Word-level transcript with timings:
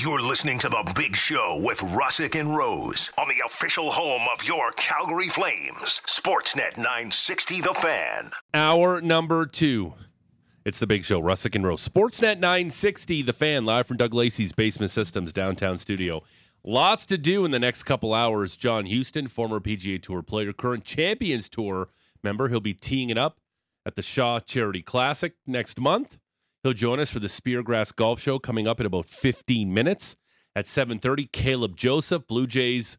You're 0.00 0.22
listening 0.22 0.60
to 0.60 0.68
The 0.68 0.92
Big 0.94 1.16
Show 1.16 1.60
with 1.60 1.80
Rusic 1.80 2.38
and 2.38 2.56
Rose 2.56 3.10
on 3.18 3.26
the 3.26 3.42
official 3.44 3.90
home 3.90 4.28
of 4.32 4.44
your 4.44 4.70
Calgary 4.76 5.28
Flames, 5.28 6.00
Sportsnet 6.06 6.76
960 6.76 7.62
The 7.62 7.74
Fan. 7.74 8.30
Hour 8.54 9.00
number 9.00 9.44
two. 9.44 9.94
It's 10.64 10.78
the 10.78 10.86
big 10.86 11.04
show, 11.04 11.20
Rusic 11.20 11.56
and 11.56 11.66
Rose. 11.66 11.88
Sportsnet 11.88 12.38
960, 12.38 13.22
the 13.22 13.32
fan, 13.32 13.64
live 13.64 13.88
from 13.88 13.96
Doug 13.96 14.14
Lacey's 14.14 14.52
Basement 14.52 14.92
Systems 14.92 15.32
downtown 15.32 15.78
studio. 15.78 16.22
Lots 16.62 17.04
to 17.06 17.18
do 17.18 17.44
in 17.44 17.50
the 17.50 17.58
next 17.58 17.82
couple 17.82 18.14
hours. 18.14 18.56
John 18.56 18.86
Huston, 18.86 19.26
former 19.26 19.58
PGA 19.58 20.00
Tour 20.00 20.22
player, 20.22 20.52
current 20.52 20.84
Champions 20.84 21.48
Tour 21.48 21.88
member, 22.22 22.48
he'll 22.48 22.60
be 22.60 22.74
teeing 22.74 23.10
it 23.10 23.18
up 23.18 23.40
at 23.84 23.96
the 23.96 24.02
Shaw 24.02 24.38
Charity 24.38 24.82
Classic 24.82 25.32
next 25.44 25.80
month. 25.80 26.18
He'll 26.68 26.74
join 26.74 27.00
us 27.00 27.08
for 27.08 27.18
the 27.18 27.28
Speargrass 27.28 27.96
Golf 27.96 28.20
Show 28.20 28.38
coming 28.38 28.68
up 28.68 28.78
in 28.78 28.84
about 28.84 29.06
15 29.06 29.72
minutes 29.72 30.16
at 30.54 30.66
7:30. 30.66 31.26
Caleb 31.32 31.78
Joseph, 31.78 32.26
Blue 32.26 32.46
Jays 32.46 32.98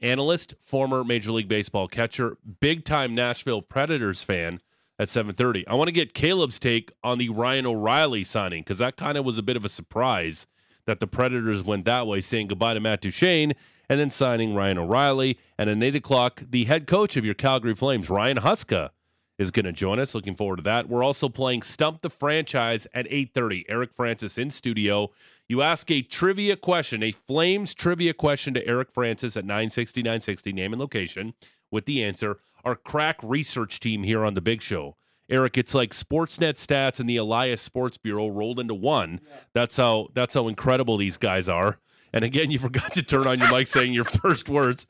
analyst, 0.00 0.54
former 0.64 1.04
Major 1.04 1.30
League 1.30 1.46
Baseball 1.46 1.86
catcher, 1.86 2.38
big 2.58 2.84
time 2.84 3.14
Nashville 3.14 3.62
Predators 3.62 4.24
fan 4.24 4.58
at 4.98 5.08
7:30. 5.08 5.64
I 5.68 5.76
want 5.76 5.86
to 5.86 5.92
get 5.92 6.12
Caleb's 6.12 6.58
take 6.58 6.90
on 7.04 7.18
the 7.18 7.28
Ryan 7.28 7.66
O'Reilly 7.66 8.24
signing 8.24 8.62
because 8.62 8.78
that 8.78 8.96
kind 8.96 9.16
of 9.16 9.24
was 9.24 9.38
a 9.38 9.44
bit 9.44 9.56
of 9.56 9.64
a 9.64 9.68
surprise 9.68 10.48
that 10.86 10.98
the 10.98 11.06
Predators 11.06 11.62
went 11.62 11.84
that 11.84 12.08
way, 12.08 12.20
saying 12.20 12.48
goodbye 12.48 12.74
to 12.74 12.80
Matt 12.80 13.00
Duchene 13.00 13.52
and 13.88 14.00
then 14.00 14.10
signing 14.10 14.56
Ryan 14.56 14.78
O'Reilly. 14.78 15.38
And 15.56 15.70
at 15.70 15.80
8 15.80 15.94
o'clock, 15.94 16.42
the 16.50 16.64
head 16.64 16.88
coach 16.88 17.16
of 17.16 17.24
your 17.24 17.34
Calgary 17.34 17.76
Flames, 17.76 18.10
Ryan 18.10 18.38
Huska, 18.38 18.90
is 19.38 19.50
going 19.50 19.64
to 19.64 19.72
join 19.72 19.98
us. 19.98 20.14
Looking 20.14 20.36
forward 20.36 20.56
to 20.56 20.62
that. 20.62 20.88
We're 20.88 21.02
also 21.02 21.28
playing 21.28 21.62
Stump 21.62 22.02
the 22.02 22.10
Franchise 22.10 22.86
at 22.94 23.06
8:30. 23.06 23.64
Eric 23.68 23.90
Francis 23.94 24.38
in 24.38 24.50
studio. 24.50 25.10
You 25.48 25.62
ask 25.62 25.90
a 25.90 26.02
trivia 26.02 26.56
question, 26.56 27.02
a 27.02 27.12
Flames 27.12 27.74
trivia 27.74 28.14
question 28.14 28.54
to 28.54 28.66
Eric 28.66 28.90
Francis 28.92 29.36
at 29.36 29.44
960 29.44 30.02
960 30.02 30.52
name 30.52 30.72
and 30.72 30.80
location 30.80 31.34
with 31.70 31.86
the 31.86 32.02
answer. 32.02 32.38
Our 32.64 32.76
crack 32.76 33.18
research 33.22 33.80
team 33.80 34.04
here 34.04 34.24
on 34.24 34.34
the 34.34 34.40
Big 34.40 34.62
Show. 34.62 34.96
Eric, 35.28 35.56
it's 35.56 35.74
like 35.74 35.92
Sportsnet 35.92 36.54
stats 36.54 37.00
and 37.00 37.08
the 37.08 37.16
Elias 37.16 37.60
Sports 37.60 37.96
Bureau 37.98 38.28
rolled 38.28 38.60
into 38.60 38.74
one. 38.74 39.20
That's 39.52 39.76
how 39.76 40.08
that's 40.14 40.34
how 40.34 40.48
incredible 40.48 40.96
these 40.96 41.16
guys 41.16 41.48
are. 41.48 41.78
And 42.12 42.24
again, 42.24 42.50
you 42.50 42.58
forgot 42.58 42.94
to 42.94 43.02
turn 43.02 43.26
on 43.26 43.38
your 43.38 43.50
mic 43.50 43.66
saying 43.66 43.92
your 43.92 44.04
first 44.22 44.48
words. 44.48 44.86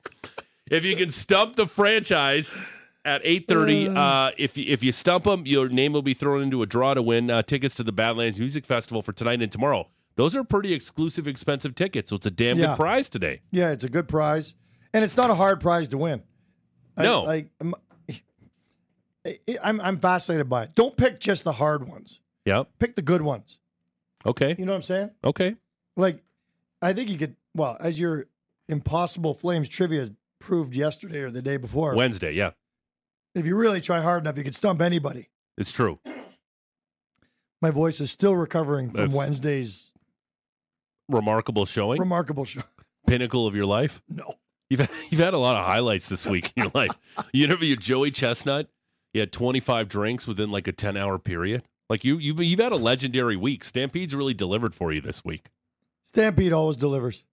If 0.71 0.85
you 0.85 0.97
can 0.97 1.11
stump 1.11 1.57
the 1.57 1.67
franchise 1.67 2.57
at 3.05 3.23
8.30 3.25 3.97
uh, 3.97 4.31
if, 4.39 4.57
you- 4.57 4.65
if 4.69 4.83
you 4.83 4.91
stump 4.93 5.25
them 5.25 5.47
your 5.47 5.69
name 5.69 5.93
will 5.93 6.03
be 6.03 6.15
thrown 6.15 6.43
into 6.43 6.63
a 6.63 6.67
draw 6.67 6.95
to 6.95 7.03
win 7.03 7.31
uh, 7.31 7.43
tickets 7.43 7.75
to 7.77 7.83
the 7.85 7.93
badlands 7.93 8.39
music 8.39 8.65
festival 8.67 9.03
for 9.03 9.13
tonight 9.13 9.43
and 9.43 9.53
tomorrow 9.53 9.89
those 10.17 10.35
are 10.37 10.45
pretty 10.45 10.73
exclusive 10.73 11.27
expensive 11.29 11.75
tickets 11.75 12.11
so 12.11 12.17
it's 12.17 12.27
a 12.27 12.31
damn 12.31 12.59
Yeah. 12.59 12.69
good 12.69 12.77
prize 12.77 13.09
today 13.11 13.41
Yeah, 13.51 13.71
it's 13.71 13.85
a 13.85 13.89
good 13.89 14.09
prize, 14.09 14.55
and 14.93 15.05
it's 15.05 15.17
not 15.17 15.31
a 15.31 15.35
hard 15.35 15.61
prize 15.61 15.89
to 15.89 15.99
win. 15.99 16.23
No. 16.97 17.23
like 17.23 17.51
I'm, 17.61 17.75
I- 19.27 19.39
I'm 19.63 19.81
I'm 19.81 19.99
fascinated 19.99 20.49
by 20.49 20.65
it. 20.65 20.75
Don't 20.75 20.97
pick 20.97 21.19
just 21.21 21.45
the 21.45 21.53
hard 21.53 21.89
ones. 21.89 22.21
yep 22.45 22.69
Pick 22.79 22.95
the 22.97 23.03
good 23.03 23.23
ones. 23.23 23.59
okay 24.27 24.55
You 24.59 24.65
know 24.67 24.73
what 24.73 24.77
I'm 24.77 24.83
saying? 24.83 25.11
okay 25.25 25.57
Like, 25.97 26.23
I 26.83 26.93
think 26.93 27.09
you 27.11 27.19
could. 27.19 27.37
Well, 27.55 27.77
as 27.81 27.99
your 27.99 28.27
Impossible 28.69 29.35
Flames 29.35 29.69
trivia 29.69 30.11
proved 30.41 30.75
yesterday 30.75 31.21
or 31.21 31.31
the 31.31 31.41
day 31.43 31.57
before, 31.57 31.95
wednesday 31.97 32.33
yeah 32.33 32.51
if 33.35 33.47
you 33.47 33.57
really 33.57 33.81
try 33.81 34.01
hard 34.01 34.23
enough, 34.25 34.37
you 34.39 34.45
could 34.45 34.55
stump 34.55 34.81
anybody. 34.81 35.29
it's 35.59 35.73
true. 35.73 35.99
My 37.63 37.71
voice 37.71 38.01
is 38.01 38.11
still 38.11 38.37
recovering 38.37 38.89
from 38.91 38.97
That's- 38.97 39.15
Wednesday's 39.17 39.93
remarkable 41.09 41.67
showing. 41.67 41.99
remarkable 42.01 42.45
show. 42.45 42.63
pinnacle 43.07 43.47
of 43.47 43.55
your 43.55 43.67
life? 43.67 44.03
No, 44.09 44.35
you've 44.69 44.81
had, 44.81 44.91
you've 45.11 45.21
had 45.21 45.35
a 45.35 45.39
lot 45.39 45.57
of 45.57 45.65
highlights 45.67 46.09
this 46.09 46.27
week 46.27 46.53
in 46.57 46.65
your 46.65 46.73
life. 46.75 46.91
You 47.33 47.45
interviewed 47.45 47.81
joey 47.81 48.11
chestnut. 48.11 48.69
He 49.13 49.19
had 49.21 49.33
25 49.33 49.89
drinks 49.89 50.27
within 50.27 50.51
like 50.51 50.67
a 50.69 50.73
10 50.73 50.97
hour 50.97 51.19
period. 51.19 51.63
Like 51.89 52.05
you 52.05 52.19
you've, 52.19 52.41
you've 52.41 52.61
had 52.61 52.73
a 52.73 52.77
legendary 52.77 53.37
week. 53.37 53.65
Stampede's 53.65 54.15
really 54.15 54.35
delivered 54.35 54.75
for 54.75 54.93
you 54.93 55.01
this 55.01 55.25
week. 55.25 55.49
Stampede 56.15 56.53
always 56.53 56.77
delivers, 56.77 57.25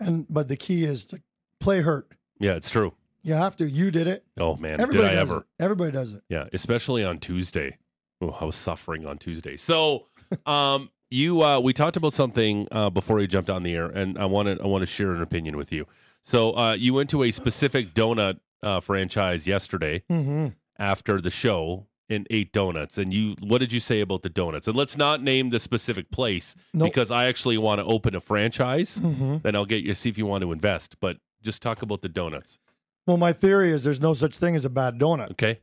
and 0.00 0.26
but 0.28 0.48
the 0.48 0.56
key 0.56 0.84
is 0.84 1.04
to 1.06 1.20
play 1.60 1.80
hurt. 1.82 2.10
yeah 2.40 2.52
it's 2.54 2.68
true 2.70 2.92
You 3.24 3.34
have 3.34 3.56
to. 3.56 3.68
You 3.68 3.90
did 3.90 4.06
it. 4.06 4.24
oh 4.38 4.54
man 4.56 4.80
Everybody 4.80 5.08
did 5.08 5.18
i 5.18 5.20
ever 5.20 5.38
it. 5.38 5.44
Everybody 5.58 5.90
does 5.92 6.12
it. 6.14 6.22
Yeah, 6.28 6.44
especially 6.52 7.02
on 7.04 7.18
Tuesday. 7.18 7.78
Oh, 8.20 8.36
I 8.40 8.44
was 8.44 8.54
suffering 8.54 9.06
on 9.06 9.18
Tuesday. 9.18 9.56
So, 9.56 10.06
um, 10.46 10.90
you 11.10 11.42
uh, 11.42 11.58
we 11.60 11.72
talked 11.72 11.96
about 11.96 12.12
something 12.12 12.68
uh, 12.70 12.90
before 12.90 13.20
you 13.20 13.26
jumped 13.26 13.50
on 13.50 13.62
the 13.62 13.74
air, 13.74 13.86
and 13.86 14.18
I 14.18 14.26
wanted 14.26 14.60
I 14.60 14.66
want 14.66 14.82
to 14.82 14.86
share 14.86 15.12
an 15.12 15.22
opinion 15.22 15.56
with 15.56 15.72
you. 15.72 15.86
So, 16.24 16.56
uh, 16.56 16.72
you 16.74 16.94
went 16.94 17.10
to 17.10 17.22
a 17.24 17.30
specific 17.32 17.94
donut 17.94 18.38
uh, 18.62 18.80
franchise 18.80 19.46
yesterday 19.46 20.02
Mm-hmm. 20.10 20.48
after 20.78 21.20
the 21.20 21.30
show 21.30 21.86
and 22.10 22.26
ate 22.30 22.52
donuts. 22.52 22.98
And 22.98 23.12
you, 23.14 23.34
what 23.40 23.58
did 23.58 23.72
you 23.72 23.80
say 23.80 24.00
about 24.00 24.22
the 24.22 24.28
donuts? 24.28 24.68
And 24.68 24.76
let's 24.76 24.96
not 24.96 25.22
name 25.22 25.48
the 25.50 25.58
specific 25.58 26.10
place 26.10 26.54
Nope. 26.74 26.90
because 26.90 27.10
I 27.10 27.26
actually 27.28 27.56
want 27.58 27.78
to 27.80 27.84
open 27.86 28.14
a 28.14 28.20
franchise. 28.20 28.98
Mm-hmm. 28.98 29.38
Then 29.42 29.56
I'll 29.56 29.64
get 29.64 29.82
you 29.82 29.94
see 29.94 30.10
if 30.10 30.18
you 30.18 30.26
want 30.26 30.42
to 30.42 30.52
invest. 30.52 30.96
But 31.00 31.16
just 31.42 31.62
talk 31.62 31.80
about 31.82 32.02
the 32.02 32.08
donuts, 32.10 32.58
Well, 33.06 33.16
my 33.16 33.32
theory 33.32 33.70
is 33.72 33.84
there's 33.84 34.00
no 34.00 34.14
such 34.14 34.36
thing 34.38 34.54
as 34.56 34.64
a 34.64 34.70
bad 34.70 34.98
donut. 34.98 35.30
okay? 35.32 35.60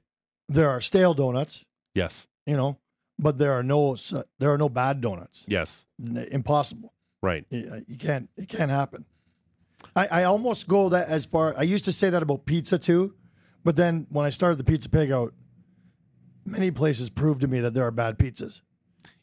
There 0.47 0.69
are 0.69 0.81
stale 0.81 1.13
donuts, 1.13 1.65
Yes, 1.95 2.27
you 2.45 2.55
know, 2.57 2.77
but 3.17 3.37
there 3.37 3.53
are 3.53 3.63
no 3.63 3.95
su- 3.95 4.23
there 4.39 4.51
are 4.51 4.57
no 4.57 4.69
bad 4.69 5.01
donuts. 5.01 5.43
yes, 5.47 5.85
N- 5.99 6.27
Impossible. 6.31 6.93
right. 7.21 7.45
You 7.49 7.69
uh, 7.71 7.79
you 7.87 7.97
can't. 7.97 8.29
It 8.37 8.47
can't 8.49 8.69
happen. 8.71 9.05
I, 9.95 10.07
I 10.07 10.23
almost 10.25 10.67
go 10.67 10.89
that 10.89 11.07
as 11.07 11.25
far. 11.25 11.55
I 11.57 11.63
used 11.63 11.85
to 11.85 11.91
say 11.91 12.09
that 12.09 12.21
about 12.21 12.45
pizza 12.45 12.77
too, 12.77 13.15
but 13.63 13.75
then 13.75 14.07
when 14.09 14.25
I 14.25 14.29
started 14.29 14.57
the 14.57 14.63
Pizza 14.63 14.89
Pig 14.89 15.11
out, 15.11 15.33
many 16.45 16.69
places 16.71 17.09
proved 17.09 17.41
to 17.41 17.47
me 17.47 17.59
that 17.61 17.73
there 17.73 17.85
are 17.85 17.91
bad 17.91 18.17
pizzas. 18.17 18.61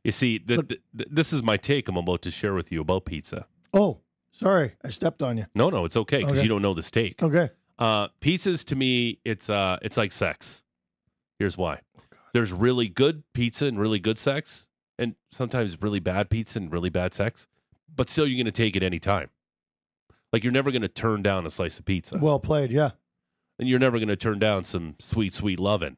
You 0.04 0.12
see, 0.12 0.38
th- 0.38 0.66
th- 0.68 0.80
th- 0.96 1.08
this 1.10 1.32
is 1.32 1.42
my 1.42 1.56
take 1.56 1.88
I'm 1.88 1.96
about 1.96 2.22
to 2.22 2.30
share 2.30 2.54
with 2.54 2.72
you 2.72 2.80
about 2.80 3.04
pizza. 3.04 3.46
Oh, 3.72 3.98
sorry, 4.32 4.72
I 4.84 4.90
stepped 4.90 5.22
on 5.22 5.36
you. 5.38 5.46
No, 5.54 5.70
no, 5.70 5.84
it's 5.84 5.96
okay 5.96 6.18
because 6.18 6.32
Okay. 6.38 6.42
you 6.42 6.48
don't 6.48 6.62
know 6.62 6.74
this 6.74 6.90
take. 6.90 7.22
Okay. 7.22 7.50
Uh, 7.78 8.08
pizzas 8.20 8.64
to 8.64 8.76
me, 8.76 9.18
it's 9.24 9.48
uh, 9.48 9.78
it's 9.82 9.96
like 9.96 10.12
sex. 10.12 10.62
Here's 11.38 11.56
why: 11.56 11.80
Oh, 11.96 12.16
there's 12.32 12.52
really 12.52 12.88
good 12.88 13.22
pizza 13.34 13.66
and 13.66 13.78
really 13.78 13.98
good 14.00 14.18
sex, 14.18 14.66
and 14.98 15.14
sometimes 15.30 15.80
really 15.80 16.00
bad 16.00 16.28
pizza 16.30 16.58
and 16.58 16.72
really 16.72 16.90
bad 16.90 17.14
sex. 17.14 17.46
But 17.94 18.10
still, 18.10 18.26
you're 18.26 18.36
going 18.36 18.46
to 18.46 18.52
take 18.52 18.74
it 18.76 18.82
any 18.82 18.98
time. 18.98 19.30
Like 20.32 20.42
you're 20.44 20.52
never 20.52 20.70
going 20.70 20.82
to 20.82 20.88
turn 20.88 21.22
down 21.22 21.46
a 21.46 21.50
slice 21.50 21.78
of 21.78 21.84
pizza, 21.84 22.18
Well 22.18 22.38
played. 22.38 22.70
Yeah. 22.70 22.90
and 23.58 23.68
you're 23.68 23.78
never 23.78 23.98
going 23.98 24.08
to 24.08 24.16
turn 24.16 24.38
down 24.38 24.64
some 24.64 24.94
sweet, 24.98 25.32
sweet 25.32 25.58
loving, 25.58 25.96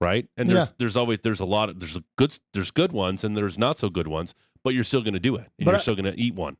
right? 0.00 0.28
And 0.36 0.48
there's 0.48 0.68
Yeah. 0.68 0.72
there's 0.78 0.96
always 0.96 1.18
there's 1.22 1.40
a 1.40 1.44
lot 1.44 1.68
of 1.68 1.80
there's 1.80 1.98
good 2.16 2.38
there's 2.52 2.70
good 2.70 2.92
ones 2.92 3.24
and 3.24 3.36
there's 3.36 3.58
not 3.58 3.78
so 3.80 3.88
good 3.88 4.06
ones, 4.08 4.34
but 4.62 4.74
you're 4.74 4.84
still 4.84 5.00
going 5.02 5.14
to 5.14 5.20
do 5.20 5.34
it, 5.36 5.50
and 5.58 5.64
But 5.64 5.72
you're 5.72 5.78
I- 5.78 5.80
still 5.80 5.96
going 5.96 6.12
to 6.14 6.20
eat 6.20 6.34
one. 6.34 6.56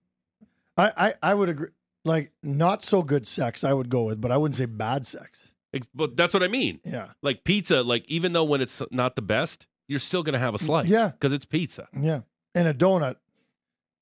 I, 0.77 0.93
I, 0.97 1.15
I 1.23 1.35
would 1.35 1.51
agree. 1.51 1.69
Like 2.05 2.33
not 2.43 2.83
so 2.85 3.03
good 3.03 3.27
sex, 3.27 3.63
I 3.65 3.73
would 3.73 3.89
go 3.89 4.03
with, 4.05 4.21
but 4.21 4.33
I 4.33 4.37
wouldn't 4.37 4.57
say 4.57 4.67
bad 4.67 5.07
sex. 5.07 5.39
Ex- 5.73 5.87
But 5.95 6.17
that's 6.17 6.35
what 6.35 6.43
I 6.43 6.49
mean. 6.49 6.81
Yeah. 6.85 7.09
Like 7.23 7.45
pizza, 7.45 7.83
like 7.83 8.05
even 8.09 8.33
though 8.33 8.45
when 8.45 8.61
it's 8.61 8.83
not 8.91 9.15
the 9.17 9.23
best, 9.23 9.67
you're 9.89 10.01
still 10.01 10.23
going 10.23 10.33
to 10.35 10.39
have 10.39 10.55
a 10.55 10.59
slice. 10.59 10.89
Yeah. 10.89 11.09
Because 11.09 11.33
it's 11.33 11.45
pizza. 11.45 11.89
Yeah. 11.97 12.21
And 12.55 12.67
a 12.69 12.75
donut, 12.75 13.17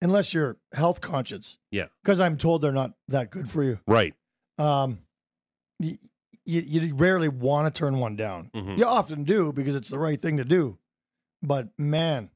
unless 0.03 0.33
you're 0.35 0.57
health 0.73 1.01
conscious. 1.01 1.59
Yeah. 1.71 1.87
Because 2.03 2.21
I'm 2.21 2.37
told 2.39 2.63
they're 2.63 2.73
not 2.73 2.93
that 3.09 3.31
good 3.31 3.51
for 3.51 3.63
you. 3.63 3.79
Right. 3.87 4.15
Um, 4.59 5.01
you, 5.79 5.99
you, 6.45 6.61
you 6.63 6.95
rarely 6.95 7.29
want 7.29 7.73
to 7.73 7.79
turn 7.79 7.99
one 7.99 8.17
down. 8.17 8.51
Mhm. 8.55 8.79
You 8.79 8.87
often 8.87 9.25
do 9.25 9.53
because 9.53 9.75
it's 9.75 9.89
the 9.91 9.99
right 9.99 10.21
thing 10.21 10.39
to 10.39 10.45
do. 10.45 10.79
But 11.43 11.69
man, 11.79 12.31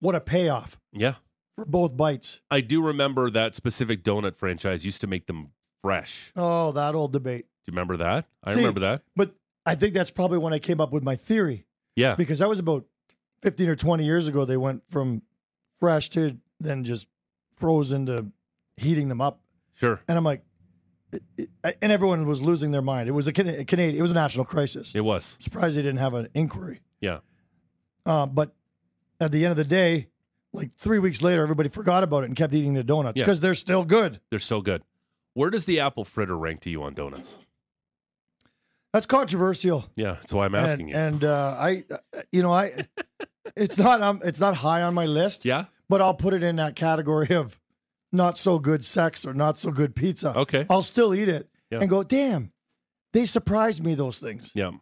what 0.00 0.14
a 0.14 0.20
payoff 0.20 0.78
Yeah. 0.92 1.14
For 1.60 1.66
both 1.66 1.94
bites. 1.96 2.40
I 2.50 2.62
do 2.62 2.82
remember 2.82 3.30
that 3.30 3.54
specific 3.54 4.02
donut 4.02 4.34
franchise 4.36 4.82
used 4.84 5.00
to 5.02 5.06
make 5.06 5.26
them 5.26 5.48
fresh. 5.82 6.32
Oh, 6.34 6.72
that 6.72 6.94
old 6.94 7.12
debate. 7.12 7.42
Do 7.66 7.72
you 7.72 7.72
remember 7.72 7.98
that? 7.98 8.26
I 8.42 8.52
See, 8.52 8.60
remember 8.60 8.80
that. 8.80 9.02
But 9.14 9.34
I 9.66 9.74
think 9.74 9.92
that's 9.92 10.10
probably 10.10 10.38
when 10.38 10.54
I 10.54 10.58
came 10.58 10.80
up 10.80 10.90
with 10.90 11.02
my 11.02 11.16
theory 11.16 11.66
Yeah. 11.96 12.14
because 12.14 12.38
that 12.38 12.48
was 12.48 12.58
about 12.58 12.86
15 13.42 13.68
or 13.68 13.76
20 13.76 14.04
years 14.04 14.26
ago. 14.26 14.46
They 14.46 14.56
went 14.56 14.84
from 14.88 15.20
fresh 15.78 16.08
to 16.10 16.38
then 16.58 16.82
just 16.84 17.06
frozen 17.56 18.06
to 18.06 18.26
heating 18.78 19.08
them 19.08 19.20
up. 19.20 19.40
Sure. 19.74 20.00
And 20.08 20.16
I'm 20.16 20.24
like, 20.24 20.42
it, 21.12 21.22
it, 21.36 21.76
and 21.82 21.92
everyone 21.92 22.24
was 22.26 22.40
losing 22.40 22.70
their 22.70 22.80
mind. 22.82 23.06
It 23.08 23.12
was 23.12 23.26
a, 23.28 23.30
a 23.30 23.64
Canadian, 23.64 23.96
it 23.96 24.02
was 24.02 24.12
a 24.12 24.14
national 24.14 24.46
crisis. 24.46 24.92
It 24.94 25.00
was. 25.02 25.36
Surprised 25.40 25.76
they 25.76 25.82
didn't 25.82 25.98
have 25.98 26.14
an 26.14 26.28
inquiry. 26.32 26.80
Yeah. 27.02 27.18
Uh, 28.06 28.24
but 28.24 28.54
at 29.20 29.30
the 29.30 29.44
end 29.44 29.50
of 29.50 29.56
the 29.58 29.64
day, 29.64 30.08
like 30.52 30.72
three 30.76 30.98
weeks 30.98 31.22
later, 31.22 31.42
everybody 31.42 31.68
forgot 31.68 32.02
about 32.02 32.22
it 32.24 32.26
and 32.26 32.36
kept 32.36 32.52
eating 32.54 32.74
the 32.74 32.82
donuts 32.84 33.18
Yeah. 33.18 33.24
because 33.24 33.40
they're 33.40 33.54
still 33.54 33.84
good. 33.84 34.20
They're 34.30 34.38
so 34.38 34.60
good. 34.60 34.82
Where 35.34 35.50
does 35.50 35.64
the 35.64 35.80
apple 35.80 36.04
fritter 36.04 36.36
rank 36.36 36.60
to 36.62 36.70
you 36.70 36.82
on 36.82 36.94
donuts? 36.94 37.34
That's 38.92 39.06
controversial. 39.06 39.88
Yeah, 39.96 40.14
that's 40.14 40.32
why 40.32 40.46
I'm 40.46 40.54
asking 40.54 40.92
and, 40.92 41.22
you. 41.22 41.28
And 41.28 41.32
uh, 41.32 41.56
I, 41.58 41.84
uh, 41.90 42.22
you 42.32 42.42
know, 42.42 42.52
I, 42.52 42.86
it's 43.56 43.78
not, 43.78 44.02
um, 44.02 44.20
it's 44.24 44.40
not 44.40 44.56
high 44.56 44.82
on 44.82 44.94
my 44.94 45.06
list. 45.06 45.44
yeah. 45.44 45.66
but 45.88 46.00
I'll 46.02 46.14
put 46.14 46.34
it 46.34 46.42
in 46.42 46.56
that 46.56 46.74
category 46.74 47.32
of 47.34 47.60
not 48.12 48.36
so 48.36 48.58
good 48.58 48.84
sex 48.84 49.24
or 49.24 49.32
not 49.32 49.58
so 49.58 49.70
good 49.70 49.94
pizza, 49.94 50.36
Okay. 50.36 50.66
I'll 50.68 50.82
still 50.82 51.14
eat 51.14 51.28
it 51.28 51.48
Yeah. 51.70 51.78
and 51.80 51.88
go, 51.88 52.02
damn, 52.02 52.50
they 53.12 53.24
surprised 53.26 53.84
me. 53.84 53.94
Those 53.94 54.18
things. 54.18 54.50
Yeah. 54.54 54.72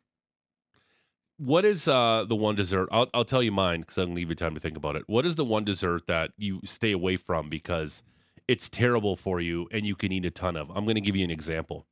What 1.39 1.65
is 1.65 1.87
uh, 1.87 2.25
the 2.29 2.35
one 2.35 2.57
dessert? 2.57 2.89
I'll, 2.91 3.09
I'll 3.15 3.25
tell 3.25 3.43
you 3.43 3.53
mine 3.53 3.81
because 3.81 3.97
I'm 3.99 4.07
going 4.07 4.17
to 4.17 4.21
give 4.23 4.29
you 4.31 4.35
time 4.35 4.55
to 4.55 4.61
think 4.61 4.77
about 4.77 4.97
it. 4.97 5.05
What 5.07 5.25
is 5.25 5.37
the 5.37 5.45
one 5.45 5.65
dessert 5.65 6.07
that 6.09 6.33
you 6.37 6.61
stay 6.65 6.91
away 6.93 7.17
from 7.17 7.49
because 7.49 8.03
it's 8.49 8.69
terrible 8.69 9.15
for 9.17 9.41
you 9.41 9.69
and 9.71 9.87
you 9.87 9.95
can 9.95 10.11
eat 10.11 10.25
a 10.25 10.31
ton 10.31 10.57
of? 10.57 10.69
I'm 10.71 10.85
going 10.85 10.97
to 10.97 11.01
give 11.01 11.15
you 11.15 11.25
an 11.25 11.31
example. 11.31 11.87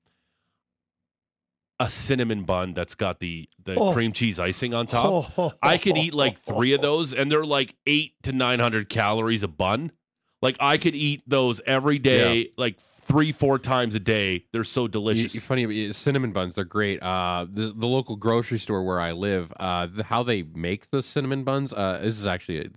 A 1.78 1.88
cinnamon 1.90 2.44
bun 2.44 2.72
that's 2.74 2.94
got 2.94 3.20
the, 3.20 3.48
the 3.62 3.74
Oh. 3.74 3.92
cream 3.92 4.12
cheese 4.12 4.40
icing 4.40 4.72
on 4.74 4.86
top. 4.86 5.38
Oh, 5.38 5.52
I 5.62 5.76
could 5.78 5.96
eat 5.98 6.14
like 6.14 6.40
three 6.42 6.72
of 6.72 6.80
those, 6.80 7.12
and 7.12 7.30
they're 7.30 7.44
like 7.44 7.74
eight 7.86 8.14
to 8.22 8.32
nine 8.32 8.60
hundred 8.60 8.88
calories 8.88 9.42
a 9.42 9.48
bun. 9.48 9.92
Like 10.40 10.56
I 10.58 10.78
could 10.78 10.94
eat 10.94 11.22
those 11.26 11.60
every 11.66 11.98
day, 11.98 12.50
like 12.56 12.78
three, 13.06 13.32
four 13.32 13.58
times 13.58 13.94
a 13.94 14.00
day. 14.00 14.44
They're 14.52 14.64
so 14.64 14.86
delicious. 14.88 15.34
you 15.34 15.40
funny 15.40 15.92
cinnamon 15.92 16.32
buns. 16.32 16.54
They're 16.54 16.64
great. 16.64 17.02
Uh, 17.02 17.46
the 17.48 17.72
the 17.76 17.86
local 17.86 18.16
grocery 18.16 18.58
store 18.58 18.82
where 18.84 19.00
I 19.00 19.12
live, 19.12 19.52
uh, 19.58 19.86
the, 19.86 20.04
how 20.04 20.22
they 20.22 20.42
make 20.42 20.90
the 20.90 21.02
cinnamon 21.02 21.44
buns. 21.44 21.72
Uh, 21.72 22.00
this 22.02 22.18
is 22.18 22.26
actually 22.26 22.70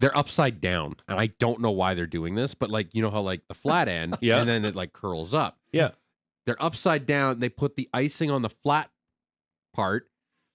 they're 0.00 0.16
upside 0.16 0.60
down, 0.60 0.96
and 1.08 1.18
I 1.18 1.28
don't 1.28 1.60
know 1.60 1.70
why 1.70 1.94
they're 1.94 2.06
doing 2.06 2.34
this, 2.34 2.54
but 2.54 2.70
like 2.70 2.94
you 2.94 3.02
know 3.02 3.10
how 3.10 3.20
like 3.20 3.42
the 3.48 3.54
flat 3.54 3.88
end, 3.88 4.18
Yeah. 4.20 4.38
and 4.40 4.48
then 4.48 4.64
it 4.64 4.74
like 4.74 4.92
curls 4.92 5.32
up. 5.34 5.58
Yeah. 5.72 5.90
they're 6.46 6.62
upside 6.62 7.06
down. 7.06 7.38
They 7.40 7.48
put 7.48 7.76
the 7.76 7.88
icing 7.94 8.30
on 8.30 8.42
the 8.42 8.50
flat 8.50 8.90
part, 9.74 10.08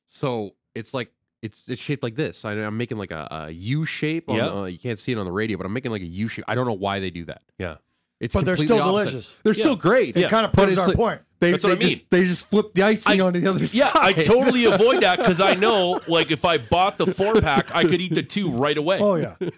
so 0.10 0.56
it's 0.76 0.94
like. 0.94 1.12
It's, 1.44 1.70
it's 1.70 1.80
shaped 1.80 2.02
like 2.02 2.16
this. 2.16 2.44
I, 2.46 2.54
I'm 2.54 2.78
making 2.78 2.98
like 2.98 3.12
a, 3.12 3.28
a 3.46 3.52
U 3.52 3.86
shape. 3.86 4.28
On 4.28 4.36
Yeah. 4.36 4.48
uh, 4.48 4.64
you 4.66 4.80
can't 4.80 4.98
see 4.98 5.12
it 5.12 5.20
on 5.20 5.26
the 5.28 5.32
radio, 5.32 5.56
but 5.56 5.68
I'm 5.68 5.72
making 5.72 5.92
like 5.92 6.02
a 6.02 6.06
U 6.08 6.28
shape. 6.28 6.44
I 6.48 6.56
don't 6.56 6.66
know 6.66 6.74
why 6.74 7.00
they 7.00 7.12
do 7.12 7.26
that. 7.26 7.44
yeah, 7.60 7.76
It's 8.20 8.34
But 8.34 8.46
they're 8.46 8.58
still 8.58 8.82
opposite. 8.82 9.10
delicious. 9.12 9.36
They're 9.44 9.54
Yeah. 9.54 9.60
still 9.64 9.76
great. 9.76 10.18
It 10.18 10.22
Yeah. 10.22 10.30
kind 10.30 10.46
of 10.46 10.52
But 10.52 10.64
proves 10.66 10.78
our 10.78 10.88
like- 10.88 10.96
point. 10.98 11.22
They, 11.40 11.52
That's 11.52 11.64
what 11.64 11.78
they 11.80 11.86
I 11.86 11.90
just, 11.90 11.98
mean. 12.00 12.06
they 12.10 12.26
just 12.26 12.50
flip 12.50 12.74
the 12.74 12.82
icing 12.82 13.22
I- 13.22 13.26
onto 13.26 13.40
the 13.40 13.48
other 13.48 13.60
yeah. 13.60 13.66
side. 13.68 13.78
Yeah, 13.78 13.92
I 13.94 14.14
totally 14.24 14.66
avoid 14.74 15.04
that 15.04 15.20
because 15.20 15.40
I 15.40 15.54
know, 15.54 16.00
like, 16.08 16.32
if 16.32 16.44
I 16.44 16.58
bought 16.58 16.98
the 16.98 17.06
four 17.14 17.40
pack, 17.42 17.74
I 17.76 17.84
could 17.84 18.02
eat 18.02 18.16
the 18.16 18.24
two 18.24 18.50
right 18.52 18.76
away, 18.76 18.98
Oh 19.00 19.16
yeah. 19.16 19.36
and 19.40 19.52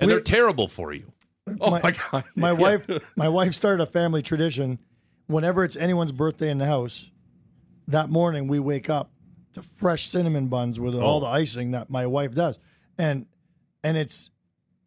we- 0.00 0.06
they're 0.06 0.20
terrible 0.20 0.66
for 0.66 0.94
you. 0.94 1.12
Oh 1.60 1.70
my- 1.70 1.82
my, 1.82 1.90
god! 1.90 2.24
My 2.34 2.52
wife, 2.54 2.86
my 3.16 3.28
wife 3.28 3.54
started 3.54 3.82
a 3.82 3.86
family 3.86 4.22
tradition. 4.22 4.78
Whenever 5.26 5.62
it's 5.62 5.76
anyone's 5.76 6.12
birthday 6.12 6.48
in 6.50 6.56
the 6.58 6.64
house, 6.66 7.10
that 7.86 8.08
morning 8.08 8.48
we 8.48 8.58
wake 8.58 8.88
up 8.88 9.10
to 9.54 9.62
fresh 9.62 10.06
cinnamon 10.06 10.46
buns 10.48 10.80
with 10.80 10.94
all 10.94 11.18
Oh. 11.18 11.20
the 11.20 11.26
icing 11.26 11.72
that 11.72 11.90
my 11.90 12.06
wife 12.06 12.34
does, 12.34 12.58
and 12.96 13.26
and 13.84 13.96
it's 13.98 14.30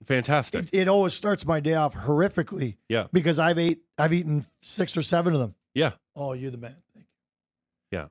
Fantastic. 0.05 0.69
it, 0.71 0.81
it 0.81 0.87
always 0.87 1.13
starts 1.13 1.45
my 1.45 1.59
day 1.59 1.73
off 1.75 1.93
horrifically 1.93 2.77
Yeah, 2.87 3.07
because 3.11 3.37
I've 3.39 3.59
ate 3.59 3.81
I've 3.97 4.13
eaten 4.13 4.45
six 4.61 4.95
or 4.97 5.01
seven 5.01 5.33
of 5.33 5.39
them. 5.39 5.55
yeah, 5.73 5.91
Oh, 6.15 6.33
you're 6.33 6.51
the 6.51 6.57
man. 6.57 6.75
Thank 6.93 7.05
you. 7.91 7.97
Yeah. 7.99 8.05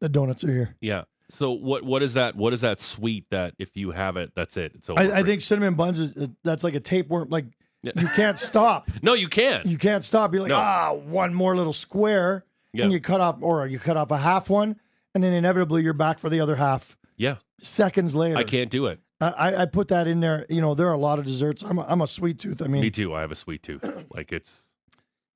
The 0.00 0.08
donuts 0.08 0.44
are 0.44 0.52
here. 0.52 0.76
yeah. 0.80 1.02
So 1.30 1.52
what 1.52 1.84
what 1.84 2.02
is 2.02 2.14
that? 2.14 2.34
What 2.34 2.52
is 2.52 2.62
that 2.62 2.80
sweet 2.80 3.26
that 3.30 3.54
if 3.58 3.76
you 3.76 3.92
have 3.92 4.16
it, 4.16 4.32
that's 4.34 4.56
it? 4.56 4.72
It's. 4.74 4.90
I, 4.90 5.20
I 5.20 5.22
think 5.22 5.42
cinnamon 5.42 5.74
buns 5.74 6.00
is 6.00 6.28
that's 6.42 6.64
like 6.64 6.74
a 6.74 6.80
tapeworm. 6.80 7.28
Like 7.30 7.44
Yeah. 7.84 7.92
you 7.96 8.08
can't 8.08 8.36
stop. 8.38 8.90
no, 9.02 9.14
you 9.14 9.28
can't. 9.28 9.64
You 9.66 9.78
can't 9.78 10.04
stop. 10.04 10.32
You're 10.32 10.42
like 10.42 10.48
No. 10.50 10.56
ah, 10.58 10.92
one 10.92 11.32
more 11.32 11.54
little 11.56 11.72
square, 11.72 12.44
Yeah. 12.72 12.82
and 12.84 12.92
you 12.92 12.98
cut 13.00 13.20
off, 13.20 13.36
or 13.42 13.64
you 13.68 13.78
cut 13.78 13.96
off 13.96 14.10
a 14.10 14.18
half 14.18 14.50
one, 14.50 14.80
and 15.14 15.22
then 15.22 15.32
inevitably 15.32 15.84
you're 15.84 15.92
back 15.92 16.18
for 16.18 16.28
the 16.28 16.40
other 16.40 16.56
half 16.56 16.96
yeah, 17.16 17.36
seconds 17.62 18.12
later. 18.14 18.36
I 18.36 18.42
can't 18.42 18.68
do 18.70 18.86
it. 18.86 18.98
I, 19.20 19.62
I, 19.62 19.66
put 19.66 19.88
that 19.88 20.06
in 20.06 20.20
there. 20.20 20.46
You 20.48 20.62
know, 20.62 20.74
there 20.74 20.88
are 20.88 20.94
a 20.94 20.98
lot 20.98 21.18
of 21.18 21.26
desserts. 21.26 21.62
I'm 21.62 21.78
a, 21.78 21.84
I'm 21.86 22.00
a 22.00 22.06
sweet 22.06 22.38
tooth. 22.38 22.62
I 22.62 22.66
mean, 22.68 22.80
Me 22.80 22.90
too. 22.90 23.14
I 23.14 23.20
have 23.20 23.30
a 23.30 23.34
sweet 23.36 23.62
tooth. 23.62 23.84
Like 24.14 24.32
it's 24.32 24.62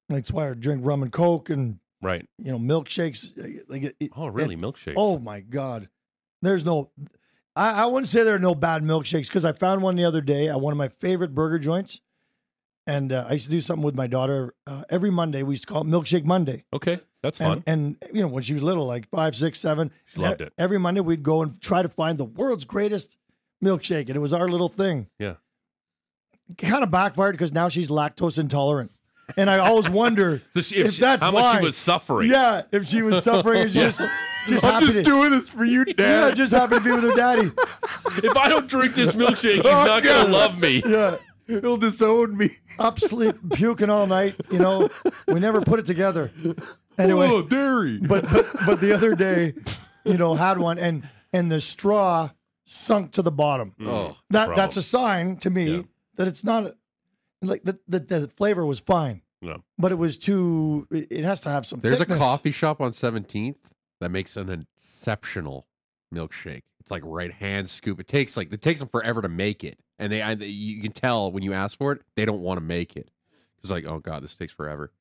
that's 0.09 0.31
why 0.31 0.49
I 0.51 0.55
drink 0.55 0.81
rum 0.85 1.03
and 1.03 1.13
coke 1.13 1.51
and 1.51 1.79
right. 2.03 2.27
you 2.39 2.51
know 2.53 2.59
milkshakes. 2.59 3.65
Like 3.69 3.95
it, 4.01 4.11
Oh, 4.17 4.29
really? 4.29 4.55
it- 4.55 4.61
Milkshakes. 4.61 4.95
oh 4.97 5.19
my 5.19 5.41
god, 5.41 5.89
there's 6.43 6.65
no. 6.65 6.91
I, 7.57 7.83
I 7.83 7.87
wouldn't 7.87 8.09
say 8.09 8.23
there 8.25 8.35
are 8.35 8.41
no 8.41 8.55
bad 8.55 8.83
milkshakes 8.83 9.29
because 9.29 9.45
I 9.45 9.53
found 9.53 9.83
one 9.83 9.97
the 9.97 10.05
other 10.05 10.21
day 10.21 10.49
at 10.49 10.61
one 10.61 10.73
of 10.73 10.79
my 10.79 10.89
favorite 10.89 11.35
burger 11.35 11.59
joints, 11.59 12.01
and 12.87 13.13
uh, 13.13 13.27
I 13.29 13.35
used 13.35 13.45
to 13.47 13.51
do 13.51 13.61
something 13.61 13.85
with 13.85 13.95
my 13.95 14.07
daughter 14.07 14.55
uh, 14.67 14.85
every 14.91 15.11
Monday. 15.11 15.43
We 15.43 15.53
used 15.55 15.67
to 15.69 15.73
call 15.73 15.83
it 15.83 15.87
Milkshake 15.87 16.25
Monday. 16.25 16.65
okay, 16.73 17.01
that's 17.23 17.39
fun. 17.39 17.63
And, 17.67 17.97
and 18.03 18.17
you 18.17 18.23
know 18.23 18.29
when 18.29 18.43
she 18.43 18.55
was 18.55 18.63
little, 18.63 18.87
like 18.87 19.09
five, 19.11 19.37
six, 19.37 19.61
seven, 19.61 19.91
She 20.07 20.21
loved 20.21 20.41
it. 20.41 20.53
Every 20.59 20.79
Monday 20.79 21.01
we'd 21.01 21.23
go 21.23 21.43
and 21.43 21.61
try 21.61 21.83
to 21.83 21.89
find 21.89 22.19
the 22.19 22.25
world's 22.25 22.65
greatest 22.65 23.17
milkshake, 23.65 24.07
and 24.09 24.17
it 24.17 24.21
was 24.21 24.33
our 24.33 24.49
little 24.49 24.69
thing. 24.69 25.09
yeah. 25.19 25.35
Kind 26.59 26.83
of 26.85 26.91
backfired 26.91 27.33
because 27.35 27.53
now 27.53 27.71
she's 27.71 27.89
lactose 27.89 28.37
intolerant, 28.39 28.93
and 29.39 29.49
I 29.49 29.57
always 29.59 29.89
wonder 29.89 30.43
So 30.55 30.61
she, 30.61 30.77
if 30.77 30.87
if 30.89 30.95
she- 30.95 31.01
that's 31.01 31.25
how 31.25 31.31
much 31.31 31.43
why. 31.43 31.59
she 31.59 31.65
was 31.65 31.77
suffering. 31.77 32.29
Yeah, 32.31 32.63
if 32.71 32.87
she 32.87 33.01
was 33.01 33.25
suffering, 33.25 33.63
and 33.63 33.71
she 33.73 33.79
just 33.79 33.99
just 34.47 34.63
happy 34.63 34.93
to, 34.93 35.03
doing 35.03 35.31
this 35.31 35.49
for 35.49 35.65
you, 35.65 35.87
yeah, 35.99 36.31
just 36.33 36.53
happy 36.53 36.75
to 36.75 36.81
be 36.83 36.93
with 36.93 37.03
her 37.05 37.15
daddy. 37.17 37.51
If 38.23 38.37
I 38.37 38.51
don't 38.51 38.69
drink 38.69 38.95
this 38.95 39.15
milkshake, 39.15 39.55
he's 39.57 39.65
Oh, 39.65 39.87
not 39.87 40.03
gonna 40.03 40.29
love 40.31 40.59
me. 40.59 40.83
Yeah, 40.85 41.17
He'll 41.47 41.79
disown 41.79 42.37
me. 42.37 42.59
up 42.79 43.01
sleep, 43.01 43.37
puking 43.55 43.89
all 43.89 44.07
night. 44.07 44.35
You 44.51 44.59
know, 44.59 44.91
we 45.27 45.41
never 45.41 45.63
put 45.63 45.79
it 45.79 45.87
together. 45.87 46.31
Anyway, 46.99 47.27
oh, 47.27 47.41
dairy. 47.41 47.99
but 47.99 48.31
but 48.31 48.47
but 48.67 48.81
the 48.83 48.93
other 48.93 49.15
day, 49.15 49.55
you 50.05 50.19
know, 50.19 50.35
had 50.35 50.59
one 50.59 50.79
and 50.79 51.09
and 51.33 51.51
the 51.51 51.61
straw 51.63 52.29
sunk 52.65 53.13
to 53.13 53.23
the 53.23 53.31
bottom. 53.33 53.75
Mm. 53.81 53.89
oh, 53.89 54.17
That 54.31 54.47
problem. 54.47 54.57
that's 54.57 54.77
a 54.77 54.83
sign 54.83 55.37
to 55.39 55.51
me 55.51 55.77
Yeah. 55.77 55.83
that 56.17 56.29
it's 56.29 56.45
not 56.45 56.65
a, 56.65 56.75
like 57.43 57.63
the, 57.65 57.79
the 57.89 58.01
the 58.01 58.29
flavor 58.29 58.65
was 58.65 58.81
fine, 58.81 59.23
No. 59.43 59.63
but 59.79 59.93
it 59.93 59.97
was 59.97 60.17
too. 60.17 60.87
It 60.91 61.09
it 61.11 61.25
has 61.25 61.41
to 61.41 61.51
have 61.51 61.67
some. 61.67 61.81
there's 61.81 61.99
thickness. 61.99 62.17
a 62.17 62.21
coffee 62.21 62.51
shop 62.53 62.81
on 62.81 62.93
17th 62.93 63.57
that 64.01 64.11
makes 64.11 64.37
an 64.37 64.67
exceptional 64.79 65.67
milkshake. 66.15 66.63
It's 66.81 66.91
like 66.91 67.03
right 67.05 67.33
hand 67.33 67.69
scoop. 67.71 68.01
It 68.01 68.09
takes 68.09 68.37
like 68.37 68.53
it 68.53 68.63
takes 68.63 68.81
them 68.81 68.89
forever 68.89 69.21
to 69.23 69.29
make 69.29 69.65
it, 69.65 69.79
and 69.99 70.11
they 70.13 70.23
I, 70.23 70.33
you 70.33 70.81
can 70.83 70.93
tell 70.93 71.31
when 71.33 71.43
you 71.43 71.53
ask 71.53 71.77
for 71.79 71.93
it, 71.93 72.03
they 72.17 72.25
don't 72.25 72.41
want 72.41 72.59
to 72.59 72.65
make 72.65 72.97
it. 72.97 73.11
It's 73.63 73.71
like, 73.71 73.87
oh 73.87 73.99
god, 73.99 74.23
this 74.23 74.35
takes 74.37 74.53
forever, 74.53 74.93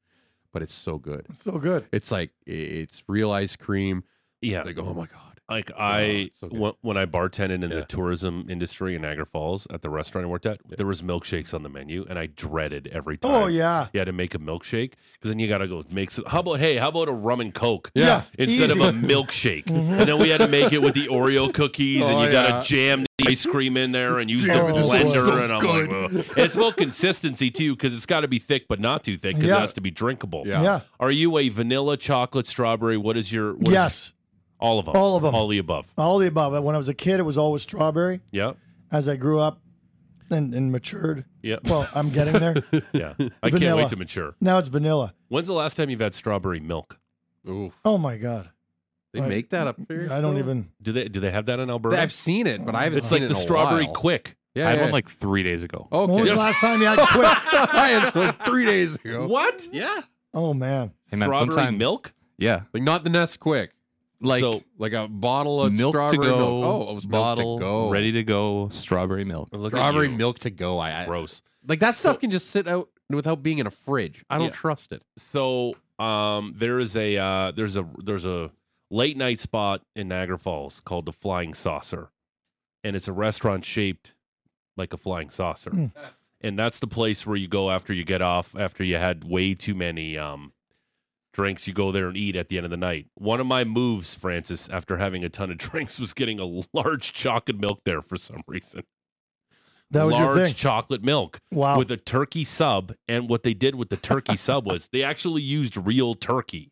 but 0.54 0.62
it's 0.62 0.74
so 0.74 0.98
good. 0.98 1.28
So 1.34 1.58
good. 1.60 1.86
It's 1.92 2.12
like 2.12 2.32
it's 2.46 3.04
real 3.08 3.32
ice 3.32 3.56
cream. 3.58 4.04
Yeah. 4.42 4.64
They 4.64 4.74
go, 4.74 4.86
oh 4.86 4.94
my 4.94 5.06
god. 5.08 5.33
Like 5.50 5.72
I, 5.78 6.32
so 6.40 6.48
when, 6.48 6.72
when 6.82 6.98
I 6.98 7.06
bartended 7.06 7.56
in 7.56 7.62
Yeah. 7.64 7.68
the 7.68 7.82
tourism 7.84 8.48
industry 8.50 8.96
in 8.96 9.02
Niagara 9.02 9.26
Falls 9.26 9.68
at 9.72 9.82
the 9.82 9.90
restaurant 9.90 10.26
I 10.26 10.30
worked 10.30 10.46
at, 10.46 10.60
there 10.68 10.88
was 10.88 11.02
milkshakes 11.02 11.54
on 11.54 11.64
the 11.64 11.70
menu, 11.70 12.06
and 12.10 12.18
I 12.18 12.28
dreaded 12.28 12.88
every 12.94 13.18
time. 13.18 13.32
Oh 13.32 13.48
yeah. 13.48 13.88
you 13.94 14.00
had 14.00 14.06
to 14.06 14.14
make 14.14 14.34
a 14.36 14.40
milkshake 14.40 14.94
because 15.14 15.30
then 15.30 15.40
you 15.40 15.50
got 15.50 15.58
to 15.60 15.68
go 15.68 15.84
make 15.92 16.12
some. 16.12 16.24
How 16.26 16.40
about 16.40 16.60
hey, 16.60 16.78
how 16.78 16.88
about 16.90 17.10
a 17.10 17.12
rum 17.12 17.42
and 17.42 17.54
coke? 17.54 17.92
Yeah. 17.94 18.24
Instead 18.38 18.70
easy. 18.72 18.80
Mm-hmm. 18.80 19.04
of 19.06 19.12
a 19.12 19.14
milkshake, 19.14 19.68
and 19.68 20.08
then 20.10 20.18
we 20.18 20.30
had 20.30 20.40
to 20.40 20.48
make 20.48 20.72
it 20.72 20.82
with 20.82 20.94
the 20.94 21.08
Oreo 21.08 21.54
cookies, 21.54 22.04
and 22.06 22.16
Oh, 22.16 22.24
you 22.24 22.32
got 22.32 22.44
to 22.44 22.50
yeah. 22.56 22.64
jam 22.64 23.06
the 23.18 23.26
ice 23.30 23.46
cream 23.46 23.76
in 23.76 23.92
there 23.92 24.20
and 24.20 24.30
use 24.30 24.46
Damn 24.48 24.66
the 24.66 24.70
it, 24.72 24.74
this 24.82 24.90
blender. 24.90 25.04
was 25.04 25.14
so 25.14 25.44
and 25.44 25.54
I'm 25.54 25.62
like. 25.62 26.12
And 26.38 26.38
it's 26.38 26.56
about 26.56 26.78
consistency 26.78 27.52
too, 27.52 27.76
because 27.76 27.94
it's 27.94 28.06
got 28.06 28.22
to 28.22 28.28
be 28.30 28.40
thick 28.40 28.68
but 28.70 28.80
not 28.80 29.04
too 29.04 29.18
thick, 29.18 29.36
because 29.36 29.50
Yeah. 29.50 29.58
it 29.58 29.62
has 29.62 29.74
to 29.74 29.82
be 29.82 29.92
drinkable. 29.92 30.44
Yeah. 30.48 30.64
Yeah. 30.64 30.80
Are 31.02 31.12
you 31.12 31.38
a 31.38 31.50
vanilla, 31.50 31.98
chocolate, 31.98 32.48
strawberry? 32.48 32.96
What 32.98 33.18
is 33.18 33.32
your? 33.32 33.56
What 33.56 33.68
is- 33.68 33.74
Yes. 33.74 34.14
All 34.64 34.80
of 34.80 34.86
them. 34.86 34.96
All 34.96 35.16
of 35.16 35.26
'em. 35.26 35.36
All 35.36 35.48
the 35.48 35.58
above. 35.60 35.86
All 35.98 36.18
the 36.18 36.28
above. 36.28 36.64
When 36.64 36.74
I 36.74 36.78
was 36.78 36.88
a 36.88 36.94
kid, 36.94 37.20
it 37.20 37.24
was 37.24 37.38
always 37.38 37.62
strawberry. 37.62 38.22
Yeah. 38.32 38.54
As 38.92 39.08
I 39.08 39.16
grew 39.18 39.40
up 39.40 39.60
and, 40.30 40.54
and 40.54 40.72
matured, 40.72 41.26
Yeah. 41.42 41.58
well, 41.66 41.88
I'm 41.94 42.10
getting 42.10 42.34
there. 42.34 42.56
yeah. 42.94 43.14
I 43.20 43.50
can't 43.50 43.54
Vanilla. 43.54 43.78
wait 43.84 43.90
to 43.90 43.96
mature. 43.98 44.36
now 44.42 44.58
it's 44.58 44.70
vanilla. 44.70 45.14
When's 45.28 45.48
the 45.48 45.54
last 45.54 45.76
time 45.78 45.90
you've 45.90 46.00
had 46.00 46.16
strawberry 46.16 46.60
milk? 46.60 46.98
Ooh, 47.48 47.74
Oh 47.84 47.98
my 47.98 48.18
god. 48.18 48.50
they 49.14 49.22
I- 49.22 49.28
make 49.28 49.50
that 49.50 49.68
up 49.68 49.76
there. 49.88 50.04
I 50.12 50.22
don't 50.22 50.34
still? 50.36 50.40
even. 50.40 50.70
Do 50.82 50.92
they 50.94 51.08
do 51.10 51.20
they 51.20 51.30
have 51.32 51.46
that 51.48 51.60
in 51.60 51.70
Alberta? 51.70 52.02
I've 52.02 52.14
seen 52.14 52.48
it, 52.48 52.66
but 52.66 52.74
I 52.74 52.86
haven't 52.86 53.00
it's 53.00 53.10
seen 53.10 53.18
like 53.22 53.24
it 53.24 53.34
the 53.34 53.36
in 53.36 53.40
a 53.42 53.44
strawberry 53.44 53.86
while. 53.86 53.94
quick. 53.94 54.38
Yeah, 54.56 54.68
I 54.68 54.70
had 54.70 54.78
yeah. 54.80 54.84
one 54.86 54.92
like 54.94 55.10
three 55.10 55.44
days 55.44 55.64
ago. 55.64 55.88
When 55.90 56.10
was 56.10 56.22
okay. 56.22 56.30
the 56.30 56.36
last 56.36 56.60
time 56.62 56.80
you 56.80 56.88
had 56.88 57.00
quick? 57.10 57.26
I 57.74 57.90
had 57.90 58.16
one 58.16 58.36
three 58.46 58.66
days 58.66 58.96
ago. 58.96 59.28
What? 59.28 59.68
Yeah. 59.74 60.02
Oh 60.34 60.54
man. 60.54 60.94
Hey, 61.10 61.18
man, 61.18 61.28
Strawberry 61.28 61.52
sometimes- 61.54 61.78
milk? 61.80 62.14
Yeah. 62.38 62.62
Like 62.74 62.84
not 62.84 63.04
the 63.04 63.10
Nesquik, 63.10 63.70
Like 64.24 64.42
So- 64.42 64.64
like 64.78 64.94
a 64.94 65.08
bottle 65.08 65.62
of 65.62 65.74
milk 65.74 65.94
to 65.94 66.18
go. 66.18 66.24
milk. 66.24 66.66
Oh, 66.66 66.92
it 66.92 66.96
was 66.96 67.06
bottle 67.06 67.58
to 67.58 67.62
go. 67.64 67.90
ready 67.90 68.12
to 68.14 68.24
go. 68.24 68.70
Strawberry 68.72 69.26
milk. 69.26 69.50
Look 69.52 69.74
Strawberry 69.74 70.08
milk 70.08 70.40
to 70.40 70.50
go. 70.50 70.78
I, 70.80 71.04
I 71.04 71.06
Gross. 71.06 71.42
like 71.68 71.80
that 71.80 71.96
stuff 71.96 72.20
can 72.20 72.32
just 72.32 72.50
sit 72.50 72.68
out 72.68 72.90
without 73.10 73.44
being 73.44 73.60
in 73.60 73.68
a 73.68 73.72
fridge. 73.72 74.24
I 74.30 74.38
don't 74.38 74.46
Yeah. 74.48 74.52
trust 74.52 74.92
it. 74.94 75.04
So 75.18 75.76
um, 76.00 76.56
there 76.58 76.80
is 76.80 76.96
a 76.96 77.18
uh, 77.18 77.52
there's 77.52 77.76
a 77.76 77.86
there's 78.04 78.26
a 78.26 78.52
late 78.90 79.18
night 79.18 79.40
spot 79.40 79.82
in 79.96 80.08
Niagara 80.08 80.38
Falls 80.40 80.80
called 80.86 81.06
the 81.06 81.12
Flying 81.14 81.54
Saucer, 81.54 82.10
and 82.84 82.96
it's 82.96 83.08
a 83.10 83.14
restaurant 83.14 83.66
shaped 83.66 84.14
like 84.78 84.94
a 84.94 84.98
flying 84.98 85.30
saucer, 85.30 85.70
Mm. 85.70 85.92
and 86.42 86.58
that's 86.58 86.80
the 86.80 86.88
place 86.88 87.28
where 87.28 87.36
you 87.36 87.48
go 87.48 87.70
after 87.70 87.94
you 87.94 88.04
get 88.06 88.22
off 88.22 88.56
after 88.58 88.84
you 88.86 88.96
had 88.96 89.24
way 89.26 89.54
too 89.54 89.76
many 89.76 90.18
um, 90.18 90.53
drinks. 91.34 91.68
You 91.68 91.74
go 91.74 91.92
there 91.92 92.08
and 92.08 92.16
eat 92.16 92.36
at 92.36 92.48
the 92.48 92.58
end 92.58 92.66
of 92.66 92.72
the 92.72 92.78
night. 92.78 93.08
One 93.16 93.40
of 93.42 93.46
my 93.48 93.64
moves, 93.64 94.14
Francis, 94.14 94.70
after 94.70 94.98
having 94.98 95.24
a 95.26 95.30
ton 95.30 95.52
of 95.52 95.58
drinks, 95.60 96.00
was 96.00 96.14
getting 96.14 96.40
a 96.40 96.62
large 96.74 97.12
chocolate 97.14 97.60
milk 97.60 97.82
there 97.86 98.02
for 98.02 98.16
some 98.18 98.44
reason. 98.48 98.84
That 99.92 100.04
was 100.06 100.18
your 100.18 100.36
large 100.36 100.48
thing. 100.48 100.54
chocolate 100.56 101.04
milk 101.04 101.40
Wow. 101.52 101.78
with 101.78 101.92
a 101.92 101.98
turkey 101.98 102.44
sub. 102.44 102.94
And 103.08 103.30
what 103.30 103.44
they 103.44 103.54
did 103.54 103.76
with 103.76 103.90
the 103.90 103.98
turkey 103.98 104.36
sub 104.38 104.66
was 104.66 104.88
they 104.92 105.04
actually 105.04 105.44
used 105.44 105.78
real 105.78 106.16
turkey. 106.16 106.72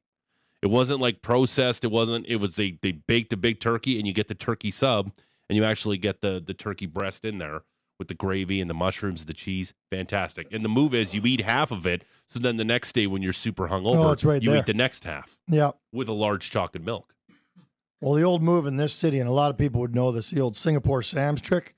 It 0.64 0.68
wasn't 0.72 1.00
like 1.02 1.22
processed. 1.22 1.84
It 1.84 1.92
wasn't. 1.92 2.26
It 2.28 2.38
was 2.38 2.56
they 2.56 2.78
they 2.82 2.92
baked 2.94 3.34
a 3.34 3.38
big 3.38 3.60
turkey 3.60 3.98
and 4.00 4.08
you 4.08 4.14
get 4.14 4.28
the 4.28 4.36
turkey 4.36 4.72
sub 4.72 5.12
and 5.50 5.58
you 5.58 5.64
actually 5.64 5.98
get 5.98 6.22
the 6.22 6.42
the 6.46 6.54
turkey 6.54 6.86
breast 6.88 7.26
in 7.26 7.38
there 7.38 7.62
with 8.02 8.08
the 8.08 8.16
gravy 8.16 8.60
and 8.60 8.68
the 8.68 8.74
mushrooms, 8.74 9.26
the 9.26 9.34
cheese. 9.34 9.76
Fantastic. 9.92 10.48
And 10.52 10.66
the 10.66 10.70
move 10.70 10.96
is 10.96 11.14
you 11.14 11.22
eat 11.28 11.42
half 11.42 11.70
of 11.72 11.86
it, 11.86 12.04
so 12.28 12.40
then 12.40 12.58
the 12.58 12.66
next 12.66 12.94
day 12.94 13.06
when 13.06 13.22
you're 13.22 13.32
super 13.32 13.68
hungover, 13.68 14.06
Oh, 14.08 14.12
it's 14.12 14.26
right 14.26 14.42
you 14.42 14.50
there. 14.50 14.60
eat 14.62 14.66
the 14.66 14.74
next 14.74 15.04
half 15.04 15.38
yeah. 15.48 15.72
with 15.94 16.10
a 16.10 16.14
large 16.14 16.50
chocolate 16.50 16.84
milk. 16.84 17.14
Well, 18.02 18.16
the 18.16 18.24
old 18.24 18.42
move 18.42 18.66
in 18.66 18.78
this 18.78 18.96
city, 18.96 19.20
and 19.20 19.30
a 19.30 19.32
lot 19.32 19.52
of 19.52 19.58
people 19.60 19.82
would 19.82 19.94
know 19.94 20.12
this, 20.12 20.32
the 20.32 20.42
old 20.42 20.56
Singapore 20.56 21.04
Sam's 21.04 21.42
trick. 21.42 21.76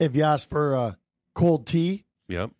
If 0.00 0.16
you 0.16 0.22
asked 0.22 0.48
for 0.48 0.74
a 0.74 0.96
cold 1.34 1.66
tea, 1.66 2.06
Yep. 2.28 2.52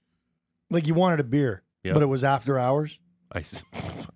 like 0.69 0.87
you 0.87 0.93
wanted 0.93 1.19
a 1.21 1.25
beer, 1.25 1.62
Yeah. 1.83 1.95
but 1.95 2.03
it 2.03 2.07
was 2.07 2.23
after 2.23 2.59
hours, 2.59 2.99
I, 3.33 3.43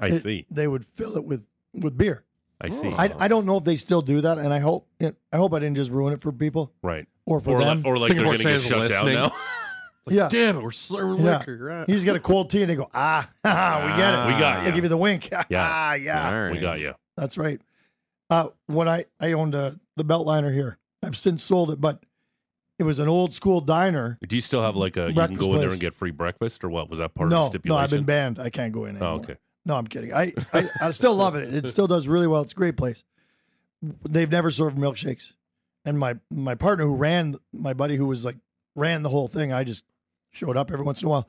it- 0.03 0.23
see. 0.23 0.45
they 0.51 0.69
would 0.69 0.85
fill 0.85 1.17
it 1.17 1.25
with 1.25 1.47
with 1.73 1.97
beer. 1.97 2.25
I 2.63 2.69
see. 2.69 2.89
I, 2.97 3.11
I 3.25 3.29
don't 3.29 3.45
know 3.47 3.57
if 3.59 3.65
they 3.65 3.77
still 3.77 4.03
do 4.03 4.21
that, 4.23 4.39
and 4.39 4.53
I 4.55 4.59
hope 4.61 4.87
I 5.03 5.37
hope 5.37 5.53
I 5.53 5.59
didn't 5.59 5.77
just 5.77 5.91
ruin 5.91 6.13
it 6.13 6.21
for 6.21 6.31
people 6.33 6.73
right. 6.83 7.07
or 7.27 7.41
for 7.41 7.51
Or, 7.57 7.59
li- 7.59 7.65
them. 7.65 7.83
or 7.85 7.97
like 7.99 8.13
they're 8.15 8.23
going 8.25 8.39
to 8.39 8.43
get 8.45 8.61
Sam's 8.61 8.63
shut 8.65 8.89
down 8.89 9.05
listening. 9.07 9.15
now. 9.15 9.33
yeah, 10.09 10.29
Damn 10.29 10.59
it, 10.59 10.63
we're 10.63 10.71
serving 10.71 11.25
Yeah. 11.25 11.39
liquor. 11.39 11.59
Right? 11.61 11.89
you 11.89 11.95
just 11.95 12.05
get 12.05 12.17
a 12.17 12.21
cold 12.21 12.51
tea, 12.51 12.63
and 12.63 12.71
they 12.71 12.77
go, 12.77 12.89
ah, 12.95 13.29
we 13.45 13.51
get 13.97 14.15
it. 14.15 14.27
We 14.35 14.41
got 14.41 14.61
They 14.63 14.69
you. 14.71 14.75
give 14.75 14.85
you 14.85 14.89
the 14.89 14.97
wink. 14.97 15.29
Yeah. 15.49 15.67
ah, 15.69 15.95
yeah. 15.95 16.29
All 16.29 16.41
right. 16.43 16.53
We 16.53 16.59
got 16.59 16.79
you. 16.81 16.95
That's 17.17 17.37
right. 17.37 17.61
Uh, 18.31 18.49
when 18.67 18.89
I 18.89 19.05
I 19.21 19.33
owned 19.33 19.55
uh, 19.55 19.73
the 19.97 20.05
Beltliner 20.05 20.53
here, 20.55 20.79
I've 21.03 21.17
since 21.17 21.43
sold 21.43 21.71
it, 21.71 21.81
but 21.81 22.03
it 22.79 22.85
was 22.85 22.99
an 22.99 23.09
old 23.09 23.35
school 23.35 23.61
diner. 23.61 24.19
Do 24.27 24.35
you 24.35 24.41
still 24.43 24.63
have 24.63 24.75
like 24.77 24.97
a 24.97 25.09
you 25.09 25.15
can 25.15 25.35
go 25.35 25.53
in 25.55 25.61
there 25.61 25.71
and 25.71 25.81
get 25.81 25.95
free 25.95 26.11
breakfast 26.13 26.65
or 26.65 26.71
what? 26.71 26.89
Was 26.89 26.99
that 26.99 27.15
part 27.15 27.27
of 27.27 27.31
the 27.31 27.37
No, 27.37 27.43
no, 27.43 27.49
stipulation? 27.51 27.85
I've 27.85 27.91
been 27.91 28.05
banned. 28.05 28.39
I 28.39 28.49
can't 28.51 28.73
go 28.73 28.87
in 28.87 28.97
Oh, 29.03 29.07
anymore. 29.17 29.25
okay. 29.25 29.37
No, 29.65 29.77
I'm 29.77 29.87
kidding. 29.87 30.13
I, 30.13 30.33
I, 30.53 30.69
I 30.81 30.91
still 30.91 31.15
love 31.15 31.37
it. 31.37 31.55
It 31.55 31.69
still 31.69 31.87
does 31.87 32.09
really 32.09 32.27
well. 32.27 32.43
It's 32.43 32.53
a 32.53 32.57
great 32.57 32.77
place. 32.77 33.05
They've 34.09 34.31
never 34.31 34.51
served 34.51 34.77
milkshakes. 34.77 35.33
And 35.85 35.99
my 35.99 36.17
my 36.31 36.55
partner 36.55 36.85
who 36.85 36.95
ran 36.95 37.37
my 37.53 37.73
buddy 37.73 37.97
who 37.97 38.07
was 38.07 38.25
like 38.25 38.37
ran 38.77 39.03
the 39.03 39.09
whole 39.09 39.27
thing, 39.29 39.53
I 39.53 39.65
just 39.65 39.85
showed 40.31 40.57
up 40.57 40.71
every 40.71 40.85
once 40.85 41.03
in 41.03 41.07
a 41.07 41.11
while. 41.11 41.29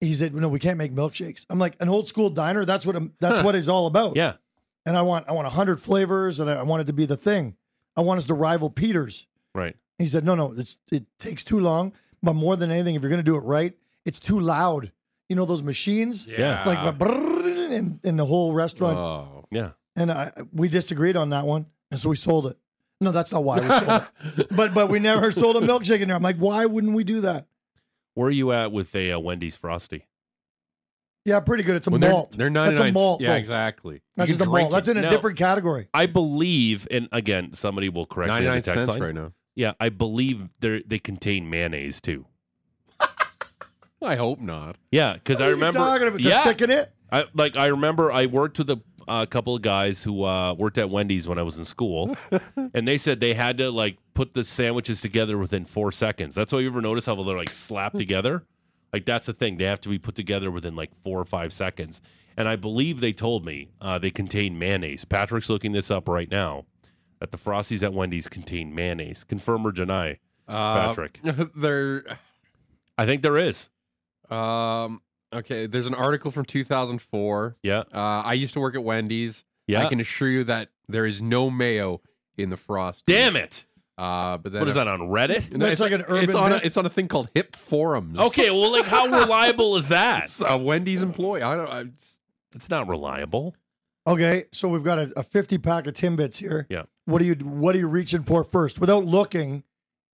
He 0.00 0.14
said, 0.14 0.34
"No, 0.34 0.48
we 0.48 0.58
can't 0.58 0.78
make 0.78 0.92
milkshakes." 0.92 1.46
I'm 1.48 1.58
like, 1.58 1.76
"An 1.78 1.88
old 1.88 2.08
school 2.08 2.30
diner, 2.30 2.64
that's 2.64 2.84
what 2.84 2.96
I'm, 2.96 3.12
that's 3.20 3.44
what 3.44 3.54
it's 3.54 3.68
all 3.68 3.86
about." 3.86 4.16
Yeah. 4.16 4.34
And 4.84 4.96
I 4.96 5.02
want 5.02 5.28
I 5.28 5.32
want 5.32 5.44
100 5.46 5.80
flavors 5.80 6.40
and 6.40 6.50
I, 6.50 6.54
I 6.54 6.62
want 6.62 6.80
it 6.82 6.86
to 6.86 6.92
be 6.92 7.06
the 7.06 7.16
thing. 7.16 7.56
I 7.96 8.00
want 8.00 8.18
us 8.18 8.26
to 8.26 8.34
rival 8.34 8.70
Peters. 8.70 9.26
Right. 9.54 9.76
He 9.98 10.06
said, 10.06 10.24
"No, 10.24 10.34
no, 10.34 10.54
it's, 10.56 10.78
it 10.90 11.04
takes 11.18 11.44
too 11.44 11.60
long, 11.60 11.92
but 12.22 12.32
more 12.32 12.56
than 12.56 12.70
anything 12.70 12.94
if 12.94 13.02
you're 13.02 13.10
going 13.10 13.24
to 13.24 13.30
do 13.30 13.36
it 13.36 13.44
right, 13.44 13.74
it's 14.04 14.18
too 14.18 14.40
loud. 14.40 14.90
You 15.28 15.36
know 15.36 15.44
those 15.44 15.62
machines? 15.62 16.26
Yeah. 16.26 16.64
like 16.66 16.84
the 16.84 16.92
in, 17.72 18.00
in 18.04 18.16
the 18.16 18.26
whole 18.26 18.52
restaurant. 18.52 18.96
Oh. 18.98 19.46
Yeah. 19.50 19.70
and 19.96 20.10
I, 20.12 20.30
we 20.52 20.68
disagreed 20.68 21.16
on 21.16 21.30
that 21.30 21.46
one, 21.46 21.66
and 21.90 21.98
so 22.00 22.08
we 22.08 22.16
sold 22.16 22.46
it. 22.46 22.56
No, 23.00 23.10
that's 23.12 23.32
not 23.32 23.42
why 23.44 23.60
we 23.60 23.68
sold 23.68 24.02
it. 24.38 24.48
But 24.56 24.74
but 24.74 24.88
we 24.90 24.98
never 24.98 25.32
sold 25.32 25.56
a 25.56 25.60
milkshake 25.60 26.00
in 26.00 26.08
there. 26.08 26.16
I'm 26.16 26.22
like, 26.22 26.36
why 26.36 26.66
wouldn't 26.66 26.92
we 26.94 27.02
do 27.04 27.22
that? 27.22 27.46
Where 28.14 28.28
are 28.28 28.30
you 28.32 28.52
at 28.52 28.72
with 28.72 28.94
a 28.94 29.12
uh, 29.12 29.18
Wendy's 29.18 29.56
Frosty? 29.56 30.06
Yeah, 31.24 31.40
pretty 31.40 31.62
good. 31.64 31.76
It's 31.76 31.86
a 31.86 31.90
When 31.90 32.00
they're, 32.00 32.10
malt. 32.10 32.34
they're 32.36 32.50
That's 32.50 32.80
a 32.80 32.92
malt. 32.92 33.20
Yeah, 33.20 33.30
though. 33.30 33.36
exactly. 33.36 34.00
That's 34.16 34.28
You 34.28 34.36
just 34.36 34.40
can 34.40 34.48
a 34.48 34.50
malt. 34.50 34.60
drink 34.60 34.72
That's 34.72 34.88
it. 34.88 34.96
in 34.96 34.96
a 34.98 35.02
No. 35.02 35.10
different 35.10 35.38
category. 35.38 35.88
I 35.94 36.06
believe, 36.06 36.88
and 36.90 37.08
again, 37.12 37.52
somebody 37.54 37.88
will 37.88 38.06
correct 38.06 38.30
me 38.32 38.38
in 38.38 38.44
the 38.44 38.48
99 38.50 38.62
text 38.62 38.78
cents 38.86 38.88
line. 38.88 39.00
right 39.02 39.14
now. 39.14 39.32
Yeah, 39.54 39.72
I 39.80 39.88
believe 39.90 40.48
they 40.60 40.82
they 40.86 40.98
contain 40.98 41.48
mayonnaise 41.50 42.00
too. 42.00 42.24
I 44.02 44.16
hope 44.16 44.40
not. 44.40 44.76
Yeah, 44.90 45.14
because 45.14 45.36
What 45.36 45.42
I 45.42 45.46
are 45.46 45.48
you 45.50 45.54
remember. 45.56 45.78
talking 45.78 46.08
about? 46.08 46.20
Just 46.20 46.34
yeah, 46.34 46.42
sticking 46.42 46.70
it. 46.70 46.92
I 47.12 47.24
like 47.34 47.56
I 47.56 47.66
remember 47.66 48.12
I 48.12 48.26
worked 48.26 48.58
with 48.58 48.70
a 48.70 48.80
a 49.08 49.26
couple 49.26 49.56
of 49.56 49.62
guys 49.62 50.04
who 50.04 50.24
uh, 50.24 50.54
worked 50.54 50.78
at 50.78 50.88
Wendy's 50.88 51.26
when 51.26 51.38
I 51.38 51.42
was 51.42 51.58
in 51.58 51.64
school, 51.64 52.16
and 52.74 52.86
they 52.86 52.96
said 52.98 53.18
they 53.20 53.34
had 53.34 53.58
to 53.58 53.70
like 53.70 53.98
put 54.14 54.34
the 54.34 54.44
sandwiches 54.44 55.00
together 55.00 55.36
within 55.36 55.64
four 55.64 55.90
seconds. 55.90 56.34
That's 56.34 56.52
why 56.52 56.60
you 56.60 56.68
ever 56.68 56.80
notice 56.80 57.06
how 57.06 57.20
they're 57.22 57.36
like 57.36 57.50
slapped 57.50 57.98
together. 57.98 58.44
Like 58.92 59.06
that's 59.06 59.26
the 59.26 59.32
thing; 59.32 59.56
they 59.56 59.64
have 59.64 59.80
to 59.82 59.88
be 59.88 59.98
put 59.98 60.14
together 60.14 60.50
within 60.50 60.76
like 60.76 60.90
four 61.02 61.18
or 61.18 61.24
five 61.24 61.52
seconds. 61.52 62.00
And 62.36 62.48
I 62.48 62.56
believe 62.56 63.00
they 63.00 63.12
told 63.12 63.44
me 63.44 63.70
uh, 63.80 63.98
they 63.98 64.10
contain 64.10 64.58
mayonnaise. 64.58 65.04
Patrick's 65.04 65.48
looking 65.50 65.72
this 65.72 65.90
up 65.90 66.08
right 66.08 66.30
now. 66.30 66.64
That 67.18 67.32
the 67.32 67.38
Frosties 67.38 67.82
at 67.82 67.92
Wendy's 67.92 68.28
contain 68.28 68.74
mayonnaise. 68.74 69.24
Confirm 69.24 69.66
or 69.66 69.72
deny? 69.72 70.18
Uh, 70.48 70.86
Patrick. 70.86 71.20
They're 71.54 72.04
I 72.96 73.04
think 73.06 73.22
there 73.22 73.36
is. 73.36 73.68
um 74.30 75.02
okay. 75.32 75.66
There's 75.66 75.86
an 75.86 75.94
article 75.94 76.30
from 76.30 76.44
2004. 76.44 77.56
Yeah, 77.62 77.80
Uh, 77.92 78.22
I 78.24 78.32
used 78.34 78.54
to 78.54 78.60
work 78.60 78.74
at 78.74 78.82
Wendy's. 78.84 79.44
yeah. 79.66 79.84
I 79.84 79.88
can 79.88 80.00
assure 80.00 80.28
you 80.28 80.44
that 80.44 80.68
there 80.88 81.06
is 81.06 81.20
no 81.22 81.50
mayo 81.50 82.00
in 82.36 82.50
the 82.50 82.56
frost. 82.56 83.04
Damn 83.06 83.36
it! 83.36 83.64
Uh, 83.98 84.38
but 84.38 84.52
then 84.52 84.60
What 84.60 84.68
is 84.68 84.74
that 84.76 84.88
on 84.88 85.00
Reddit? 85.00 85.52
No, 85.52 85.58
That's 85.66 85.72
it's 85.72 85.80
like 85.80 85.92
an 85.92 86.02
urban 86.08 86.24
It's 86.24 86.34
on 86.34 86.52
a, 86.52 86.56
it's 86.64 86.76
on 86.78 86.86
a 86.86 86.88
thing 86.88 87.06
called 87.06 87.28
Hip 87.34 87.54
Forums. 87.54 88.18
Okay, 88.18 88.50
well, 88.50 88.72
like 88.72 88.86
how 88.86 89.06
reliable 89.06 89.76
is 89.76 89.88
that? 89.88 90.24
It's 90.30 90.40
a 90.40 90.56
Wendy's 90.56 91.02
employee. 91.02 91.42
I 91.42 91.54
don't. 91.56 91.68
I, 91.68 91.84
It's 92.54 92.70
not 92.70 92.88
reliable. 92.88 93.54
Okay, 94.06 94.46
so 94.52 94.68
we've 94.68 94.82
got 94.82 94.98
a, 94.98 95.12
a 95.16 95.22
50 95.22 95.58
pack 95.58 95.86
of 95.86 95.92
Timbits 95.94 96.36
here. 96.36 96.66
Yeah. 96.70 96.84
What 97.04 97.20
are 97.20 97.26
you 97.26 97.34
What 97.34 97.74
are 97.76 97.78
you 97.78 97.86
reaching 97.88 98.22
for 98.22 98.42
first, 98.42 98.80
without 98.80 99.04
looking? 99.04 99.64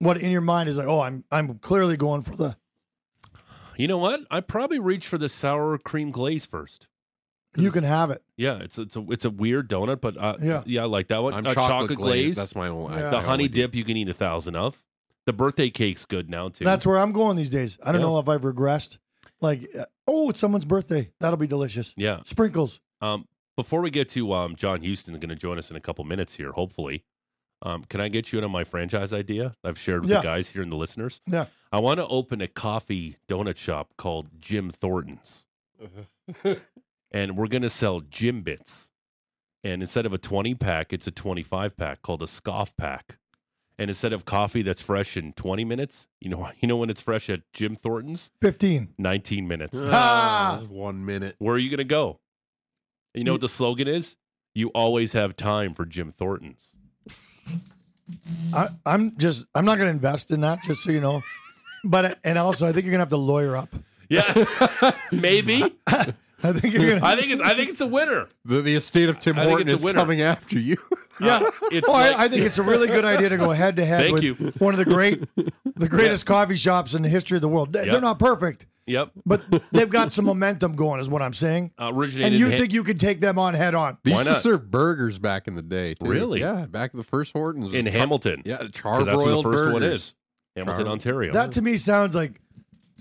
What 0.00 0.18
in 0.18 0.30
your 0.30 0.40
mind 0.40 0.68
is 0.68 0.76
like? 0.76 0.88
Oh, 0.88 1.00
I'm 1.00 1.24
I'm 1.30 1.58
clearly 1.58 1.96
going 1.96 2.22
for 2.22 2.34
the. 2.36 2.56
You 3.76 3.88
know 3.88 3.98
what? 3.98 4.20
I 4.30 4.40
probably 4.40 4.78
reach 4.78 5.06
for 5.06 5.18
the 5.18 5.28
sour 5.28 5.76
cream 5.78 6.10
glaze 6.10 6.44
first. 6.46 6.86
You 7.58 7.70
can 7.70 7.84
have 7.84 8.10
it. 8.10 8.22
Yeah, 8.36 8.58
it's 8.58 8.76
it's 8.78 8.96
a 8.96 9.04
it's 9.10 9.24
a 9.24 9.30
weird 9.30 9.68
donut, 9.70 10.00
but 10.02 10.16
uh, 10.18 10.36
Yeah. 10.42 10.62
yeah, 10.66 10.82
I 10.82 10.84
like 10.86 11.08
that 11.08 11.22
one. 11.22 11.32
I'm 11.32 11.46
Uh, 11.46 11.54
chocolate, 11.54 11.96
glaze. 11.96 11.98
glazed. 11.98 12.38
That's 12.38 12.54
my 12.54 12.68
only. 12.68 12.94
Yeah. 12.96 13.04
the 13.10 13.16
my 13.16 13.22
honey 13.22 13.44
only 13.44 13.48
dip 13.48 13.74
you 13.74 13.82
can 13.84 13.96
eat 13.96 14.08
a 14.10 14.14
thousand 14.14 14.56
of. 14.56 14.82
The 15.24 15.32
birthday 15.32 15.70
cake's 15.70 16.04
good 16.04 16.28
now 16.28 16.50
too. 16.50 16.64
That's 16.64 16.84
where 16.86 16.98
I'm 16.98 17.12
going 17.12 17.36
these 17.36 17.48
days. 17.50 17.78
I 17.82 17.92
don't 17.92 18.02
Yeah. 18.02 18.08
know 18.08 18.18
if 18.18 18.28
I've 18.28 18.42
regressed. 18.42 18.98
Like, 19.40 19.74
uh, 19.74 19.86
oh, 20.06 20.28
it's 20.30 20.38
someone's 20.40 20.64
birthday. 20.66 21.10
That'll 21.20 21.36
be 21.38 21.46
delicious. 21.46 21.94
yeah. 21.96 22.20
Sprinkles. 22.26 22.80
Um, 23.00 23.26
before 23.56 23.80
we 23.80 23.90
get 23.90 24.08
to 24.10 24.32
um, 24.34 24.54
John 24.56 24.84
Huston, 24.84 25.14
going 25.14 25.28
to 25.30 25.34
join 25.34 25.58
us 25.58 25.70
in 25.70 25.76
a 25.76 25.80
couple 25.80 26.04
minutes 26.04 26.34
here, 26.34 26.52
hopefully. 26.52 27.04
Um, 27.62 27.84
can 27.88 28.00
I 28.02 28.08
get 28.08 28.32
you 28.32 28.38
in 28.38 28.44
on 28.44 28.50
my 28.50 28.64
franchise 28.64 29.12
idea 29.14 29.54
I've 29.64 29.78
shared 29.78 30.02
with 30.02 30.10
Yeah. 30.10 30.18
the 30.18 30.22
guys 30.24 30.50
here 30.50 30.60
and 30.62 30.70
the 30.70 30.76
listeners? 30.76 31.20
Yeah. 31.26 31.46
I 31.76 31.78
want 31.78 31.98
to 31.98 32.06
open 32.06 32.40
a 32.40 32.48
coffee 32.48 33.18
donut 33.28 33.58
shop 33.58 33.92
called 33.98 34.28
Jim 34.40 34.70
Thornton's. 34.70 35.44
and 37.12 37.36
we're 37.36 37.48
going 37.48 37.60
to 37.60 37.68
sell 37.68 38.00
Jim 38.00 38.40
Bits. 38.40 38.88
And 39.62 39.82
instead 39.82 40.06
of 40.06 40.14
a 40.14 40.16
20 40.16 40.54
pack, 40.54 40.94
it's 40.94 41.06
a 41.06 41.10
25 41.10 41.76
pack 41.76 42.00
called 42.00 42.22
a 42.22 42.26
scoff 42.26 42.74
pack. 42.78 43.18
And 43.78 43.90
instead 43.90 44.14
of 44.14 44.24
coffee 44.24 44.62
that's 44.62 44.80
fresh 44.80 45.18
in 45.18 45.34
20 45.34 45.66
minutes, 45.66 46.06
you 46.18 46.30
know, 46.30 46.50
you 46.60 46.66
know 46.66 46.78
when 46.78 46.88
it's 46.88 47.02
fresh 47.02 47.28
at 47.28 47.42
Jim 47.52 47.76
Thornton's? 47.76 48.30
15. 48.40 48.94
19 48.96 49.46
minutes. 49.46 49.76
Ah! 49.76 50.62
one 50.70 51.04
minute. 51.04 51.36
Where 51.38 51.56
are 51.56 51.58
you 51.58 51.68
going 51.68 51.76
to 51.76 51.84
go? 51.84 52.20
You 53.12 53.24
know 53.24 53.32
what 53.32 53.42
the 53.42 53.50
slogan 53.50 53.86
is? 53.86 54.16
You 54.54 54.68
always 54.68 55.12
have 55.12 55.36
time 55.36 55.74
for 55.74 55.84
Jim 55.84 56.14
Thornton's. 56.16 56.70
I, 58.54 58.70
I'm 58.86 59.18
just, 59.18 59.44
I'm 59.54 59.66
not 59.66 59.76
going 59.76 59.88
to 59.88 59.92
invest 59.92 60.30
in 60.30 60.40
that, 60.40 60.62
just 60.62 60.82
so 60.82 60.90
you 60.90 61.02
know. 61.02 61.22
But, 61.90 62.18
and 62.24 62.38
also, 62.38 62.66
I 62.66 62.72
think 62.72 62.84
you're 62.84 62.92
going 62.92 62.98
to 62.98 63.02
have 63.02 63.08
to 63.10 63.16
lawyer 63.16 63.56
up. 63.56 63.74
Yeah, 64.08 64.44
maybe. 65.12 65.62
I 65.86 66.52
think 66.52 66.74
you're 66.74 66.86
going 66.90 67.00
to. 67.00 67.06
I 67.06 67.16
think 67.16 67.32
it's 67.32 67.42
I 67.42 67.54
think 67.54 67.70
it's 67.70 67.80
a 67.80 67.86
winner. 67.86 68.28
The, 68.44 68.60
the 68.62 68.74
estate 68.74 69.08
of 69.08 69.18
Tim 69.20 69.38
I 69.38 69.44
Horton 69.46 69.68
a 69.68 69.72
is 69.72 69.82
winner. 69.82 69.98
coming 69.98 70.20
after 70.20 70.58
you. 70.58 70.76
Yeah. 71.18 71.48
It's 71.72 71.88
oh, 71.88 71.92
like- 71.92 72.14
I, 72.14 72.24
I 72.24 72.28
think 72.28 72.42
it's 72.44 72.58
a 72.58 72.62
really 72.62 72.88
good 72.88 73.06
idea 73.06 73.30
to 73.30 73.38
go 73.38 73.48
head 73.50 73.76
to 73.76 73.86
head 73.86 74.02
Thank 74.02 74.12
with 74.16 74.22
you. 74.22 74.34
one 74.58 74.74
of 74.74 74.78
the 74.78 74.84
great, 74.84 75.24
the 75.74 75.88
greatest 75.88 76.26
coffee 76.26 76.56
shops 76.56 76.92
in 76.92 77.00
the 77.00 77.08
history 77.08 77.36
of 77.36 77.40
the 77.40 77.48
world. 77.48 77.72
They- 77.72 77.84
Yep. 77.84 77.90
They're 77.90 78.00
not 78.02 78.18
perfect, 78.18 78.66
Yep. 78.86 79.12
but 79.24 79.42
they've 79.72 79.88
got 79.88 80.12
some 80.12 80.26
momentum 80.26 80.76
going, 80.76 81.00
is 81.00 81.08
what 81.08 81.22
I'm 81.22 81.32
saying. 81.32 81.70
Uh, 81.80 81.90
originated. 81.90 82.34
And 82.34 82.38
you 82.38 82.44
in 82.44 82.52
Han- 82.52 82.60
think 82.60 82.74
you 82.74 82.84
could 82.84 83.00
take 83.00 83.22
them 83.22 83.38
on 83.38 83.54
head 83.54 83.74
on? 83.74 83.96
They 84.04 84.10
Why 84.12 84.18
used 84.18 84.28
not? 84.28 84.34
to 84.34 84.40
serve 84.42 84.70
burgers 84.70 85.18
back 85.18 85.48
in 85.48 85.54
the 85.54 85.62
day. 85.62 85.94
Too. 85.94 86.04
Really? 86.06 86.40
Yeah, 86.40 86.66
back 86.66 86.92
in 86.92 86.98
the 86.98 87.02
first 87.04 87.32
Hortons 87.32 87.72
in 87.72 87.86
Char- 87.86 87.92
Hamilton? 87.94 88.42
Yeah, 88.44 88.58
'Cause 88.58 88.68
charbroiled 88.72 89.04
that's 89.06 89.16
where 89.16 89.30
the 89.36 89.42
first 89.42 89.56
burgers. 89.64 89.72
one 89.72 89.82
is. 89.84 90.12
Hamilton, 90.56 90.84
Char- 90.84 90.92
Ontario. 90.92 91.32
That 91.32 91.52
to 91.52 91.62
me 91.62 91.76
sounds 91.76 92.14
like 92.14 92.40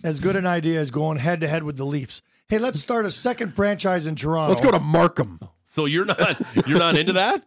as 0.04 0.20
good 0.20 0.36
an 0.36 0.46
idea 0.46 0.80
as 0.80 0.92
going 0.92 1.18
head 1.18 1.42
to 1.42 1.48
head 1.48 1.64
with 1.64 1.78
the 1.78 1.86
Leafs. 1.86 2.22
Hey, 2.48 2.60
let's 2.60 2.80
start 2.80 3.06
a 3.06 3.12
second 3.12 3.56
franchise 3.56 4.06
in 4.06 4.16
Toronto. 4.16 4.50
Let's 4.54 4.64
go 4.64 4.72
to 4.72 4.80
Markham. 4.80 5.40
so 5.74 5.86
you're 5.86 6.06
not 6.06 6.42
you're 6.68 6.78
not 6.80 6.98
into 6.98 7.14
that? 7.14 7.44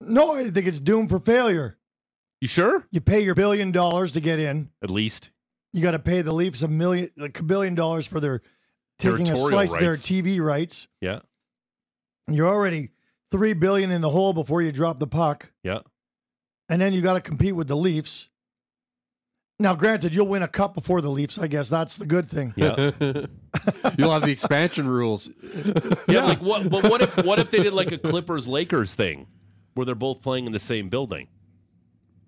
No, 0.00 0.32
I 0.34 0.50
think 0.50 0.66
it's 0.66 0.80
doomed 0.80 1.08
for 1.10 1.20
failure. 1.20 1.78
You 2.40 2.48
sure? 2.48 2.86
You 2.90 3.00
pay 3.00 3.20
your 3.20 3.34
billion 3.34 3.72
dollars 3.72 4.12
to 4.12 4.20
get 4.20 4.38
in. 4.38 4.70
At 4.82 4.90
least. 4.90 5.30
You 5.72 5.80
got 5.82 5.92
to 5.92 5.98
pay 5.98 6.22
the 6.22 6.32
Leafs 6.32 6.62
a 6.62 6.68
million, 6.68 7.10
like 7.16 7.38
a 7.38 7.42
billion 7.42 7.74
dollars 7.74 8.06
for 8.06 8.20
their 8.20 8.42
taking 8.98 9.22
a 9.22 9.34
Territorial 9.34 9.48
slice 9.48 9.72
of 9.74 9.80
their. 9.80 9.94
TV 9.96 10.40
rights. 10.40 10.88
Yeah. 11.00 11.20
You're 12.28 12.48
already 12.48 12.90
three 13.30 13.52
billion 13.52 13.90
in 13.90 14.00
the 14.00 14.10
hole 14.10 14.32
before 14.32 14.60
you 14.62 14.72
drop 14.72 14.98
the 14.98 15.06
puck, 15.06 15.52
Yeah. 15.62 15.80
and 16.68 16.80
then 16.80 16.92
you 16.92 17.00
got 17.00 17.14
to 17.14 17.20
compete 17.20 17.54
with 17.54 17.68
the 17.68 17.76
Leafs. 17.76 18.28
Now, 19.58 19.74
granted, 19.74 20.12
you'll 20.12 20.26
win 20.28 20.42
a 20.42 20.48
cup 20.48 20.74
before 20.74 21.00
the 21.00 21.08
Leafs. 21.08 21.38
I 21.38 21.46
guess 21.46 21.70
that's 21.70 21.96
the 21.96 22.04
good 22.04 22.28
thing. 22.28 22.52
Yeah, 22.56 22.90
You'll 23.98 24.12
have 24.12 24.22
the 24.22 24.30
expansion 24.30 24.86
rules. 24.86 25.30
yeah. 26.08 26.24
Like 26.26 26.42
what? 26.42 26.68
But 26.68 26.84
what 26.90 27.00
if 27.00 27.24
what 27.24 27.38
if 27.38 27.50
they 27.50 27.62
did 27.62 27.72
like 27.72 27.90
a 27.90 27.96
Clippers 27.96 28.46
Lakers 28.46 28.94
thing, 28.94 29.26
where 29.72 29.86
they're 29.86 29.94
both 29.94 30.20
playing 30.20 30.44
in 30.46 30.52
the 30.52 30.58
same 30.58 30.90
building? 30.90 31.28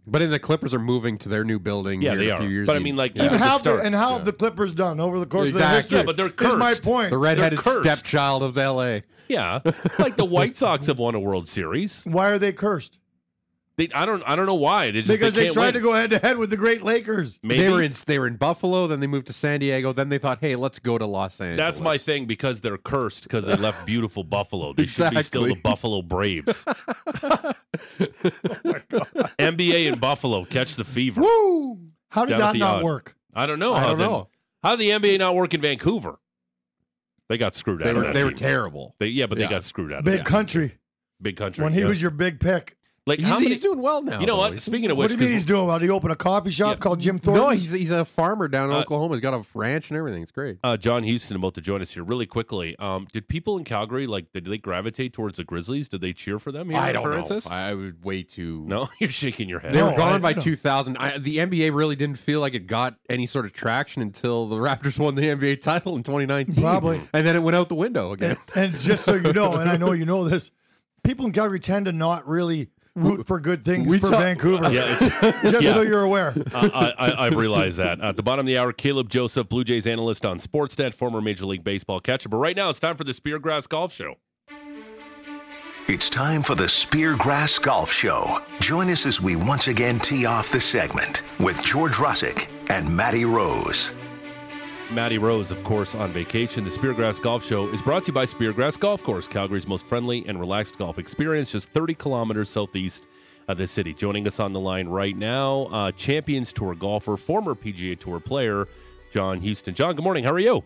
But 0.06 0.20
then 0.20 0.30
the 0.30 0.38
Clippers 0.38 0.72
are 0.72 0.78
moving 0.78 1.18
to 1.18 1.28
their 1.28 1.44
new 1.44 1.58
building. 1.58 2.00
Yeah, 2.00 2.12
here 2.12 2.18
they 2.18 2.28
in 2.30 2.32
a 2.32 2.38
are. 2.38 2.48
years. 2.48 2.66
But 2.66 2.76
I 2.76 2.78
mean, 2.78 2.96
like, 2.96 3.12
And 3.18 3.36
how 3.36 3.58
the, 3.58 3.76
and 3.80 3.94
how 3.94 4.08
Yeah. 4.12 4.16
have 4.16 4.24
the 4.24 4.32
Clippers 4.32 4.72
done 4.72 4.98
over 5.00 5.20
the 5.20 5.26
course 5.26 5.48
Exactly. 5.50 5.58
of 5.58 5.70
their 5.70 5.80
history? 5.82 5.98
Yeah, 5.98 6.04
but 6.04 6.16
they're 6.38 6.50
Is 6.50 6.56
my 6.56 6.72
point. 6.72 7.10
the 7.10 7.18
redheaded 7.18 7.58
cursed. 7.58 7.82
stepchild 7.82 8.42
of 8.42 8.56
L.A. 8.56 9.02
yeah, 9.28 9.60
like 9.98 10.16
the 10.16 10.24
White 10.24 10.56
Sox 10.56 10.86
have 10.86 10.98
won 10.98 11.14
a 11.14 11.20
World 11.20 11.46
Series. 11.46 12.04
Why 12.06 12.30
are 12.30 12.38
they 12.38 12.54
cursed? 12.54 12.96
They, 13.78 13.88
I 13.94 14.04
don't 14.04 14.22
I 14.26 14.34
don't 14.36 14.44
know 14.46 14.54
why. 14.56 14.86
They 14.90 15.00
just 15.02 15.08
Because 15.08 15.34
they, 15.34 15.44
they, 15.44 15.50
tried 15.50 15.66
win. 15.66 15.74
to 15.74 15.80
go 15.80 15.92
head 15.94 16.10
to 16.10 16.18
head 16.18 16.36
with 16.36 16.50
the 16.50 16.56
great 16.56 16.82
Lakers. 16.82 17.38
Maybe 17.42 17.62
They 17.62 17.70
were 17.70 17.80
in 17.80 17.92
they 18.06 18.18
were 18.18 18.26
in 18.26 18.34
Buffalo, 18.36 18.86
then 18.88 18.98
they 19.00 19.06
moved 19.06 19.28
to 19.28 19.32
San 19.32 19.60
Diego, 19.60 19.92
then 19.92 20.08
they 20.08 20.18
thought, 20.18 20.38
hey, 20.40 20.56
let's 20.56 20.78
go 20.80 20.98
to 20.98 21.06
Los 21.06 21.40
Angeles. 21.40 21.58
That's 21.64 21.80
my 21.80 21.96
thing 21.96 22.26
because 22.26 22.60
they're 22.60 22.76
cursed 22.76 23.22
because 23.22 23.46
they 23.46 23.54
left 23.56 23.86
beautiful 23.86 24.24
Buffalo. 24.24 24.72
They 24.74 24.86
should 24.86 25.10
be 25.14 25.22
still 25.22 25.44
the 25.46 25.54
Buffalo 25.54 26.02
Braves. 26.02 26.64
Oh 27.30 27.54
NBA 29.38 29.92
in 29.92 29.98
Buffalo 29.98 30.44
catch 30.44 30.76
the 30.76 30.84
fever. 30.84 31.20
Woo! 31.20 31.78
How 32.08 32.24
did 32.24 32.36
Down 32.38 32.54
that 32.54 32.58
not 32.58 32.76
odd. 32.78 32.84
work? 32.84 33.16
I 33.34 33.46
don't 33.46 33.58
know. 33.58 33.74
I 33.74 33.80
how 33.80 33.88
don't 33.90 33.98
then- 33.98 34.10
know. 34.10 34.28
How 34.62 34.74
did 34.76 34.80
the 34.80 34.90
NBA 35.10 35.18
not 35.18 35.34
work 35.36 35.54
in 35.54 35.60
Vancouver? 35.60 36.18
They 37.28 37.38
got 37.38 37.54
screwed 37.54 37.80
They 37.80 37.84
out. 37.84 37.90
of 37.90 37.96
were 37.96 38.02
that 38.04 38.14
they 38.14 38.24
were 38.24 38.32
terrible. 38.32 38.94
They- 38.98 39.08
yeah, 39.08 39.26
but 39.26 39.38
Yeah. 39.38 39.46
they 39.46 39.50
got 39.50 39.62
screwed 39.64 39.92
out. 39.92 40.00
of 40.00 40.04
Big 40.04 40.24
country. 40.24 40.78
big 41.20 41.36
country. 41.36 41.62
When 41.62 41.72
he 41.72 41.80
yeah. 41.80 41.86
was 41.86 42.00
your 42.02 42.10
big 42.10 42.40
pick. 42.40 42.76
Like, 43.08 43.18
He's, 43.20 43.28
how 43.28 43.38
many? 43.38 43.48
he's 43.50 43.60
doing 43.62 43.80
well 43.80 44.02
now. 44.02 44.20
you 44.20 44.26
know 44.26 44.36
though. 44.36 44.50
what? 44.50 44.62
Speaking 44.62 44.90
of 44.90 44.96
which, 44.96 45.06
What 45.06 45.08
do 45.08 45.14
you 45.14 45.20
mean 45.30 45.32
he's 45.32 45.44
doing 45.46 45.66
well? 45.66 45.78
Did 45.78 45.86
he 45.86 45.90
open 45.90 46.10
a 46.10 46.16
coffee 46.16 46.50
shop 46.50 46.76
Yeah. 46.76 46.80
called 46.80 47.00
Jim 47.00 47.18
Thornton? 47.18 47.42
No, 47.44 47.50
he's 47.50 47.72
he's 47.72 47.90
a 47.90 48.04
farmer 48.04 48.46
down 48.48 48.70
in 48.70 48.76
Uh, 48.76 48.80
Oklahoma. 48.80 49.14
He's 49.14 49.22
got 49.22 49.34
a 49.34 49.44
ranch 49.54 49.90
and 49.90 49.96
everything. 49.98 50.22
It's 50.22 50.30
great. 50.30 50.58
uh, 50.62 50.76
John 50.76 51.06
Huston 51.08 51.36
about 51.36 51.54
to 51.54 51.60
join 51.60 51.80
us 51.82 51.92
here 51.92 52.04
really 52.04 52.26
quickly. 52.26 52.76
Um, 52.78 53.08
did 53.12 53.26
people 53.28 53.56
in 53.58 53.64
Calgary 53.64 54.06
like 54.06 54.32
did 54.32 54.44
they 54.44 54.58
gravitate 54.58 55.12
towards 55.14 55.38
the 55.38 55.44
Grizzlies? 55.44 55.88
Did 55.88 56.02
they 56.02 56.12
cheer 56.12 56.38
for 56.38 56.52
them 56.52 56.68
here 56.70 56.78
I 56.78 56.92
don't 56.92 57.02
Francis? 57.02 57.48
know. 57.48 57.56
I 57.56 57.74
would 57.74 58.04
way 58.04 58.22
too. 58.22 58.64
No, 58.68 58.88
you're 59.00 59.08
shaking 59.10 59.48
your 59.48 59.60
head. 59.60 59.72
They 59.72 59.78
No, 59.78 59.90
were 59.90 59.96
gone 59.96 60.14
I- 60.16 60.18
by 60.18 60.32
no. 60.34 60.42
2000. 60.42 60.96
I, 60.98 61.16
the 61.18 61.38
NBA 61.38 61.74
really 61.74 61.96
didn't 61.96 62.18
feel 62.18 62.40
like 62.40 62.52
it 62.54 62.66
got 62.66 62.96
any 63.08 63.24
sort 63.24 63.46
of 63.46 63.52
traction 63.54 64.02
until 64.02 64.46
the 64.46 64.56
Raptors 64.56 64.98
won 64.98 65.14
the 65.14 65.22
NBA 65.22 65.62
title 65.62 65.96
in 65.96 66.02
2019. 66.02 66.62
Probably. 66.62 67.00
And 67.14 67.26
then 67.26 67.34
it 67.36 67.42
went 67.42 67.56
out 67.56 67.68
the 67.70 67.74
window 67.74 68.12
again. 68.12 68.36
And, 68.54 68.72
and 68.74 68.80
just 68.82 69.04
so 69.04 69.14
you 69.14 69.32
know, 69.32 69.52
and 69.56 69.70
I 69.70 69.76
know 69.78 69.92
you 69.92 70.04
know 70.04 70.28
this, 70.28 70.50
people 71.02 71.24
in 71.26 71.32
Calgary 71.32 71.60
tend 71.60 71.86
to 71.86 71.92
not 71.92 72.26
really 72.28 72.68
root 73.02 73.26
for 73.26 73.40
good 73.40 73.64
things 73.64 73.86
We 73.88 73.98
for 73.98 74.10
talk- 74.10 74.20
Vancouver. 74.20 74.72
Yeah, 74.72 74.96
Just 75.42 75.62
yeah. 75.62 75.72
so 75.72 75.82
you're 75.82 76.02
aware. 76.02 76.34
uh, 76.54 76.70
I, 76.74 76.90
I, 77.08 77.26
I've 77.26 77.36
realized 77.36 77.76
that. 77.78 78.00
At 78.00 78.16
the 78.16 78.22
bottom 78.22 78.40
of 78.44 78.46
the 78.46 78.58
hour, 78.58 78.72
Caleb 78.72 79.08
Joseph, 79.08 79.48
Blue 79.48 79.64
Jays 79.64 79.86
analyst 79.86 80.24
on 80.26 80.38
Sportsnet, 80.40 80.94
former 80.94 81.20
Major 81.20 81.46
League 81.46 81.64
Baseball 81.64 82.00
catcher. 82.00 82.28
But 82.28 82.38
right 82.38 82.56
now, 82.56 82.70
it's 82.70 82.80
time 82.80 82.96
for 82.96 83.04
the 83.04 83.12
Speargrass 83.12 83.68
Golf 83.68 83.92
Show. 83.92 84.16
It's 85.88 86.10
time 86.10 86.42
for 86.42 86.54
the 86.54 86.64
Speargrass 86.64 87.62
Golf 87.62 87.90
Show. 87.90 88.40
Join 88.60 88.90
us 88.90 89.06
as 89.06 89.22
we 89.22 89.36
once 89.36 89.68
again 89.68 89.98
tee 90.00 90.26
off 90.26 90.50
the 90.50 90.60
segment 90.60 91.22
with 91.40 91.64
George 91.64 91.94
Rusic 91.94 92.52
and 92.68 92.94
Matty 92.94 93.24
Rose. 93.24 93.94
Matty 94.90 95.18
Rose, 95.18 95.50
of 95.50 95.62
course, 95.64 95.94
on 95.94 96.12
vacation. 96.12 96.64
The 96.64 96.70
Speargrass 96.70 97.20
Golf 97.20 97.44
Show 97.44 97.68
is 97.68 97.82
brought 97.82 98.04
to 98.04 98.06
you 98.08 98.12
by 98.14 98.24
Speargrass 98.24 98.78
Golf 98.78 99.02
Course, 99.02 99.28
Calgary's 99.28 99.66
most 99.66 99.84
friendly 99.84 100.24
and 100.26 100.40
relaxed 100.40 100.78
golf 100.78 100.98
experience, 100.98 101.52
just 101.52 101.68
30 101.70 101.94
kilometers 101.94 102.48
southeast 102.48 103.04
of 103.48 103.58
the 103.58 103.66
city. 103.66 103.92
Joining 103.92 104.26
us 104.26 104.40
on 104.40 104.54
the 104.54 104.60
line 104.60 104.88
right 104.88 105.14
now, 105.14 105.64
uh, 105.66 105.92
Champions 105.92 106.54
Tour 106.54 106.74
golfer, 106.74 107.18
former 107.18 107.54
PGA 107.54 108.00
Tour 108.00 108.18
player, 108.18 108.66
John 109.12 109.42
Huston. 109.42 109.74
John, 109.74 109.94
good 109.94 110.04
morning. 110.04 110.24
How 110.24 110.32
are 110.32 110.38
you? 110.38 110.64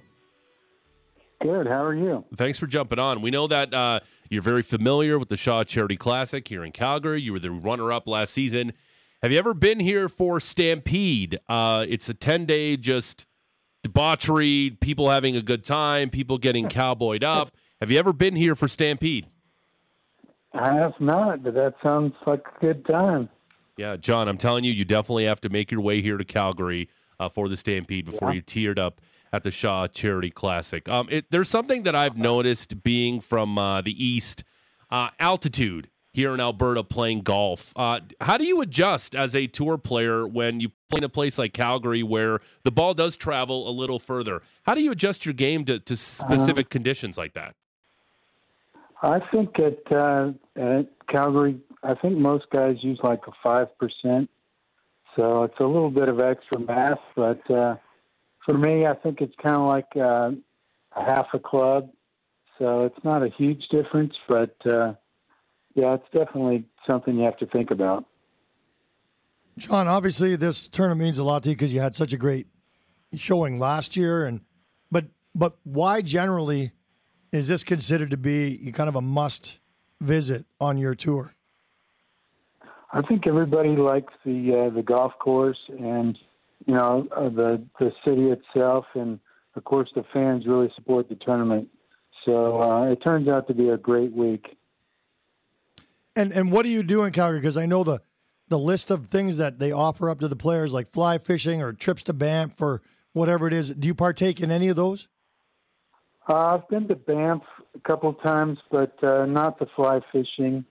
Good. 1.41 1.67
How 1.67 1.83
are 1.83 1.95
you? 1.95 2.25
Thanks 2.37 2.61
for 2.61 2.69
jumping 2.69 3.01
on. 3.01 3.23
We 3.23 3.33
know 3.33 3.49
that 3.49 3.75
uh, 3.75 4.01
you're 4.31 4.43
very 4.43 4.63
familiar 4.63 5.19
with 5.19 5.31
the 5.31 5.37
Shaw 5.37 5.65
Charity 5.65 5.97
Classic 5.97 6.47
here 6.47 6.65
in 6.65 6.71
Calgary. 6.71 7.21
You 7.21 7.33
were 7.33 7.41
the 7.41 7.51
runner-up 7.51 8.07
last 8.07 8.33
season. 8.33 8.73
Have 9.21 9.33
you 9.33 9.39
ever 9.39 9.53
been 9.53 9.81
here 9.81 10.09
for 10.09 10.39
Stampede? 10.39 11.41
Uh, 11.49 11.85
it's 11.89 12.09
a 12.09 12.15
10-day 12.15 12.77
just 12.77 13.27
debauchery, 13.83 14.77
people 14.81 15.11
having 15.11 15.37
a 15.37 15.43
good 15.43 15.65
time, 15.65 16.11
people 16.11 16.39
getting 16.39 16.69
cowboyed 16.69 17.25
up. 17.25 17.53
Have 17.81 17.91
you 17.91 17.99
ever 17.99 18.13
been 18.13 18.37
here 18.37 18.55
for 18.55 18.69
Stampede? 18.69 19.27
I 20.55 20.75
have 20.75 20.95
not, 21.01 21.43
but 21.43 21.55
that 21.55 21.75
sounds 21.83 22.15
like 22.27 22.43
a 22.57 22.61
good 22.61 22.85
time. 22.87 23.29
Yeah, 23.77 23.97
John, 23.97 24.29
I'm 24.29 24.39
telling 24.39 24.65
you, 24.65 24.73
you 24.73 24.85
definitely 24.85 25.25
have 25.25 25.41
to 25.41 25.49
make 25.49 25.71
your 25.71 25.81
way 25.81 26.03
here 26.03 26.19
to 26.19 26.25
Calgary 26.25 26.89
uh, 27.19 27.29
for 27.29 27.49
the 27.49 27.57
Stampede 27.57 28.05
before 28.05 28.29
Yeah. 28.31 28.35
you 28.37 28.43
teared 28.43 28.79
up 28.79 29.01
at 29.33 29.45
the 29.45 29.51
Shaw 29.51 29.87
Charity 29.87 30.31
Classic. 30.31 30.87
Um, 30.89 31.09
it, 31.11 31.25
there's 31.31 31.49
something 31.49 31.85
that 31.85 31.95
I've 31.97 32.17
noticed 32.19 32.83
being 32.83 33.21
from 33.21 33.57
uh, 33.57 33.81
the 33.81 34.05
East, 34.05 34.45
uh, 34.91 35.09
altitude 35.19 35.89
here 36.13 36.35
in 36.35 36.41
Alberta 36.41 36.85
playing 36.85 37.23
golf. 37.23 37.73
Uh, 37.75 38.01
how 38.21 38.37
do 38.37 38.45
you 38.45 38.61
adjust 38.61 39.15
as 39.15 39.35
a 39.35 39.47
tour 39.47 39.79
player 39.79 40.27
when 40.27 40.61
you 40.61 40.69
play 40.91 40.99
in 40.99 41.05
a 41.05 41.09
place 41.09 41.39
like 41.39 41.53
Calgary 41.53 42.03
where 42.03 42.41
the 42.65 42.71
ball 42.71 42.95
does 42.95 43.17
travel 43.17 43.69
a 43.69 43.73
little 43.73 43.99
further? 43.99 44.43
How 44.65 44.75
do 44.75 44.83
you 44.83 44.93
adjust 44.93 45.25
your 45.25 45.35
game 45.35 45.65
to, 45.65 45.79
to 45.81 45.97
specific 45.97 46.69
conditions 46.69 47.17
like 47.17 47.33
that? 47.35 47.55
I 49.03 49.21
think 49.33 49.59
at 49.59 49.93
uh, 49.93 50.33
at 50.55 50.87
Calgary, 51.09 51.59
I 51.83 51.95
think 51.95 52.19
most 52.19 52.45
guys 52.53 52.77
use 52.83 53.01
like 53.03 53.21
a 53.27 53.33
five 53.43 53.67
percent, 53.77 54.31
so 55.17 55.43
it's 55.43 55.59
a 55.59 55.65
little 55.65 55.91
bit 55.91 56.09
of 56.09 56.21
extra 56.21 56.61
math. 56.61 57.01
But 57.17 57.51
uh, 57.51 57.77
for 58.47 58.57
me, 58.57 58.87
I 58.87 58.95
think 58.95 59.21
it's 59.21 59.35
kind 59.43 59.57
of 59.57 59.67
like 59.67 59.89
uh, 59.97 60.31
a 60.95 61.05
half 61.05 61.27
a 61.35 61.41
club, 61.41 61.91
so 62.59 62.85
it's 62.85 63.05
not 63.05 63.25
a 63.25 63.31
huge 63.37 63.65
difference. 63.73 64.15
But 64.29 64.55
uh, 64.65 64.93
yeah, 65.75 65.95
it's 65.95 66.05
definitely 66.13 66.65
something 66.89 67.17
you 67.17 67.25
have 67.25 67.39
to 67.39 67.47
think 67.47 67.71
about. 67.71 68.05
John, 69.59 69.87
obviously 69.87 70.37
this 70.37 70.67
tournament 70.69 71.01
means 71.01 71.19
a 71.19 71.25
lot 71.25 71.43
to 71.43 71.51
you 71.51 71.55
because 71.55 71.73
you 71.73 71.81
had 71.81 71.95
such 71.95 72.13
a 72.13 72.17
great 72.17 72.47
showing 73.15 73.59
last 73.59 73.97
year, 73.97 74.25
and 74.25 74.41
but 74.91 75.07
but 75.35 75.57
why 75.65 76.03
generally 76.03 76.73
is 77.33 77.49
this 77.49 77.65
considered 77.65 78.11
to 78.11 78.17
be 78.17 78.73
kind 78.73 78.89
of 78.89 78.97
a 78.97 79.03
must 79.03 79.59
visit 80.01 80.47
on 80.61 80.79
your 80.79 80.95
tour? 80.95 81.35
I 82.93 83.01
think 83.03 83.27
everybody 83.27 83.71
likes 83.71 84.13
the 84.25 84.67
uh, 84.69 84.75
the 84.75 84.83
golf 84.83 85.13
course 85.19 85.59
and 85.69 86.19
you 86.67 86.75
know 86.75 87.07
uh, 87.15 87.29
the 87.29 87.63
the 87.79 87.93
city 88.05 88.31
itself, 88.31 88.87
and 88.95 89.19
of 89.55 89.65
course 89.65 89.91
the 89.95 90.05
fans 90.13 90.47
really 90.47 90.71
support 90.75 91.09
the 91.09 91.17
tournament. 91.17 91.69
So 92.25 92.63
uh, 92.63 92.85
it 92.91 93.03
turns 93.03 93.29
out 93.29 93.49
to 93.49 93.55
be 93.55 93.69
a 93.69 93.77
great 93.77 94.13
week. 94.13 94.57
And 96.15 96.33
and 96.33 96.53
what 96.53 96.63
do 96.65 96.69
you 96.69 96.83
do 96.83 97.05
in 97.05 97.13
Calgary? 97.13 97.41
Because 97.41 97.57
I 97.57 97.67
know 97.67 97.85
the 97.85 98.01
the 98.49 98.59
list 98.59 98.91
of 98.91 99.07
things 99.07 99.39
that 99.39 99.59
they 99.59 99.73
offer 99.73 100.11
up 100.11 100.21
to 100.21 100.29
the 100.29 100.37
players, 100.37 100.73
like 100.73 100.93
fly 100.93 101.19
fishing 101.19 101.63
or 101.63 101.73
trips 101.73 102.03
to 102.05 102.13
Banff 102.13 102.61
or 102.61 102.83
whatever 103.13 103.47
it 103.47 103.53
is. 103.53 103.71
Do 103.71 103.89
you 103.89 103.95
partake 103.95 104.41
in 104.41 104.51
any 104.51 104.69
of 104.69 104.77
those? 104.77 105.09
Uh, 106.29 106.55
I've 106.55 106.69
been 106.69 106.87
to 106.89 106.95
Banff 106.95 107.43
a 107.75 107.81
couple 107.81 108.11
of 108.11 108.21
times, 108.23 108.59
but 108.71 109.03
uh, 109.03 109.27
not 109.27 109.59
the 109.59 109.67
fly 109.75 110.01
fishing. 110.13 110.65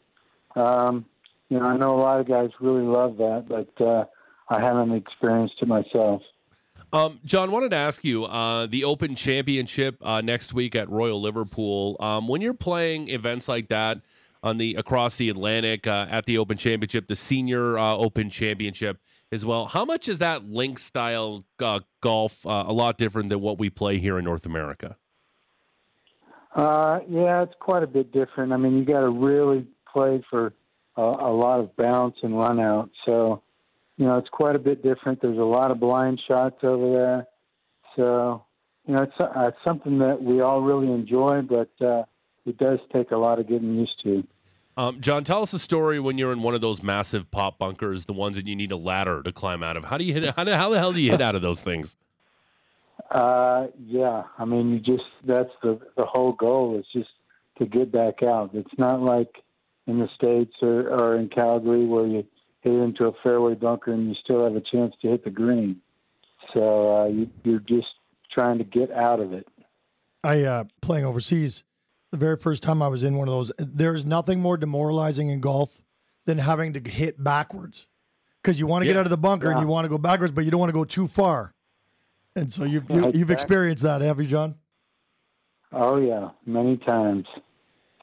Um, 0.56 1.06
you 1.50 1.60
know, 1.60 1.66
I 1.66 1.76
know 1.76 1.96
a 1.96 2.00
lot 2.00 2.20
of 2.20 2.28
guys 2.28 2.52
really 2.60 2.84
love 2.84 3.18
that, 3.18 3.46
but 3.50 3.84
uh, 3.84 4.06
I 4.50 4.62
haven't 4.62 4.94
experienced 4.94 5.56
it 5.62 5.68
myself. 5.68 6.22
Um, 6.94 7.20
John, 7.26 7.52
wanted 7.52 7.72
to 7.72 7.78
ask 7.78 8.04
you 8.04 8.26
uh, 8.26 8.68
the 8.68 8.84
Open 8.84 9.16
Championship 9.16 9.98
uh, 10.02 10.22
next 10.22 10.54
week 10.54 10.76
at 10.76 10.90
Royal 10.90 11.22
Liverpool. 11.22 11.98
Um, 12.00 12.28
when 12.28 12.42
you're 12.42 12.54
playing 12.54 13.10
events 13.10 13.48
like 13.48 13.70
that 13.70 14.02
on 14.44 14.58
the 14.58 14.76
across 14.76 15.16
the 15.16 15.30
Atlantic 15.30 15.88
uh, 15.88 16.08
at 16.10 16.26
the 16.26 16.38
Open 16.38 16.58
Championship, 16.58 17.08
the 17.08 17.16
Senior 17.16 17.78
uh, 17.78 17.96
Open 17.96 18.30
Championship 18.30 19.00
as 19.32 19.46
well, 19.46 19.68
how 19.68 19.86
much 19.86 20.10
is 20.10 20.20
that 20.20 20.46
link 20.50 20.78
style 20.78 21.46
uh, 21.60 21.80
golf 22.02 22.46
uh, 22.46 22.66
a 22.68 22.74
lot 22.74 22.98
different 22.98 23.30
than 23.30 23.40
what 23.40 23.58
we 23.58 23.70
play 23.70 23.98
here 23.98 24.18
in 24.18 24.26
North 24.26 24.46
America? 24.46 24.98
Uh, 26.54 27.00
yeah, 27.10 27.44
it's 27.44 27.54
quite 27.60 27.82
a 27.82 27.88
bit 27.88 28.12
different. 28.12 28.52
I 28.52 28.58
mean, 28.58 28.78
you 28.78 28.84
got 28.84 29.02
to 29.02 29.10
really 29.10 29.66
play 29.92 30.22
for 30.30 30.54
a, 30.98 31.02
a 31.02 31.32
lot 31.32 31.62
of 31.62 31.74
bounce 31.78 32.18
and 32.24 32.38
run 32.38 32.60
out. 32.60 32.90
So, 33.06 33.42
you 33.96 34.06
know, 34.06 34.18
it's 34.18 34.28
quite 34.30 34.58
a 34.58 34.60
bit 34.60 34.84
different. 34.84 35.22
There's 35.22 35.38
a 35.38 35.44
lot 35.44 35.72
of 35.72 35.80
blind 35.80 36.22
shots 36.28 36.58
over 36.64 36.92
there. 36.92 37.28
So, 37.96 38.44
you 38.86 38.96
know, 38.96 39.04
it's, 39.04 39.14
uh, 39.18 39.48
it's 39.48 39.58
something 39.66 40.00
that 40.00 40.22
we 40.22 40.42
all 40.42 40.62
really 40.62 40.92
enjoy, 40.92 41.42
but 41.42 41.70
it 42.46 42.58
does 42.58 42.80
take 42.94 43.12
a 43.12 43.18
lot 43.18 43.40
of 43.40 43.48
getting 43.48 43.76
used 43.76 44.02
to. 44.04 44.24
Um, 44.78 45.02
John, 45.02 45.24
tell 45.24 45.42
us 45.42 45.54
a 45.54 45.60
story 45.60 46.00
when 46.00 46.18
you're 46.18 46.32
in 46.32 46.42
one 46.42 46.56
of 46.56 46.62
those 46.62 46.82
massive 46.82 47.30
pot 47.30 47.60
bunkers, 47.60 48.06
the 48.06 48.14
ones 48.14 48.38
that 48.38 48.48
you 48.48 48.56
need 48.56 48.72
a 48.72 48.78
ladder 48.78 49.22
to 49.24 49.32
climb 49.32 49.64
out 49.64 49.76
of. 49.78 49.84
How 49.84 49.98
do 49.98 50.04
you 50.06 50.14
hit? 50.14 50.34
How, 50.36 50.44
the- 50.46 50.58
how 50.58 50.70
the 50.70 50.80
hell 50.80 50.94
do 50.94 51.02
you 51.02 51.12
hit 51.12 51.22
out 51.22 51.36
of 51.36 51.42
those 51.42 51.62
things? 51.62 51.98
Uh, 53.10 53.68
yeah, 53.86 54.24
I 54.38 54.46
mean, 54.46 54.72
you 54.72 54.80
just 54.80 55.04
that's 55.26 55.50
the 55.62 55.80
the 55.98 56.06
whole 56.06 56.32
goal 56.34 56.80
is 56.80 56.86
just 56.94 57.10
to 57.58 57.66
get 57.66 57.92
back 57.92 58.24
out. 58.24 58.52
It's 58.54 58.72
not 58.78 59.02
like 59.02 59.44
in 59.88 60.00
the 60.00 60.08
states 60.16 60.54
or, 60.62 60.88
or 60.90 61.18
in 61.18 61.28
Calgary 61.28 61.86
where 61.86 62.06
you 62.08 62.26
hit 62.62 62.74
into 62.74 63.06
a 63.08 63.12
fairway 63.24 63.56
bunker 63.56 63.92
and 63.92 64.08
you 64.08 64.16
still 64.24 64.44
have 64.44 64.56
a 64.56 64.62
chance 64.62 64.94
to 65.02 65.10
hit 65.10 65.24
the 65.26 65.30
green. 65.32 65.82
So 66.54 66.96
uh, 67.02 67.06
you, 67.08 67.30
you're 67.44 67.60
just 67.60 67.88
trying 68.32 68.60
to 68.60 68.64
get 68.64 68.92
out 68.92 69.20
of 69.20 69.34
it. 69.34 69.48
I 70.24 70.44
uh, 70.44 70.64
playing 70.82 71.04
overseas. 71.06 71.64
The 72.12 72.18
very 72.18 72.38
first 72.38 72.62
time 72.62 72.82
I 72.82 72.88
was 72.90 73.04
in 73.04 73.16
one 73.18 73.28
of 73.28 73.34
those, 73.34 73.52
there's 73.58 74.06
nothing 74.06 74.42
more 74.42 74.58
demoralizing 74.58 75.30
in 75.30 75.40
golf 75.40 75.82
than 76.26 76.38
having 76.38 76.74
to 76.74 76.80
hit 76.80 77.24
backwards 77.24 77.88
because 78.42 78.60
you 78.60 78.68
want 78.68 78.84
to 78.84 78.88
get 78.88 78.98
out 78.98 79.06
of 79.06 79.10
the 79.10 79.18
bunker 79.18 79.50
and 79.52 79.62
you 79.62 79.68
want 79.68 79.86
to 79.86 79.90
go 79.90 79.98
backwards, 79.98 80.34
but 80.34 80.44
you 80.44 80.52
don't 80.52 80.60
want 80.60 80.70
to 80.70 80.74
go 80.74 80.84
too 80.84 81.08
far. 81.08 81.54
And 82.36 82.52
so 82.52 82.64
you've 82.64 82.90
you, 82.90 83.06
Yeah, 83.06 83.12
you've 83.14 83.32
experienced 83.32 83.84
that, 83.84 84.02
have 84.02 84.20
you, 84.20 84.28
John? 84.28 84.56
Oh 85.72 85.98
yeah, 85.98 86.30
many 86.46 86.78
times. 86.78 87.26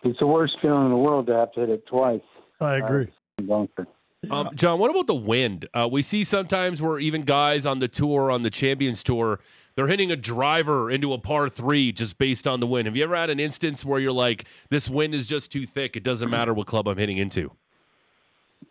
It's 0.02 0.18
the 0.20 0.26
worst 0.26 0.54
feeling 0.62 0.84
in 0.84 0.90
the 0.90 0.96
world 0.96 1.26
to 1.26 1.34
have 1.34 1.52
to 1.52 1.60
hit 1.60 1.70
it 1.70 1.86
twice. 1.86 2.22
I 2.60 2.76
agree. 2.76 3.08
Uh, 3.38 3.42
bunker. 3.42 3.86
Um, 4.30 4.50
John, 4.54 4.78
what 4.78 4.90
about 4.90 5.06
the 5.06 5.14
wind? 5.14 5.68
Uh, 5.72 5.88
we 5.90 6.02
see 6.02 6.24
sometimes 6.24 6.82
where 6.82 6.98
even 6.98 7.22
guys 7.22 7.66
on 7.66 7.78
the 7.78 7.88
tour, 7.88 8.30
on 8.30 8.42
the 8.42 8.50
Champions 8.50 9.02
Tour, 9.04 9.40
they're 9.78 9.86
hitting 9.86 10.10
a 10.10 10.16
driver 10.16 10.90
into 10.90 11.12
a 11.12 11.18
par 11.18 11.48
three 11.48 11.92
just 11.92 12.18
based 12.18 12.48
on 12.48 12.58
the 12.58 12.66
wind. 12.66 12.86
Have 12.86 12.96
you 12.96 13.04
ever 13.04 13.14
had 13.14 13.30
an 13.30 13.38
instance 13.38 13.84
where 13.84 14.00
you're 14.00 14.10
like, 14.10 14.44
this 14.70 14.90
wind 14.90 15.14
is 15.14 15.24
just 15.24 15.52
too 15.52 15.66
thick? 15.66 15.94
It 15.94 16.02
doesn't 16.02 16.28
matter 16.28 16.52
what 16.52 16.66
club 16.66 16.88
I'm 16.88 16.98
hitting 16.98 17.18
into. 17.18 17.52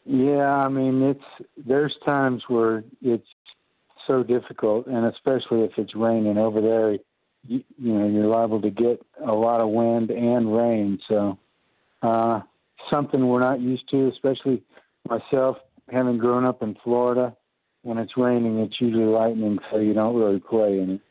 Yeah, 0.03 0.53
I 0.53 0.67
mean 0.67 1.01
it's 1.03 1.23
there's 1.65 1.95
times 2.05 2.43
where 2.49 2.83
it's 3.01 3.25
so 4.05 4.21
difficult, 4.21 4.87
and 4.87 5.05
especially 5.05 5.61
if 5.61 5.77
it's 5.77 5.95
raining 5.95 6.37
over 6.37 6.59
there, 6.59 6.97
you, 7.45 7.63
you 7.77 7.93
know 7.93 8.05
you're 8.05 8.27
liable 8.27 8.61
to 8.63 8.69
get 8.69 9.01
a 9.25 9.33
lot 9.33 9.61
of 9.61 9.69
wind 9.69 10.11
and 10.11 10.53
rain. 10.53 10.99
So 11.07 11.39
uh, 12.01 12.41
something 12.91 13.25
we're 13.25 13.39
not 13.39 13.61
used 13.61 13.89
to, 13.91 14.09
especially 14.09 14.61
myself 15.07 15.55
having 15.89 16.17
grown 16.17 16.43
up 16.43 16.61
in 16.61 16.75
Florida. 16.83 17.33
When 17.87 17.99
it's 17.99 18.17
raining, 18.17 18.59
it's 18.59 18.81
usually 18.81 19.05
lightning, 19.05 19.59
so 19.71 19.77
you 19.77 19.93
don't 19.93 20.13
really 20.13 20.41
play 20.41 20.77
in 20.77 20.89
it. 20.89 21.01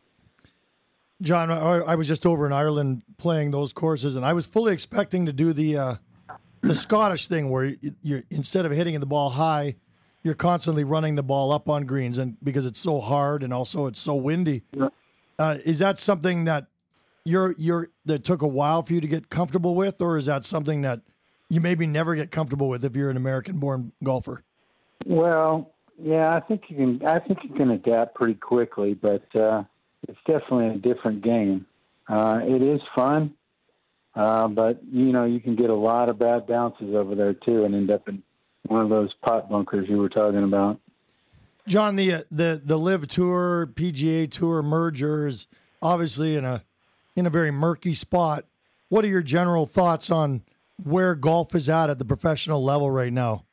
John, 1.22 1.50
I, 1.50 1.78
I 1.78 1.94
was 1.94 2.06
just 2.06 2.26
over 2.26 2.44
in 2.44 2.52
Ireland 2.52 3.00
playing 3.16 3.50
those 3.50 3.72
courses, 3.72 4.14
and 4.14 4.26
I 4.26 4.34
was 4.34 4.44
fully 4.44 4.74
expecting 4.74 5.24
to 5.24 5.32
do 5.32 5.54
the 5.54 5.78
uh, 5.78 5.94
the 6.60 6.74
Scottish 6.74 7.28
thing 7.28 7.48
where 7.48 7.64
you, 7.64 7.94
you're 8.02 8.24
instead 8.28 8.66
of 8.66 8.72
hitting 8.72 9.00
the 9.00 9.06
ball 9.06 9.30
high, 9.30 9.76
you're 10.22 10.34
constantly 10.34 10.84
running 10.84 11.14
the 11.14 11.22
ball 11.22 11.50
up 11.50 11.70
on 11.70 11.86
greens, 11.86 12.18
and 12.18 12.36
because 12.44 12.66
it's 12.66 12.78
so 12.78 13.00
hard 13.00 13.42
and 13.42 13.54
also 13.54 13.86
it's 13.86 13.98
so 13.98 14.14
windy. 14.14 14.62
Yeah. 14.76 14.88
Uh, 15.38 15.56
is 15.64 15.78
that 15.78 15.98
something 15.98 16.44
that 16.44 16.66
you're 17.24 17.54
you're 17.56 17.88
that 18.04 18.22
took 18.22 18.42
a 18.42 18.46
while 18.46 18.82
for 18.82 18.92
you 18.92 19.00
to 19.00 19.08
get 19.08 19.30
comfortable 19.30 19.74
with, 19.74 20.02
or 20.02 20.18
is 20.18 20.26
that 20.26 20.44
something 20.44 20.82
that 20.82 21.00
you 21.48 21.62
maybe 21.62 21.86
never 21.86 22.14
get 22.14 22.30
comfortable 22.30 22.68
with 22.68 22.84
if 22.84 22.94
you're 22.94 23.08
an 23.08 23.16
American-born 23.16 23.92
golfer? 24.04 24.42
Well, 25.06 25.72
yeah, 25.98 26.34
I 26.34 26.40
think 26.40 26.64
you 26.68 26.76
can. 26.76 27.06
I 27.06 27.18
think 27.18 27.38
you 27.42 27.54
can 27.54 27.70
adapt 27.70 28.14
pretty 28.14 28.34
quickly, 28.34 28.94
but 28.94 29.24
uh, 29.34 29.64
it's 30.06 30.18
definitely 30.26 30.68
a 30.68 30.94
different 30.94 31.22
game. 31.22 31.66
Uh, 32.08 32.40
it 32.42 32.62
is 32.62 32.80
fun, 32.94 33.34
uh, 34.14 34.48
but 34.48 34.82
you 34.84 35.12
know 35.12 35.24
you 35.24 35.40
can 35.40 35.56
get 35.56 35.70
a 35.70 35.74
lot 35.74 36.08
of 36.08 36.18
bad 36.18 36.46
bounces 36.46 36.94
over 36.94 37.14
there 37.14 37.34
too, 37.34 37.64
and 37.64 37.74
end 37.74 37.90
up 37.90 38.08
in 38.08 38.22
one 38.66 38.82
of 38.82 38.90
those 38.90 39.12
pot 39.24 39.48
bunkers 39.48 39.88
you 39.88 39.96
were 39.96 40.08
talking 40.08 40.42
about. 40.42 40.78
John, 41.66 41.96
the 41.96 42.12
uh, 42.12 42.22
the 42.30 42.60
the 42.62 42.78
LIV 42.78 43.08
Tour, 43.08 43.66
PGA 43.66 44.30
Tour 44.30 44.62
merger 44.62 45.26
is 45.26 45.46
obviously 45.80 46.36
in 46.36 46.44
a 46.44 46.62
in 47.16 47.26
a 47.26 47.30
very 47.30 47.50
murky 47.50 47.94
spot. 47.94 48.44
What 48.88 49.04
are 49.04 49.08
your 49.08 49.22
general 49.22 49.66
thoughts 49.66 50.10
on 50.10 50.42
where 50.82 51.14
golf 51.14 51.54
is 51.54 51.68
at 51.68 51.90
at 51.90 51.98
the 51.98 52.04
professional 52.04 52.62
level 52.62 52.90
right 52.90 53.12
now? 53.12 53.45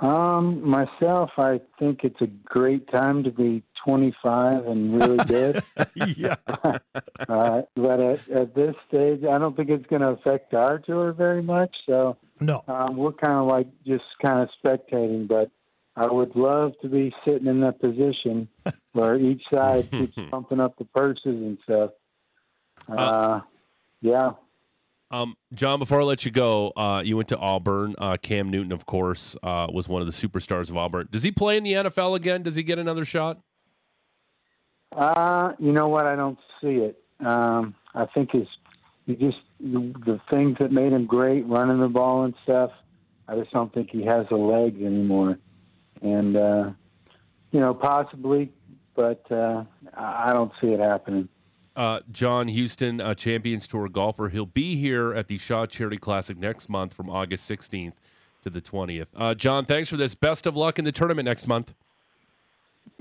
Um, 0.00 0.66
myself, 0.66 1.30
I 1.36 1.60
think 1.78 2.04
it's 2.04 2.20
a 2.22 2.26
great 2.26 2.90
time 2.90 3.22
to 3.24 3.30
be 3.30 3.62
25 3.84 4.66
and 4.66 4.94
really 4.94 5.24
good. 5.26 5.62
yeah, 6.16 6.36
uh, 7.28 7.62
but 7.76 8.00
at, 8.00 8.30
at 8.30 8.54
this 8.54 8.74
stage, 8.88 9.24
I 9.24 9.36
don't 9.36 9.54
think 9.54 9.68
it's 9.68 9.86
going 9.86 10.00
to 10.00 10.08
affect 10.08 10.54
our 10.54 10.78
tour 10.78 11.12
very 11.12 11.42
much. 11.42 11.74
So 11.86 12.16
no, 12.40 12.64
um, 12.66 12.96
we're 12.96 13.12
kind 13.12 13.34
of 13.34 13.46
like 13.46 13.66
just 13.86 14.04
kind 14.22 14.40
of 14.40 14.48
spectating. 14.64 15.28
But 15.28 15.50
I 15.96 16.06
would 16.06 16.34
love 16.34 16.72
to 16.80 16.88
be 16.88 17.12
sitting 17.26 17.46
in 17.46 17.60
that 17.60 17.78
position 17.78 18.48
where 18.92 19.16
each 19.16 19.42
side 19.52 19.90
keeps 19.90 20.16
pumping 20.30 20.60
up 20.60 20.78
the 20.78 20.86
purses 20.86 21.24
and 21.24 21.58
stuff. 21.64 21.90
Uh, 22.88 23.40
yeah. 24.00 24.30
Um, 25.10 25.36
John, 25.52 25.78
before 25.80 26.00
I 26.00 26.04
let 26.04 26.24
you 26.24 26.30
go, 26.30 26.72
uh, 26.76 27.02
you 27.04 27.16
went 27.16 27.28
to 27.30 27.36
Auburn. 27.36 27.96
Uh, 27.98 28.16
Cam 28.16 28.48
Newton, 28.48 28.70
of 28.70 28.86
course, 28.86 29.36
uh, 29.42 29.66
was 29.72 29.88
one 29.88 30.00
of 30.00 30.06
the 30.06 30.12
superstars 30.12 30.70
of 30.70 30.76
Auburn. 30.76 31.08
Does 31.10 31.24
he 31.24 31.32
play 31.32 31.56
in 31.56 31.64
the 31.64 31.72
NFL 31.72 32.16
again? 32.16 32.42
Does 32.42 32.54
he 32.54 32.62
get 32.62 32.78
another 32.78 33.04
shot? 33.04 33.40
Uh, 34.92 35.52
you 35.58 35.72
know 35.72 35.88
what? 35.88 36.06
I 36.06 36.14
don't 36.14 36.38
see 36.60 36.76
it. 36.76 37.02
Um, 37.24 37.74
I 37.94 38.06
think 38.06 38.32
his 38.32 38.46
he 39.06 39.14
just 39.16 39.38
the, 39.58 39.92
the 40.04 40.20
things 40.30 40.56
that 40.60 40.72
made 40.72 40.92
him 40.92 41.06
great, 41.06 41.46
running 41.46 41.80
the 41.80 41.88
ball 41.88 42.24
and 42.24 42.34
stuff. 42.44 42.70
I 43.28 43.36
just 43.36 43.52
don't 43.52 43.72
think 43.72 43.90
he 43.90 44.04
has 44.04 44.26
the 44.30 44.36
legs 44.36 44.80
anymore. 44.80 45.38
And 46.02 46.36
uh, 46.36 46.70
you 47.50 47.60
know, 47.60 47.74
possibly, 47.74 48.52
but 48.94 49.30
uh, 49.30 49.64
I 49.94 50.32
don't 50.32 50.52
see 50.60 50.68
it 50.68 50.80
happening. 50.80 51.28
Uh, 51.80 52.00
John 52.12 52.48
Huston, 52.48 53.00
a 53.00 53.14
Champions 53.14 53.66
Tour 53.66 53.88
golfer. 53.88 54.28
He'll 54.28 54.44
be 54.44 54.76
here 54.76 55.14
at 55.14 55.28
the 55.28 55.38
Shaw 55.38 55.64
Charity 55.64 55.96
Classic 55.96 56.36
next 56.36 56.68
month 56.68 56.92
from 56.92 57.08
August 57.08 57.48
16th 57.48 57.94
to 58.42 58.50
the 58.50 58.60
20th. 58.60 59.06
Uh, 59.16 59.34
John, 59.34 59.64
thanks 59.64 59.88
for 59.88 59.96
this. 59.96 60.14
Best 60.14 60.46
of 60.46 60.54
luck 60.54 60.78
in 60.78 60.84
the 60.84 60.92
tournament 60.92 61.24
next 61.24 61.46
month. 61.46 61.72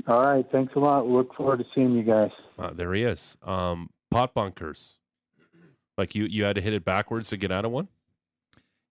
All 0.07 0.21
right, 0.21 0.45
thanks 0.49 0.73
a 0.77 0.79
lot. 0.79 1.05
Look 1.05 1.35
forward 1.35 1.57
to 1.57 1.65
seeing 1.75 1.91
you 1.91 2.03
guys. 2.03 2.31
Uh, 2.57 2.71
there 2.71 2.93
he 2.93 3.03
is. 3.03 3.35
Um, 3.43 3.89
pot 4.11 4.33
bunkers. 4.33 4.93
Like 5.97 6.15
you, 6.15 6.23
you 6.23 6.45
had 6.45 6.55
to 6.55 6.61
hit 6.61 6.71
it 6.71 6.85
backwards 6.85 7.27
to 7.31 7.37
get 7.37 7.51
out 7.51 7.65
of 7.65 7.71
one. 7.71 7.89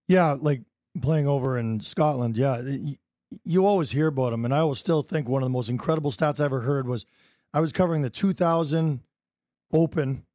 yeah, 0.07 0.37
like 0.39 0.61
playing 1.01 1.25
over 1.25 1.57
in 1.57 1.79
Scotland. 1.79 2.37
Yeah, 2.37 2.61
you 3.43 3.65
always 3.65 3.89
hear 3.89 4.05
about 4.05 4.29
them, 4.29 4.45
and 4.45 4.53
I 4.53 4.63
will 4.65 4.75
still 4.75 5.01
think 5.01 5.27
one 5.27 5.41
of 5.41 5.47
the 5.47 5.53
most 5.53 5.67
incredible 5.67 6.11
stats 6.11 6.39
I 6.39 6.45
ever 6.45 6.61
heard 6.61 6.87
was 6.87 7.07
I 7.55 7.59
was 7.59 7.71
covering 7.71 8.03
the 8.03 8.11
2000 8.11 8.99
Open. 9.71 10.25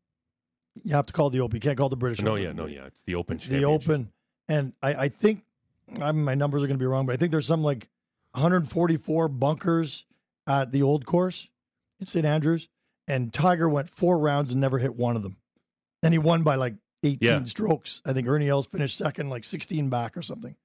You 0.83 0.95
have 0.95 1.07
to 1.07 1.13
call 1.13 1.31
the 1.31 1.41
Open. 1.41 1.57
You 1.57 1.61
can't 1.61 1.79
call 1.79 1.89
the 1.89 1.97
British. 1.97 2.21
No, 2.21 2.33
Open. 2.33 2.43
yeah, 2.43 2.53
no, 2.53 2.67
yeah. 2.67 2.87
It's 2.87 3.03
the 3.05 3.15
Open. 3.15 3.41
the 3.49 3.65
Open, 3.65 4.11
and 4.49 4.73
I, 4.83 4.95
I 4.95 5.09
think 5.09 5.45
I 6.01 6.13
mean, 6.13 6.25
my 6.25 6.35
numbers 6.35 6.63
are 6.63 6.67
going 6.67 6.79
to 6.79 6.83
be 6.83 6.87
wrong, 6.87 7.07
but 7.07 7.13
I 7.13 7.17
think 7.17 7.31
there's 7.31 7.47
some 7.47 7.63
like 7.63 7.89
144 8.33 9.29
bunkers 9.29 10.07
at 10.47 10.73
the 10.73 10.83
old 10.83 11.07
course 11.07 11.49
in 12.01 12.07
St 12.07 12.25
Andrews, 12.27 12.69
and 13.07 13.33
Tiger 13.33 13.69
went 13.69 13.89
four 13.89 14.19
rounds 14.19 14.53
and 14.53 14.61
never 14.61 14.79
hit 14.79 14.97
one 14.97 15.17
of 15.17 15.23
them, 15.23 15.37
and 16.03 16.13
he 16.13 16.19
won 16.19 16.43
by 16.43 16.57
like 16.57 16.75
18 17.03 17.19
Yeah. 17.21 17.45
strokes. 17.45 18.03
I 18.05 18.13
think 18.13 18.27
Ernie 18.29 18.49
Els 18.49 18.67
finished 18.67 18.97
second, 18.97 19.29
like 19.31 19.45
16 19.45 19.89
back 19.89 20.17
or 20.17 20.23
something, 20.23 20.57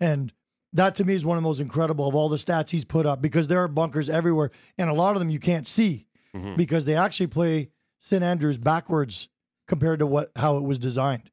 and 0.00 0.32
that 0.72 0.94
to 0.96 1.04
me 1.04 1.14
is 1.14 1.24
one 1.24 1.38
of 1.38 1.42
the 1.42 1.48
most 1.48 1.60
incredible 1.60 2.06
of 2.08 2.14
all 2.14 2.28
the 2.28 2.36
stats 2.36 2.70
he's 2.70 2.84
put 2.84 3.06
up 3.06 3.22
because 3.22 3.46
there 3.46 3.62
are 3.62 3.68
bunkers 3.68 4.08
everywhere, 4.08 4.50
and 4.76 4.90
a 4.90 4.94
lot 4.94 5.14
of 5.16 5.20
them 5.20 5.30
you 5.30 5.38
can't 5.38 5.66
see 5.66 6.06
Mhm. 6.34 6.56
because 6.56 6.84
they 6.84 6.96
actually 6.96 7.28
play 7.28 7.70
St 8.04 8.22
Andrews 8.22 8.58
backwards 8.58 9.28
compared 9.66 9.98
to 9.98 10.06
what 10.06 10.30
how 10.36 10.58
it 10.58 10.62
was 10.62 10.78
designed. 10.78 11.30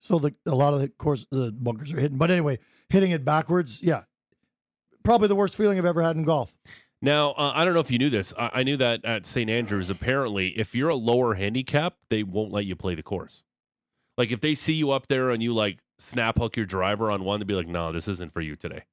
So 0.00 0.18
the 0.18 0.34
a 0.46 0.54
lot 0.54 0.74
of 0.74 0.80
the 0.80 0.88
course 0.88 1.26
the 1.30 1.50
bunkers 1.52 1.92
are 1.92 2.00
hidden. 2.00 2.18
But 2.18 2.30
anyway, 2.30 2.58
hitting 2.90 3.12
it 3.12 3.24
backwards, 3.24 3.82
yeah, 3.82 4.02
probably 5.02 5.28
the 5.28 5.34
worst 5.34 5.56
feeling 5.56 5.78
I've 5.78 5.86
ever 5.86 6.02
had 6.02 6.16
in 6.16 6.24
golf. 6.24 6.54
Now, 7.00 7.32
uh, 7.32 7.52
I 7.54 7.64
don't 7.64 7.74
know 7.74 7.80
if 7.80 7.90
you 7.90 7.98
knew 7.98 8.10
this. 8.10 8.32
I, 8.38 8.50
I 8.54 8.62
knew 8.62 8.76
that 8.76 9.04
at 9.04 9.26
St. 9.26 9.50
Andrews, 9.50 9.90
apparently, 9.90 10.48
if 10.50 10.74
you're 10.74 10.90
a 10.90 10.94
lower 10.94 11.34
handicap, 11.34 11.94
they 12.10 12.22
won't 12.22 12.52
let 12.52 12.64
you 12.64 12.76
play 12.76 12.94
the 12.94 13.02
course. 13.02 13.42
Like 14.16 14.30
if 14.30 14.40
they 14.40 14.54
see 14.54 14.74
you 14.74 14.90
up 14.90 15.08
there 15.08 15.30
and 15.30 15.42
you 15.42 15.54
like 15.54 15.78
snap 15.98 16.38
hook 16.38 16.56
your 16.56 16.66
driver 16.66 17.10
on 17.10 17.24
one, 17.24 17.40
they'd 17.40 17.46
be 17.46 17.54
like, 17.54 17.68
"No, 17.68 17.90
this 17.90 18.06
isn't 18.06 18.34
for 18.34 18.42
you 18.42 18.54
today." 18.54 18.84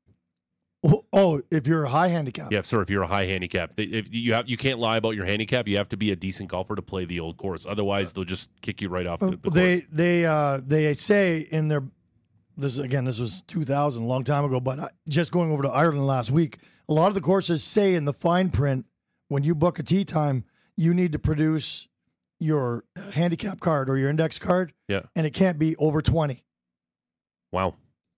Oh, 0.81 1.03
oh, 1.11 1.41
if 1.51 1.67
you're 1.67 1.83
a 1.83 1.89
high 1.89 2.07
handicap, 2.07 2.51
Yeah, 2.53 2.61
sir. 2.61 2.81
If 2.81 2.89
you're 2.89 3.03
a 3.03 3.07
high 3.07 3.25
handicap, 3.25 3.73
if 3.77 4.07
you 4.11 4.33
have, 4.33 4.47
you 4.47 4.55
can't 4.55 4.79
lie 4.79 4.95
about 4.95 5.11
your 5.15 5.25
handicap. 5.25 5.67
You 5.67 5.75
have 5.77 5.89
to 5.89 5.97
be 5.97 6.11
a 6.11 6.15
decent 6.15 6.49
golfer 6.49 6.75
to 6.75 6.81
play 6.81 7.03
the 7.03 7.19
old 7.19 7.35
course. 7.37 7.65
Otherwise, 7.67 8.13
they'll 8.13 8.23
just 8.23 8.49
kick 8.61 8.81
you 8.81 8.87
right 8.87 9.05
off 9.05 9.19
the, 9.19 9.31
the 9.43 9.49
they 9.51 9.79
course. 9.81 9.89
they 9.91 10.25
uh 10.25 10.61
they 10.65 10.93
say 10.93 11.39
in 11.51 11.67
their 11.67 11.83
this 12.55 12.77
again 12.77 13.03
this 13.05 13.19
was 13.19 13.41
2000 13.47 14.03
a 14.03 14.05
long 14.05 14.23
time 14.23 14.43
ago 14.45 14.59
but 14.59 14.79
I, 14.79 14.89
just 15.07 15.31
going 15.31 15.49
over 15.49 15.63
to 15.63 15.69
ireland 15.69 16.05
last 16.05 16.29
week 16.29 16.57
a 16.89 16.93
lot 16.93 17.07
of 17.07 17.13
the 17.13 17.21
courses 17.21 17.63
say 17.63 17.95
in 17.95 18.03
the 18.03 18.11
fine 18.11 18.49
print 18.49 18.85
when 19.29 19.43
you 19.45 19.55
book 19.55 19.79
a 19.79 19.83
tee 19.83 20.03
time 20.03 20.43
you 20.75 20.93
need 20.93 21.13
to 21.13 21.19
produce 21.19 21.87
your 22.37 22.83
handicap 23.13 23.61
card 23.61 23.89
or 23.89 23.97
your 23.97 24.09
index 24.09 24.39
card 24.39 24.73
Yeah. 24.89 25.03
and 25.15 25.25
it 25.25 25.31
can't 25.33 25.57
be 25.57 25.77
over 25.77 26.01
20 26.01 26.43
Wow. 27.53 27.75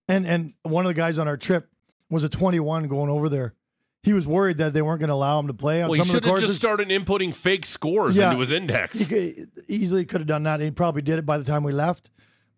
and 0.07 0.25
and 0.25 0.53
one 0.63 0.85
of 0.85 0.89
the 0.89 0.95
guys 0.95 1.19
on 1.19 1.27
our 1.27 1.37
trip 1.37 1.69
was 2.11 2.23
a 2.23 2.29
21 2.29 2.87
going 2.87 3.09
over 3.09 3.27
there 3.29 3.55
he 4.03 4.13
was 4.13 4.25
worried 4.25 4.57
that 4.57 4.73
they 4.73 4.81
weren't 4.81 4.99
going 4.99 5.09
to 5.09 5.13
allow 5.13 5.39
him 5.39 5.45
to 5.47 5.53
play 5.53 5.81
on 5.83 5.89
Well, 5.89 5.97
some 5.99 6.07
of 6.09 6.21
the 6.21 6.27
have 6.27 6.31
courses 6.31 6.47
just 6.49 6.59
started 6.59 6.87
inputting 6.89 7.35
fake 7.35 7.65
scores 7.67 8.15
Yeah. 8.15 8.29
into 8.31 8.39
his 8.39 8.49
index. 8.49 8.97
he 8.97 9.05
could, 9.05 9.51
easily 9.67 10.05
could 10.05 10.21
have 10.21 10.27
done 10.27 10.41
that. 10.43 10.59
He 10.59 10.71
probably 10.71 11.03
did 11.03 11.19
it 11.19 11.25
by 11.25 11.37
the 11.37 11.43
time 11.43 11.63
we 11.63 11.71
left. 11.71 12.09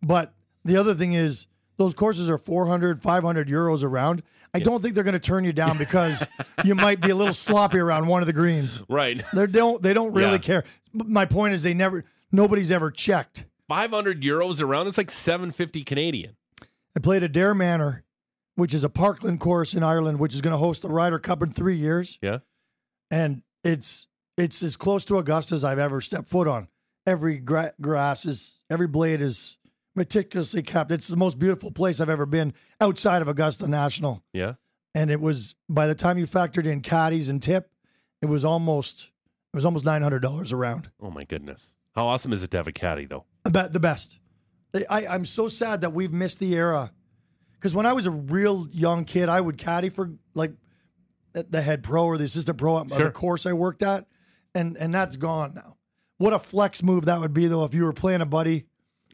But 0.01 0.33
the 0.63 0.77
other 0.77 0.93
thing 0.95 1.11
is, 1.13 1.47
those 1.75 1.93
courses 1.93 2.29
are 2.29 2.37
400, 2.37 3.01
500 3.01 3.49
euros 3.49 3.83
around. 3.83 3.91
round. 3.91 4.23
I 4.53 4.59
don't 4.59 4.81
think 4.81 4.95
they're 4.95 5.03
going 5.03 5.15
to 5.15 5.19
turn 5.19 5.43
you 5.43 5.51
down 5.51 5.77
because 5.77 6.25
you 6.63 6.75
might 6.75 7.01
be 7.01 7.09
a 7.09 7.15
little 7.15 7.33
sloppy 7.33 7.79
around 7.79 8.07
one 8.07 8.21
of 8.21 8.27
the 8.27 8.33
greens. 8.33 8.81
Right. 8.87 9.21
They 9.33 9.47
don't. 9.47 9.81
They 9.83 9.93
don't 9.93 10.13
really 10.13 10.33
Yeah. 10.33 10.37
care. 10.37 10.63
But 10.93 11.09
my 11.09 11.25
point 11.25 11.55
is, 11.55 11.61
they 11.63 11.73
never. 11.73 12.05
Nobody's 12.31 12.71
ever 12.71 12.89
checked. 12.91 13.43
500 13.67 14.21
euros 14.21 14.61
around. 14.61 14.87
It's 14.87 14.97
like 14.97 15.11
750 15.11 15.83
Canadian. 15.83 16.35
I 16.95 16.99
played 17.01 17.23
at 17.23 17.33
Adare 17.33 17.55
Manor, 17.57 18.03
which 18.55 18.73
is 18.73 18.83
a 18.83 18.89
Parkland 18.89 19.39
course 19.39 19.73
in 19.73 19.83
Ireland, 19.83 20.19
which 20.19 20.33
is 20.33 20.41
going 20.41 20.51
to 20.53 20.57
host 20.57 20.81
the 20.83 20.89
Ryder 20.89 21.19
Cup 21.19 21.41
in 21.41 21.51
three 21.51 21.75
years, 21.75 22.19
Yeah. 22.21 22.39
and 23.11 23.41
it's 23.63 24.07
it's 24.37 24.63
as 24.63 24.75
close 24.75 25.05
to 25.05 25.17
Augusta 25.19 25.53
as 25.55 25.63
I've 25.63 25.79
ever 25.79 26.01
stepped 26.01 26.27
foot 26.27 26.47
on. 26.47 26.67
Every 27.05 27.37
gra- 27.37 27.73
grass 27.79 28.25
is, 28.25 28.63
every 28.69 28.87
blade 28.87 29.21
is 29.21 29.57
meticulously 29.95 30.63
kept. 30.63 30.89
It's 30.91 31.07
the 31.07 31.15
most 31.15 31.37
beautiful 31.37 31.69
place 31.71 31.99
I've 31.99 32.09
ever 32.09 32.25
been 32.25 32.53
outside 32.81 33.21
of 33.21 33.27
Augusta 33.27 33.67
National. 33.67 34.23
Yeah. 34.33 34.53
and 34.95 35.11
it 35.11 35.21
was 35.21 35.55
by 35.69 35.85
the 35.87 35.95
time 35.95 36.17
you 36.17 36.25
factored 36.27 36.65
in 36.65 36.81
caddies 36.81 37.29
and 37.29 37.41
tip, 37.41 37.69
it 38.21 38.25
was 38.27 38.43
almost 38.45 39.11
it 39.53 39.57
was 39.57 39.65
almost 39.65 39.85
nine 39.85 40.01
hundred 40.01 40.21
dollars 40.21 40.51
a 40.51 40.55
round. 40.55 40.89
Oh 41.01 41.11
my 41.11 41.23
goodness. 41.25 41.73
How 41.95 42.07
awesome 42.07 42.33
is 42.33 42.41
it 42.41 42.49
to 42.51 42.57
have 42.57 42.67
a 42.67 42.71
caddy 42.71 43.05
though? 43.05 43.25
About 43.45 43.73
the 43.73 43.79
best. 43.79 44.17
I, 44.89 45.05
I'm 45.05 45.25
so 45.25 45.47
sad 45.49 45.81
that 45.81 45.93
we've 45.93 46.11
missed 46.11 46.39
the 46.39 46.55
era. 46.55 46.91
Because 47.63 47.73
when 47.73 47.85
I 47.85 47.93
was 47.93 48.05
a 48.05 48.11
real 48.11 48.67
young 48.73 49.05
kid, 49.05 49.29
I 49.29 49.39
would 49.39 49.57
caddy 49.57 49.87
for 49.87 50.11
like 50.33 50.51
the 51.31 51.61
head 51.61 51.81
pro 51.81 52.03
or 52.03 52.17
the 52.17 52.25
assistant 52.25 52.57
pro 52.57 52.81
at 52.81 52.89
Sure. 52.89 53.05
the 53.05 53.09
course 53.09 53.45
I 53.45 53.53
worked 53.53 53.81
at, 53.81 54.05
and 54.53 54.75
and 54.75 54.93
that's 54.93 55.15
gone 55.15 55.53
now. 55.55 55.77
What 56.17 56.33
a 56.33 56.39
flex 56.39 56.83
move 56.83 57.05
that 57.05 57.21
would 57.21 57.33
be 57.33 57.47
though 57.47 57.63
if 57.63 57.73
you 57.73 57.85
were 57.85 57.93
playing 57.93 58.19
a 58.19 58.25
buddy. 58.25 58.65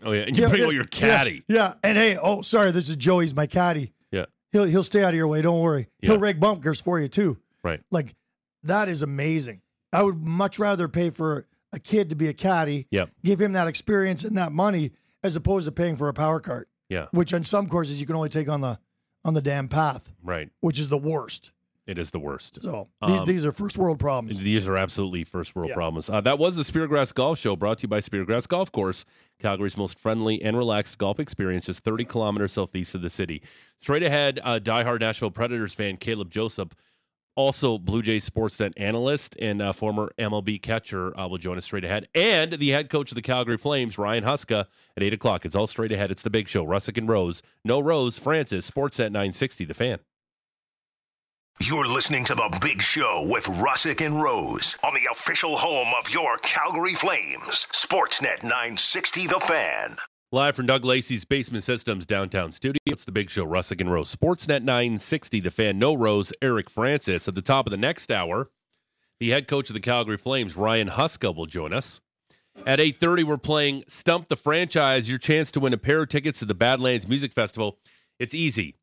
Oh 0.03 0.13
yeah, 0.13 0.21
and 0.23 0.35
you 0.35 0.41
Yeah, 0.41 0.49
bring 0.49 0.61
yeah, 0.61 0.65
all 0.65 0.73
your 0.73 0.85
caddy. 0.85 1.43
Yeah, 1.47 1.55
yeah. 1.57 1.73
and 1.83 1.95
hey, 1.95 2.17
oh 2.17 2.41
sorry, 2.41 2.71
this 2.71 2.89
is 2.89 2.95
Joey's 2.95 3.35
my 3.35 3.45
caddy. 3.45 3.93
Yeah. 4.11 4.25
He'll 4.51 4.63
he'll 4.63 4.83
stay 4.83 5.03
out 5.03 5.09
of 5.09 5.15
your 5.15 5.27
way. 5.27 5.43
Don't 5.43 5.59
worry. 5.61 5.89
Yeah. 6.01 6.09
He'll 6.13 6.19
rake 6.19 6.39
bunkers 6.39 6.81
for 6.81 6.99
you 6.99 7.07
too. 7.07 7.37
Right. 7.63 7.81
Like 7.91 8.15
that 8.63 8.89
is 8.89 9.03
amazing. 9.03 9.61
I 9.93 10.01
would 10.01 10.23
much 10.25 10.57
rather 10.57 10.87
pay 10.87 11.11
for 11.11 11.45
a 11.71 11.77
kid 11.79 12.09
to 12.09 12.15
be 12.15 12.27
a 12.27 12.33
caddy, 12.33 12.87
Yep. 12.89 13.11
give 13.23 13.39
him 13.39 13.51
that 13.51 13.67
experience 13.67 14.23
and 14.23 14.35
that 14.39 14.51
money, 14.51 14.91
as 15.23 15.35
opposed 15.35 15.65
to 15.67 15.71
paying 15.71 15.95
for 15.97 16.07
a 16.09 16.13
power 16.13 16.39
cart, 16.39 16.67
Yeah. 16.89 17.05
which 17.11 17.33
on 17.33 17.43
some 17.43 17.67
courses 17.69 18.01
you 18.01 18.07
can 18.07 18.15
only 18.15 18.29
take 18.29 18.49
on 18.49 18.61
the 18.61 18.79
on 19.25 19.33
the 19.33 19.41
damn 19.41 19.67
path, 19.67 20.11
Right. 20.23 20.49
which 20.61 20.79
is 20.79 20.89
the 20.89 20.97
worst. 20.97 21.51
It 21.85 21.97
is 21.97 22.11
the 22.11 22.19
worst. 22.19 22.59
So 22.61 22.87
these, 23.05 23.19
Um, 23.19 23.25
these 23.25 23.45
are 23.45 23.51
first 23.51 23.75
world 23.77 23.99
problems. 23.99 24.39
These 24.39 24.67
are 24.67 24.77
absolutely 24.77 25.23
first 25.23 25.55
world 25.55 25.69
Yeah. 25.69 25.75
problems. 25.75 26.07
Uh, 26.09 26.21
that 26.21 26.37
was 26.39 26.55
the 26.55 26.61
Speargrass 26.63 27.13
Golf 27.13 27.39
Show 27.39 27.55
brought 27.55 27.79
to 27.79 27.83
you 27.83 27.87
by 27.89 27.99
Speargrass 27.99 28.47
Golf 28.47 28.71
Course, 28.71 29.05
Calgary's 29.39 29.75
most 29.75 29.97
friendly 29.99 30.41
and 30.41 30.55
relaxed 30.55 30.97
golf 30.99 31.19
experience, 31.19 31.65
just 31.65 31.83
30 31.83 32.05
kilometers 32.05 32.53
southeast 32.53 32.93
of 32.95 33.01
the 33.01 33.09
city. 33.09 33.41
Straight 33.81 34.03
ahead, 34.03 34.39
uh, 34.43 34.59
diehard 34.59 34.99
Nashville 35.01 35.31
Predators 35.31 35.73
fan 35.73 35.97
Caleb 35.97 36.29
Joseph, 36.29 36.69
also 37.39 37.77
Blue 37.77 38.01
Jays 38.01 38.29
Sportsnet 38.29 38.73
analyst 38.75 39.37
and 39.39 39.61
uh, 39.61 39.71
former 39.71 40.11
MLB 40.19 40.61
catcher, 40.61 41.17
uh, 41.17 41.25
will 41.25 41.37
join 41.37 41.57
us 41.57 41.63
straight 41.63 41.85
ahead. 41.85 42.09
And 42.13 42.51
the 42.51 42.71
head 42.71 42.89
coach 42.89 43.11
of 43.11 43.15
the 43.15 43.21
Calgary 43.21 43.57
Flames, 43.57 43.97
Ryan 43.97 44.25
Huska, 44.25 44.65
at 44.97 45.03
8 45.03 45.13
o'clock. 45.13 45.45
It's 45.45 45.55
all 45.55 45.65
straight 45.65 45.93
ahead. 45.93 46.11
It's 46.11 46.21
the 46.21 46.29
big 46.29 46.49
show. 46.49 46.65
Rusic 46.65 46.97
and 46.97 47.07
Rose. 47.07 47.41
No 47.63 47.79
Rose, 47.79 48.19
Francis, 48.19 48.69
Sportsnet 48.69 49.11
960, 49.11 49.63
the 49.63 49.73
fan. 49.73 49.99
You're 51.61 51.87
listening 51.87 52.25
to 52.25 52.35
The 52.35 52.57
Big 52.61 52.81
Show 52.81 53.25
with 53.29 53.45
Rusic 53.45 54.05
and 54.05 54.21
Rose 54.21 54.77
on 54.83 54.93
the 54.93 55.09
official 55.11 55.57
home 55.57 55.93
of 55.97 56.09
your 56.09 56.37
Calgary 56.37 56.95
Flames. 56.95 57.67
Sportsnet 57.71 58.43
960 58.43 59.27
The 59.27 59.39
Fan. 59.39 59.97
Live 60.31 60.55
from 60.55 60.67
Doug 60.67 60.85
Lacey's 60.85 61.25
Basement 61.25 61.63
Systems 61.63 62.05
downtown 62.05 62.51
studio, 62.51 62.77
it's 62.85 63.03
the 63.03 63.11
big 63.11 63.31
show, 63.31 63.43
Rusic 63.43 63.81
and 63.81 63.91
Rose. 63.91 64.15
Sportsnet 64.15 64.61
960, 64.61 65.39
the 65.39 65.49
fan, 65.49 65.79
no 65.79 65.95
Rose, 65.95 66.31
Eric 66.39 66.69
Francis. 66.69 67.27
At 67.27 67.33
the 67.33 67.41
top 67.41 67.65
of 67.65 67.71
the 67.71 67.77
next 67.77 68.11
hour, 68.11 68.51
the 69.19 69.31
head 69.31 69.47
coach 69.47 69.71
of 69.71 69.73
the 69.73 69.79
Calgary 69.79 70.19
Flames, 70.19 70.55
Ryan 70.55 70.89
Huska, 70.89 71.35
will 71.35 71.47
join 71.47 71.73
us. 71.73 71.99
At 72.67 72.77
8.30, 72.77 73.23
we're 73.23 73.37
playing 73.37 73.85
Stump 73.87 74.29
the 74.29 74.35
Franchise, 74.35 75.09
your 75.09 75.17
chance 75.17 75.51
to 75.53 75.59
win 75.59 75.73
a 75.73 75.79
pair 75.79 76.03
of 76.03 76.09
tickets 76.09 76.37
to 76.39 76.45
the 76.45 76.53
Badlands 76.53 77.07
Music 77.07 77.33
Festival. 77.33 77.79
It's 78.19 78.35
easy. 78.35 78.75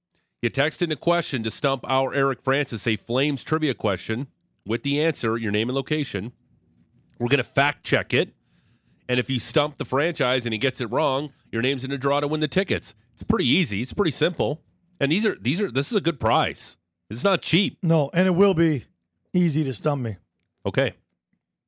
You 0.43 0.51
text 0.51 0.83
in 0.83 0.91
a 0.91 0.97
question 0.97 1.45
to 1.45 1.53
stump 1.53 1.85
our 1.89 2.13
Eric 2.13 2.43
Francis, 2.43 2.89
a 2.89 2.97
Flames 2.97 3.45
trivia 3.45 3.75
question, 3.75 4.27
with 4.67 4.83
the 4.83 5.01
answer, 5.01 5.39
your 5.39 5.53
name 5.53 5.69
and 5.69 5.77
location. 5.77 6.33
We're 7.21 7.29
going 7.29 7.39
to 7.39 7.45
fact 7.45 7.85
check 7.85 8.13
it. 8.13 8.36
And 9.09 9.21
if 9.21 9.31
you 9.31 9.39
stump 9.39 9.79
the 9.79 9.85
franchise 9.85 10.47
and 10.47 10.53
he 10.53 10.59
gets 10.59 10.81
it 10.81 10.91
wrong, 10.91 11.31
your 11.53 11.63
name's 11.63 11.85
in 11.85 11.93
a 11.93 11.99
draw 11.99 12.21
to 12.21 12.27
win 12.29 12.41
the 12.41 12.49
tickets. 12.49 12.95
It's 13.15 13.23
pretty 13.23 13.49
easy. 13.49 13.81
It's 13.83 13.93
pretty 13.93 14.11
simple. 14.11 14.61
And 15.01 15.13
these 15.13 15.25
are 15.27 15.37
these 15.41 15.61
are 15.61 15.71
this 15.71 15.91
is 15.91 15.97
a 15.97 16.01
good 16.01 16.19
price. 16.19 16.77
It's 17.09 17.23
not 17.23 17.41
cheap. 17.43 17.79
no, 17.83 18.11
and 18.13 18.27
it 18.27 18.33
will 18.33 18.55
be 18.55 18.85
easy 19.33 19.63
to 19.65 19.73
stump 19.75 20.03
me. 20.03 20.17
Okay. 20.65 20.95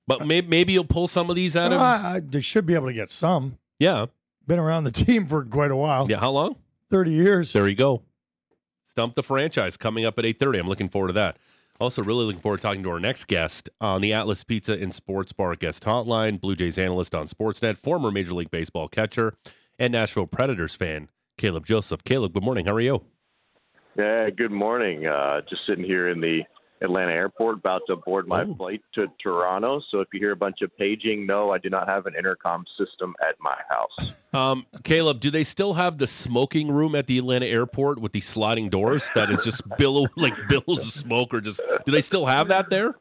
But 0.07 0.27
maybe, 0.27 0.49
maybe 0.49 0.73
you'll 0.73 0.85
pull 0.85 1.07
some 1.07 1.29
of 1.31 1.37
these 1.37 1.55
out 1.55 1.71
of 1.73 1.81
I, 1.81 2.15
I, 2.17 2.21
they 2.21 2.41
should 2.41 2.65
be 2.67 2.75
able 2.75 2.87
to 2.87 2.93
get 2.95 3.11
some. 3.11 3.59
Yeah. 3.79 4.07
Been 4.47 4.59
around 4.59 4.85
the 4.85 4.91
team 5.05 5.27
for 5.27 5.45
quite 5.45 5.71
a 5.71 5.77
while. 5.77 6.07
Yeah, 6.11 6.19
how 6.19 6.31
long? 6.31 6.57
thirty 6.91 7.13
years. 7.13 7.53
There 7.53 7.69
you 7.69 7.77
go. 7.77 8.03
Stump 8.93 9.15
the 9.15 9.23
franchise 9.23 9.77
coming 9.77 10.05
up 10.05 10.19
at 10.19 10.25
8:30. 10.25 10.59
I'm 10.61 10.67
looking 10.69 10.89
forward 10.89 11.09
to 11.09 11.13
that. 11.15 11.37
Also, 11.81 12.03
really 12.03 12.25
looking 12.25 12.41
forward 12.41 12.57
to 12.57 12.63
talking 12.63 12.83
to 12.83 12.91
our 12.91 12.99
next 12.99 13.27
guest 13.29 13.71
on 13.81 14.01
the 14.01 14.13
Atlas 14.13 14.43
Pizza 14.43 14.73
and 14.73 14.93
Sports 14.93 15.33
Bar 15.33 15.55
guest 15.55 15.85
hotline, 15.85 16.41
Blue 16.41 16.57
Jays 16.57 16.77
analyst 16.77 17.15
on 17.15 17.29
Sportsnet, 17.29 17.79
former 17.79 18.11
Major 18.11 18.35
League 18.35 18.51
Baseball 18.51 18.89
catcher, 18.89 19.35
and 19.79 19.93
Nashville 19.93 20.27
Predators 20.27 20.75
fan, 20.75 21.09
Caleb 21.37 21.65
Joseph. 21.67 22.03
Caleb, 22.03 22.33
good 22.35 22.43
morning. 22.43 22.67
How 22.67 22.75
are 22.75 22.81
you? 22.81 23.05
Yeah, 23.97 24.29
good 24.31 24.51
morning. 24.51 25.07
Uh, 25.07 25.41
just 25.49 25.63
sitting 25.69 25.85
here 25.85 26.09
in 26.09 26.21
the 26.21 26.41
Atlanta 26.83 27.13
airport, 27.13 27.57
about 27.59 27.83
to 27.89 27.97
board 27.97 28.27
my 28.29 28.43
Oh. 28.45 28.55
flight 28.55 28.83
to 28.95 29.07
Toronto. 29.23 29.81
So 29.91 30.01
if 30.01 30.09
you 30.13 30.21
hear 30.21 30.33
a 30.33 30.37
bunch 30.37 30.63
of 30.63 30.77
paging, 30.77 31.27
no, 31.27 31.51
I 31.51 31.59
do 31.59 31.71
not 31.71 31.89
have 31.89 32.07
an 32.07 32.15
intercom 32.17 32.65
system 32.79 33.15
at 33.23 33.35
my 33.41 33.57
house. 33.71 34.15
Um, 34.33 34.67
Caleb, 34.85 35.21
do 35.21 35.31
they 35.31 35.45
still 35.45 35.75
have 35.75 35.99
the 35.99 36.07
smoking 36.07 36.71
room 36.71 36.95
at 36.95 37.07
the 37.07 37.19
Atlanta 37.19 37.47
airport 37.47 37.99
with 37.99 38.13
the 38.13 38.21
sliding 38.21 38.69
doors 38.69 39.11
that 39.15 39.31
is 39.31 39.43
just 39.43 39.63
billow 39.79 40.07
like 40.17 40.35
billows 40.49 40.87
of 40.87 40.93
smoke 40.93 41.33
or 41.33 41.41
just 41.41 41.61
do 41.87 41.93
they 41.93 42.03
still 42.03 42.27
have 42.27 42.49
that 42.49 42.69
there? 42.71 42.95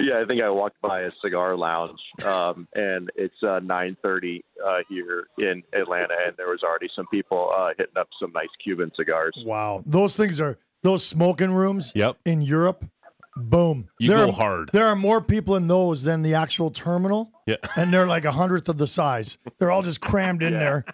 yeah, 0.00 0.20
I 0.20 0.24
think 0.24 0.42
I 0.42 0.48
walked 0.50 0.80
by 0.80 1.02
a 1.02 1.10
cigar 1.22 1.56
lounge, 1.56 1.98
um, 2.24 2.66
and 2.74 3.10
it's 3.14 3.34
uh, 3.42 3.60
9:30 3.60 4.42
uh, 4.64 4.78
here 4.88 5.26
in 5.38 5.62
Atlanta, 5.72 6.14
and 6.26 6.36
there 6.36 6.48
was 6.48 6.62
already 6.62 6.88
some 6.94 7.06
people 7.08 7.52
uh, 7.56 7.68
hitting 7.76 7.96
up 7.96 8.08
some 8.20 8.32
nice 8.32 8.48
Cuban 8.62 8.90
cigars. 8.96 9.36
Wow, 9.44 9.82
those 9.86 10.14
things 10.16 10.40
are 10.40 10.58
those 10.82 11.04
smoking 11.04 11.52
rooms. 11.52 11.92
Yep. 11.94 12.16
in 12.24 12.42
Europe, 12.42 12.84
boom. 13.36 13.88
You 13.98 14.08
There 14.10 14.18
go 14.26 14.30
are- 14.30 14.32
hard. 14.34 14.70
There 14.72 14.86
are 14.86 14.96
more 14.96 15.20
people 15.20 15.56
in 15.56 15.68
those 15.68 16.02
than 16.02 16.22
the 16.22 16.34
actual 16.34 16.70
terminal, 16.70 17.30
Yeah. 17.46 17.56
and 17.76 17.92
they're 17.92 18.06
like 18.06 18.24
a 18.24 18.32
hundredth 18.32 18.68
of 18.68 18.78
the 18.78 18.86
size. 18.86 19.38
They're 19.58 19.70
all 19.70 19.82
just 19.82 20.00
crammed 20.00 20.42
in 20.42 20.52
Yeah. 20.52 20.58
there, 20.58 20.84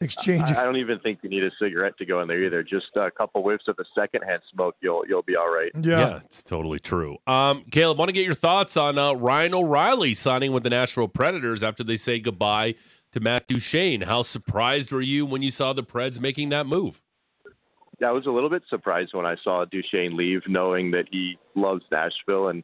exchanging. 0.00 0.56
I 0.56 0.62
I 0.62 0.64
don't 0.64 0.76
even 0.76 0.98
think 0.98 1.20
you 1.22 1.30
need 1.30 1.44
a 1.44 1.50
cigarette 1.58 1.96
to 1.98 2.04
go 2.04 2.20
in 2.20 2.28
there 2.28 2.42
either. 2.42 2.62
Just 2.62 2.86
a 2.96 3.10
couple 3.10 3.42
whiffs 3.42 3.68
of 3.68 3.76
the 3.76 3.84
secondhand 3.94 4.42
smoke, 4.52 4.74
you'll 4.82 5.04
you'll 5.08 5.22
be 5.22 5.36
all 5.36 5.50
right. 5.52 5.70
yeah. 5.80 6.20
it's 6.24 6.42
totally 6.42 6.78
true. 6.80 7.16
Um, 7.26 7.64
Caleb, 7.70 7.98
want 7.98 8.08
to 8.08 8.12
get 8.12 8.24
your 8.26 8.34
thoughts 8.34 8.76
on 8.76 8.98
uh, 8.98 9.12
Ryan 9.14 9.54
O'Reilly 9.54 10.14
signing 10.14 10.52
with 10.52 10.62
the 10.64 10.70
Nashville 10.70 11.08
Predators 11.08 11.62
after 11.62 11.82
they 11.82 11.96
say 11.96 12.18
goodbye 12.20 12.74
to 13.12 13.20
Matt 13.20 13.46
Duchene. 13.46 14.02
How 14.02 14.22
surprised 14.22 14.92
were 14.92 15.00
you 15.00 15.24
when 15.24 15.42
you 15.42 15.50
saw 15.50 15.72
the 15.72 15.82
Preds 15.84 16.20
making 16.20 16.50
that 16.50 16.66
move? 16.66 17.00
I 18.04 18.12
was 18.12 18.26
a 18.26 18.30
little 18.30 18.50
bit 18.50 18.62
surprised 18.68 19.14
when 19.14 19.26
I 19.26 19.36
saw 19.42 19.64
Duchene 19.64 20.16
leave, 20.16 20.42
knowing 20.46 20.90
that 20.90 21.06
he 21.10 21.38
loves 21.54 21.82
Nashville 21.90 22.48
and 22.48 22.62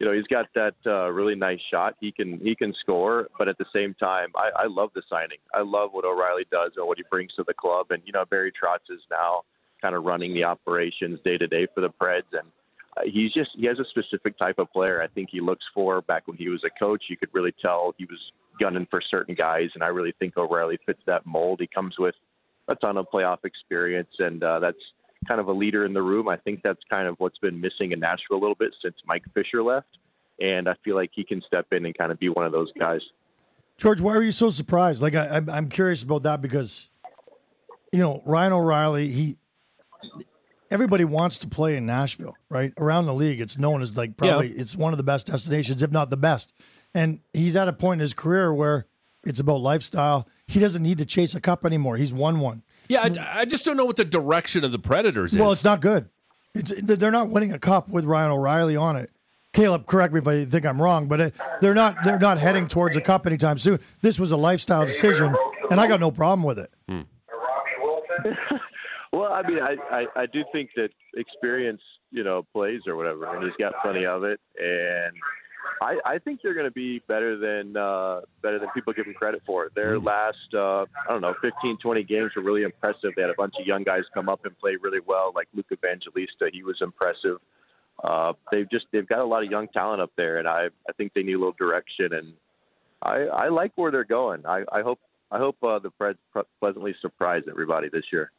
you 0.00 0.06
know 0.08 0.14
he's 0.14 0.26
got 0.26 0.46
that 0.56 0.74
uh, 0.84 1.10
really 1.10 1.36
nice 1.36 1.60
shot. 1.70 1.94
He 2.00 2.10
can 2.10 2.40
he 2.40 2.56
can 2.56 2.74
score, 2.80 3.28
but 3.38 3.48
at 3.48 3.58
the 3.58 3.66
same 3.72 3.94
time, 3.94 4.30
I, 4.34 4.50
I 4.56 4.66
love 4.66 4.90
the 4.96 5.02
signing. 5.08 5.38
I 5.54 5.62
love 5.62 5.90
what 5.92 6.04
O'Reilly 6.04 6.44
does 6.50 6.72
and 6.76 6.86
what 6.88 6.98
he 6.98 7.04
brings 7.08 7.32
to 7.34 7.44
the 7.46 7.54
club. 7.54 7.86
And 7.90 8.02
you 8.04 8.12
know 8.12 8.24
Barry 8.24 8.50
Trotz 8.50 8.90
is 8.90 9.00
now 9.10 9.42
kind 9.80 9.94
of 9.94 10.02
running 10.02 10.34
the 10.34 10.42
operations 10.42 11.20
day 11.24 11.38
to 11.38 11.46
day 11.46 11.68
for 11.72 11.82
the 11.82 11.90
Preds, 11.90 12.32
and 12.32 12.48
uh, 12.96 13.02
he's 13.04 13.32
just 13.32 13.50
he 13.56 13.66
has 13.66 13.78
a 13.78 13.84
specific 13.90 14.36
type 14.38 14.58
of 14.58 14.72
player. 14.72 15.00
I 15.00 15.06
think 15.06 15.28
he 15.30 15.40
looks 15.40 15.64
for 15.72 16.00
back 16.00 16.26
when 16.26 16.36
he 16.36 16.48
was 16.48 16.64
a 16.66 16.78
coach. 16.84 17.04
You 17.08 17.16
could 17.16 17.30
really 17.32 17.54
tell 17.62 17.94
he 17.96 18.06
was 18.06 18.18
gunning 18.58 18.88
for 18.90 19.00
certain 19.14 19.36
guys, 19.36 19.68
and 19.74 19.84
I 19.84 19.88
really 19.88 20.14
think 20.18 20.36
O'Reilly 20.36 20.80
fits 20.84 21.02
that 21.06 21.26
mold. 21.26 21.60
He 21.60 21.68
comes 21.68 21.94
with 21.96 22.16
a 22.68 22.74
ton 22.76 22.96
of 22.96 23.06
playoff 23.12 23.44
experience, 23.44 24.10
and 24.18 24.42
uh, 24.42 24.58
that's 24.60 24.78
kind 25.28 25.40
of 25.40 25.48
a 25.48 25.52
leader 25.52 25.84
in 25.84 25.92
the 25.92 26.02
room. 26.02 26.28
I 26.28 26.36
think 26.36 26.60
that's 26.64 26.80
kind 26.92 27.06
of 27.08 27.16
what's 27.18 27.38
been 27.38 27.60
missing 27.60 27.92
in 27.92 28.00
Nashville 28.00 28.36
a 28.36 28.40
little 28.40 28.54
bit 28.54 28.72
since 28.82 28.94
Mike 29.06 29.24
Fisher 29.34 29.62
left, 29.62 29.88
and 30.40 30.68
I 30.68 30.74
feel 30.84 30.96
like 30.96 31.10
he 31.14 31.24
can 31.24 31.42
step 31.46 31.66
in 31.72 31.84
and 31.86 31.96
kind 31.96 32.10
of 32.12 32.18
be 32.18 32.28
one 32.28 32.44
of 32.46 32.52
those 32.52 32.70
guys. 32.78 33.00
George, 33.78 34.00
why 34.00 34.14
are 34.14 34.22
you 34.22 34.32
so 34.32 34.50
surprised? 34.50 35.02
Like, 35.02 35.14
I, 35.14 35.26
I'm- 35.26 35.48
I'm 35.50 35.68
curious 35.68 36.02
about 36.02 36.22
that 36.24 36.40
because, 36.42 36.88
you 37.92 37.98
know, 38.00 38.22
Ryan 38.24 38.52
O'Reilly, 38.52 39.10
he, 39.10 39.36
everybody 40.70 41.04
wants 41.04 41.38
to 41.38 41.46
play 41.48 41.76
in 41.76 41.86
Nashville, 41.86 42.36
right? 42.48 42.72
Around 42.78 43.06
the 43.06 43.14
league, 43.14 43.40
it's 43.40 43.58
known 43.58 43.82
as 43.82 43.96
like 43.96 44.16
probably 44.16 44.50
it's 44.52 44.76
one 44.76 44.92
of 44.92 44.96
the 44.98 45.02
best 45.02 45.26
destinations, 45.26 45.82
if 45.82 45.90
not 45.90 46.10
the 46.10 46.16
best. 46.16 46.52
And 46.94 47.20
he's 47.32 47.56
at 47.56 47.68
a 47.68 47.72
point 47.72 48.00
in 48.00 48.02
his 48.02 48.12
career 48.14 48.52
where 48.52 48.86
It's 49.24 49.40
about 49.40 49.60
lifestyle. 49.60 50.26
He 50.46 50.58
doesn't 50.60 50.82
need 50.82 50.98
to 50.98 51.04
chase 51.04 51.34
a 51.34 51.40
cup 51.40 51.64
anymore. 51.64 51.96
He's 51.96 52.12
won 52.12 52.40
one. 52.40 52.62
Yeah, 52.88 53.02
I, 53.02 53.40
I 53.40 53.44
just 53.44 53.64
don't 53.64 53.76
know 53.76 53.84
what 53.84 53.96
the 53.96 54.04
direction 54.04 54.64
of 54.64 54.72
the 54.72 54.78
Predators 54.78 55.32
is. 55.32 55.38
Well, 55.38 55.52
it's 55.52 55.64
not 55.64 55.80
good. 55.80 56.08
It's 56.54 56.72
they're 56.82 57.10
not 57.10 57.30
winning 57.30 57.52
a 57.52 57.58
cup 57.58 57.88
with 57.88 58.04
Ryan 58.04 58.30
O'Reilly 58.32 58.76
on 58.76 58.96
it. 58.96 59.10
Caleb, 59.52 59.86
correct 59.86 60.12
me 60.12 60.18
if 60.18 60.26
I 60.26 60.44
think 60.44 60.66
I'm 60.66 60.80
wrong, 60.80 61.06
but 61.06 61.20
uh, 61.20 61.30
they're 61.60 61.74
not 61.74 61.96
they're 62.04 62.18
not 62.18 62.38
heading 62.38 62.68
towards 62.68 62.96
a 62.96 63.00
cup 63.00 63.26
anytime 63.26 63.58
soon. 63.58 63.80
This 64.00 64.18
was 64.18 64.32
a 64.32 64.36
lifestyle 64.36 64.84
decision, 64.84 65.34
and 65.70 65.80
I 65.80 65.86
got 65.86 66.00
no 66.00 66.10
problem 66.10 66.42
with 66.42 66.58
it. 66.58 66.72
Hmm. 66.88 67.00
Well, 69.14 69.30
I 69.30 69.46
mean, 69.46 69.58
I, 69.60 69.76
I 69.94 70.22
I 70.22 70.26
do 70.26 70.42
think 70.52 70.70
that 70.76 70.88
experience, 71.18 71.82
you 72.10 72.24
know, 72.24 72.46
plays 72.54 72.80
or 72.86 72.96
whatever, 72.96 73.26
and 73.26 73.44
he's 73.44 73.52
got 73.58 73.74
plenty 73.82 74.06
of 74.06 74.24
it, 74.24 74.40
and 74.58 75.12
I 75.80 75.98
I 76.04 76.18
think 76.18 76.40
they're 76.42 76.54
going 76.54 76.66
to 76.66 76.72
be 76.72 77.00
better 77.08 77.36
than 77.36 77.76
uh, 77.76 78.20
better 78.42 78.58
than 78.58 78.68
people 78.74 78.92
give 78.92 79.04
them 79.04 79.14
credit 79.14 79.42
for. 79.46 79.70
Their 79.74 79.98
last 79.98 80.54
uh, 80.54 80.82
I 80.82 81.08
don't 81.08 81.20
know 81.20 81.34
15, 81.42 81.78
20 81.78 82.04
games 82.04 82.32
were 82.36 82.42
really 82.42 82.62
impressive. 82.62 83.12
They 83.16 83.22
had 83.22 83.30
a 83.30 83.34
bunch 83.36 83.54
of 83.60 83.66
young 83.66 83.82
guys 83.82 84.02
come 84.14 84.28
up 84.28 84.44
and 84.44 84.56
play 84.58 84.76
really 84.80 85.00
well, 85.04 85.32
like 85.34 85.48
Luke 85.54 85.66
Evangelista. 85.72 86.50
He 86.52 86.62
was 86.62 86.78
impressive. 86.80 87.38
Uh, 88.02 88.32
they've 88.52 88.70
just 88.70 88.86
they've 88.92 89.08
got 89.08 89.20
a 89.20 89.24
lot 89.24 89.44
of 89.44 89.50
young 89.50 89.68
talent 89.68 90.00
up 90.00 90.12
there, 90.16 90.38
and 90.38 90.48
I 90.48 90.68
I 90.88 90.92
think 90.96 91.12
they 91.14 91.22
need 91.22 91.34
a 91.34 91.38
little 91.38 91.54
direction, 91.58 92.12
and 92.12 92.34
I 93.02 93.26
I 93.32 93.48
like 93.48 93.72
where 93.76 93.90
they're 93.90 94.04
going. 94.04 94.46
I 94.46 94.64
I 94.70 94.82
hope 94.82 94.98
I 95.30 95.38
hope 95.38 95.56
uh, 95.62 95.78
the 95.78 95.90
Preds 95.90 96.16
pleasantly 96.60 96.94
surprise 97.00 97.42
everybody 97.48 97.88
this 97.88 98.04
year. 98.12 98.30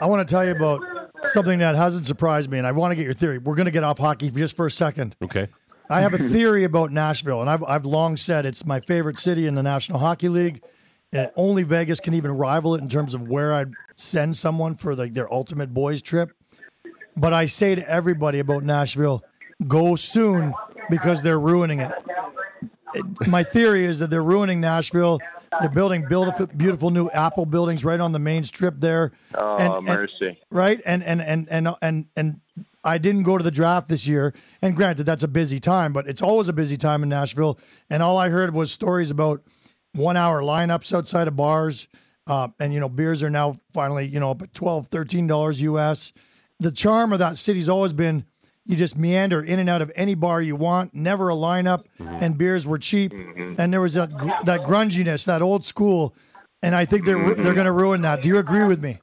I 0.00 0.06
want 0.06 0.26
to 0.26 0.32
tell 0.32 0.44
you 0.44 0.52
about 0.52 0.80
something 1.32 1.58
that 1.60 1.76
hasn't 1.76 2.06
surprised 2.06 2.50
me, 2.50 2.58
and 2.58 2.66
I 2.66 2.72
want 2.72 2.92
to 2.92 2.96
get 2.96 3.04
your 3.04 3.14
theory. 3.14 3.38
We're 3.38 3.54
going 3.54 3.66
to 3.66 3.72
get 3.72 3.84
off 3.84 3.98
hockey 3.98 4.30
just 4.30 4.56
for 4.56 4.66
a 4.66 4.70
second. 4.70 5.16
okay. 5.22 5.48
I 5.90 6.00
have 6.00 6.14
a 6.14 6.28
theory 6.28 6.64
about 6.64 6.92
Nashville, 6.92 7.40
and 7.40 7.50
I've, 7.50 7.62
I've 7.64 7.84
long 7.84 8.16
said 8.16 8.46
it's 8.46 8.64
my 8.64 8.80
favorite 8.80 9.18
city 9.18 9.46
in 9.46 9.54
the 9.54 9.62
National 9.62 9.98
Hockey 9.98 10.28
League. 10.28 10.62
Uh, 11.12 11.26
only 11.36 11.62
Vegas 11.62 12.00
can 12.00 12.14
even 12.14 12.32
rival 12.32 12.74
it 12.74 12.80
in 12.80 12.88
terms 12.88 13.14
of 13.14 13.28
where 13.28 13.52
I'd 13.52 13.72
send 13.96 14.36
someone 14.36 14.74
for 14.74 14.96
like 14.96 15.14
their 15.14 15.32
ultimate 15.32 15.72
boys 15.74 16.02
trip. 16.02 16.32
But 17.16 17.32
I 17.32 17.46
say 17.46 17.74
to 17.74 17.88
everybody 17.88 18.38
about 18.40 18.64
Nashville, 18.64 19.22
go 19.68 19.94
soon 19.94 20.54
because 20.90 21.22
they're 21.22 21.38
ruining 21.38 21.80
it. 21.80 21.92
It- 22.94 23.26
My 23.28 23.42
theory 23.44 23.84
is 23.84 23.98
that 24.00 24.10
they're 24.10 24.22
ruining 24.24 24.60
Nashville. 24.60 25.20
They're 25.60 25.68
building 25.70 26.06
beautiful, 26.08 26.46
beautiful 26.46 26.90
new 26.90 27.08
Apple 27.10 27.46
buildings 27.46 27.84
right 27.84 28.00
on 28.00 28.10
the 28.10 28.18
main 28.18 28.42
strip 28.42 28.74
there. 28.78 29.12
Oh 29.34 29.56
And- 29.56 29.72
and- 29.74 29.84
mercy! 29.86 30.40
right? 30.50 30.80
And 30.84 31.04
and 31.04 31.20
and 31.22 31.46
and 31.50 31.68
and 31.80 32.06
and 32.16 32.40
I 32.84 32.98
didn't 32.98 33.22
go 33.22 33.38
to 33.38 33.42
the 33.44 33.50
draft 33.50 33.88
this 33.88 34.06
year. 34.06 34.34
And 34.60 34.76
granted, 34.76 35.04
that's 35.04 35.22
a 35.22 35.28
busy 35.28 35.58
time, 35.58 35.92
but 35.92 36.06
it's 36.06 36.22
always 36.22 36.48
a 36.48 36.52
busy 36.52 36.76
time 36.76 37.02
in 37.02 37.08
Nashville. 37.08 37.58
And 37.88 38.02
all 38.02 38.18
I 38.18 38.28
heard 38.28 38.54
was 38.54 38.70
stories 38.70 39.10
about 39.10 39.42
one 39.94 40.16
hour 40.16 40.42
lineups 40.42 40.94
outside 40.94 41.26
of 41.26 41.36
bars. 41.36 41.88
Uh, 42.26 42.48
and 42.58 42.72
you 42.72 42.80
know, 42.80 42.88
beers 42.88 43.22
are 43.22 43.30
now 43.30 43.58
finally 43.72 44.06
you 44.06 44.20
know 44.20 44.30
up 44.30 44.42
at 44.42 44.54
12 44.54 44.88
dollars 45.26 45.60
US. 45.60 46.12
The 46.60 46.70
charm 46.70 47.12
of 47.12 47.18
that 47.18 47.38
city's 47.38 47.68
always 47.68 47.92
been 47.92 48.24
you 48.66 48.76
just 48.76 48.96
meander 48.96 49.42
in 49.42 49.58
and 49.58 49.68
out 49.68 49.82
of 49.82 49.92
any 49.94 50.14
bar 50.14 50.40
you 50.40 50.56
want, 50.56 50.94
never 50.94 51.28
a 51.28 51.34
lineup, 51.34 51.84
and 51.98 52.38
beers 52.38 52.66
were 52.66 52.78
cheap, 52.78 53.12
and 53.12 53.70
there 53.72 53.80
was 53.82 53.92
that 53.92 54.16
gr- 54.16 54.30
that 54.44 54.62
grunginess, 54.62 55.26
that 55.26 55.42
old 55.42 55.66
school, 55.66 56.14
and 56.62 56.74
I 56.74 56.86
think 56.86 57.04
they're 57.04 57.34
they're 57.34 57.52
going 57.52 57.66
to 57.66 57.72
ruin 57.72 58.00
that. 58.02 58.22
Do 58.22 58.28
you 58.28 58.38
agree 58.38 58.64
with 58.64 58.80
me? 58.82 59.00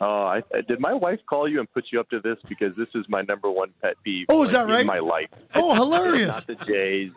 Oh, 0.00 0.24
I, 0.26 0.42
did 0.68 0.80
my 0.80 0.92
wife 0.94 1.20
call 1.28 1.48
you 1.48 1.58
and 1.60 1.72
put 1.72 1.86
you 1.90 1.98
up 2.00 2.08
to 2.10 2.20
this 2.20 2.36
because 2.48 2.76
this 2.76 2.88
is 2.94 3.04
my 3.08 3.22
number 3.22 3.50
one 3.50 3.70
pet 3.82 3.94
peeve. 4.04 4.26
Oh, 4.28 4.42
is 4.42 4.52
that 4.52 4.68
right? 4.68 4.82
In 4.82 4.86
my 4.86 5.00
life. 5.00 5.28
Oh, 5.54 5.70
It's 5.70 5.78
hilarious! 5.78 6.36
not 6.36 6.46
the 6.46 6.64
Jays. 6.66 7.10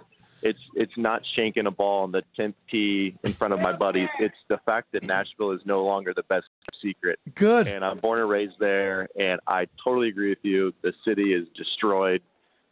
It's 0.44 0.60
it's 0.74 0.98
not 0.98 1.22
shanking 1.38 1.68
a 1.68 1.72
ball 1.72 2.02
on 2.02 2.12
the 2.12 2.24
tenth 2.36 2.56
tee 2.70 3.16
in 3.24 3.34
front 3.34 3.54
of 3.54 3.60
my 3.60 3.74
buddies. 3.74 4.10
It's 4.20 4.34
the 4.50 4.58
fact 4.66 4.92
that 4.94 5.04
Nashville 5.04 5.52
is 5.52 5.62
no 5.66 5.84
longer 5.86 6.14
the 6.16 6.24
best 6.24 6.48
secret. 6.82 7.20
Good. 7.36 7.68
And 7.68 7.86
I'm 7.86 8.00
born 8.00 8.20
and 8.20 8.28
raised 8.28 8.56
there, 8.60 9.08
and 9.20 9.40
I 9.48 9.68
totally 9.84 10.08
agree 10.10 10.30
with 10.30 10.40
you. 10.42 10.74
The 10.82 10.94
city 11.06 11.34
is 11.36 11.48
destroyed. 11.56 12.24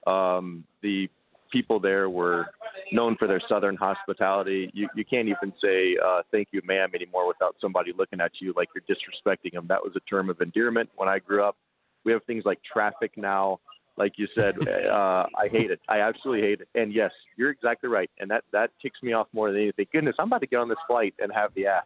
Um, 0.08 0.64
the 0.82 1.10
people 1.52 1.80
there 1.80 2.10
were 2.10 2.48
known 2.92 3.16
for 3.18 3.28
their 3.28 3.42
southern 3.48 3.76
hospitality. 3.76 4.70
You 4.74 4.88
you 4.96 5.06
can't 5.06 5.28
even 5.28 5.54
say 5.64 5.98
uh, 6.04 6.22
"thank 6.32 6.50
you, 6.52 6.62
ma'am" 6.66 6.92
anymore 6.94 7.28
without 7.28 7.56
somebody 7.62 7.94
looking 7.98 8.22
at 8.22 8.32
you 8.40 8.54
like 8.56 8.70
you're 8.74 8.84
disrespecting 8.84 9.54
them. 9.54 9.68
That 9.68 9.84
was 9.84 9.94
a 9.96 10.00
term 10.02 10.30
of 10.30 10.42
endearment 10.42 10.90
when 10.96 11.10
I 11.10 11.20
grew 11.20 11.44
up. 11.44 11.58
We 12.04 12.12
have 12.12 12.24
things 12.26 12.44
like 12.46 12.60
traffic 12.64 13.12
now. 13.18 13.60
Like 13.98 14.14
you 14.18 14.28
said, 14.34 14.56
uh, 14.68 15.26
I 15.38 15.48
hate 15.52 15.72
it. 15.72 15.80
I 15.90 16.00
absolutely 16.00 16.48
hate 16.48 16.62
it. 16.62 16.70
And 16.76 16.94
yes, 16.94 17.12
you're 17.38 17.52
exactly 17.52 17.90
right. 17.90 18.10
And 18.20 18.32
that 18.32 18.44
that 18.52 18.72
ticks 18.82 19.02
me 19.04 19.14
off 19.14 19.28
more 19.34 19.52
than 19.52 19.62
anything. 19.62 19.88
Goodness, 19.92 20.16
I'm 20.20 20.28
about 20.28 20.42
to 20.42 20.48
get 20.48 20.58
on 20.58 20.70
this 20.70 20.78
flight 20.88 21.14
and 21.20 21.32
have 21.34 21.54
the 21.56 21.68
ass. 21.68 21.84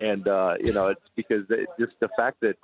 And 0.00 0.26
uh, 0.26 0.54
you 0.60 0.72
know, 0.72 0.88
it's 0.88 1.08
because 1.16 1.44
it, 1.50 1.68
just 1.78 1.92
the 2.00 2.08
fact 2.16 2.40
that 2.40 2.56